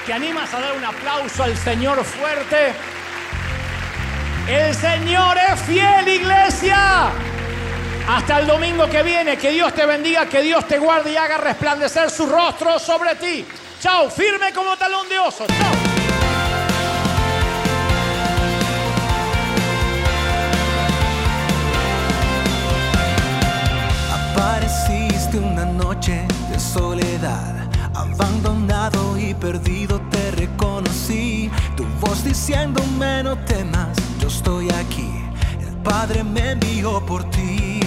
¿Te 0.06 0.14
animas 0.14 0.54
a 0.54 0.60
dar 0.60 0.78
un 0.78 0.86
aplauso 0.86 1.44
al 1.44 1.58
Señor 1.58 2.04
fuerte? 2.04 2.74
El 4.48 4.74
Señor 4.74 5.38
es 5.38 5.60
fiel, 5.62 6.08
iglesia. 6.08 7.12
Hasta 8.08 8.40
el 8.40 8.48
domingo 8.48 8.90
que 8.90 9.04
viene, 9.04 9.38
que 9.38 9.52
Dios 9.52 9.74
te 9.74 9.86
bendiga, 9.86 10.30
que 10.30 10.42
Dios 10.42 10.66
te 10.66 10.80
guarde 10.80 11.12
y 11.12 11.18
haga 11.18 11.38
resplandecer 11.38 12.10
su 12.10 12.26
rostro 12.26 12.80
sobre 12.80 13.16
ti. 13.16 13.46
Chao, 13.82 14.10
firme 14.10 14.54
como 14.54 14.78
talón 14.78 15.10
de 15.10 15.20
oso. 15.20 15.46
Chao. 15.48 15.97
Apareciste 24.48 25.40
una 25.40 25.66
noche 25.66 26.26
de 26.50 26.58
soledad, 26.58 27.70
abandonado 27.94 29.18
y 29.18 29.34
perdido 29.34 30.00
te 30.10 30.32
reconocí. 30.32 31.52
Tu 31.76 31.84
voz 32.00 32.24
diciéndome 32.24 33.24
no 33.24 33.38
temas, 33.40 33.98
yo 34.22 34.30
estoy 34.30 34.70
aquí. 34.70 35.12
El 35.60 35.76
Padre 35.84 36.24
me 36.24 36.52
envió 36.52 37.06
por 37.06 37.30
ti 37.30 37.82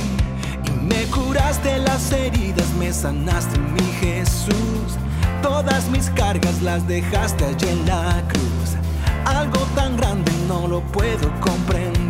y 0.66 0.70
me 0.82 1.06
curaste 1.06 1.78
las 1.78 2.12
heridas, 2.12 2.68
me 2.78 2.92
sanaste 2.92 3.58
mi 3.58 3.86
Jesús. 3.98 4.98
Todas 5.42 5.88
mis 5.88 6.10
cargas 6.10 6.60
las 6.60 6.86
dejaste 6.86 7.46
allí 7.46 7.68
en 7.68 7.86
la 7.86 8.22
cruz. 8.28 8.76
Algo 9.24 9.60
tan 9.74 9.96
grande 9.96 10.30
no 10.46 10.68
lo 10.68 10.82
puedo 10.82 11.30
comprender. 11.40 12.09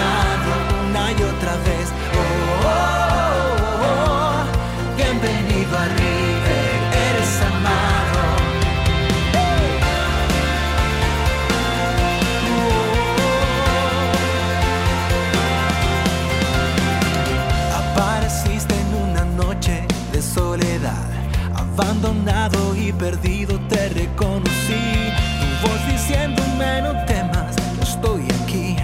perdido 22.93 23.59
te 23.67 23.89
reconocí. 23.89 25.11
Tu 25.39 25.67
voz 25.67 25.87
diciéndome 25.87 26.81
no 26.81 27.05
temas, 27.05 27.55
estoy 27.81 28.23
aquí. 28.41 28.75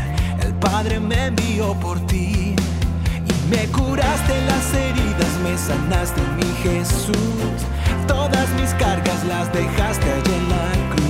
El 0.42 0.54
Padre 0.56 1.00
me 1.00 1.28
envió 1.28 1.74
por 1.76 2.00
ti 2.08 2.56
y 2.56 3.50
me 3.50 3.66
curaste 3.68 4.42
las 4.46 4.74
heridas, 4.74 5.32
me 5.44 5.58
sanaste 5.58 6.22
mi 6.38 6.52
Jesús. 6.64 7.60
Todas 8.08 8.50
mis 8.60 8.72
cargas 8.76 9.24
las 9.26 9.52
dejaste 9.54 10.06
allí 10.12 10.34
en 10.34 10.50
la 10.50 10.96
cruz. 10.96 11.07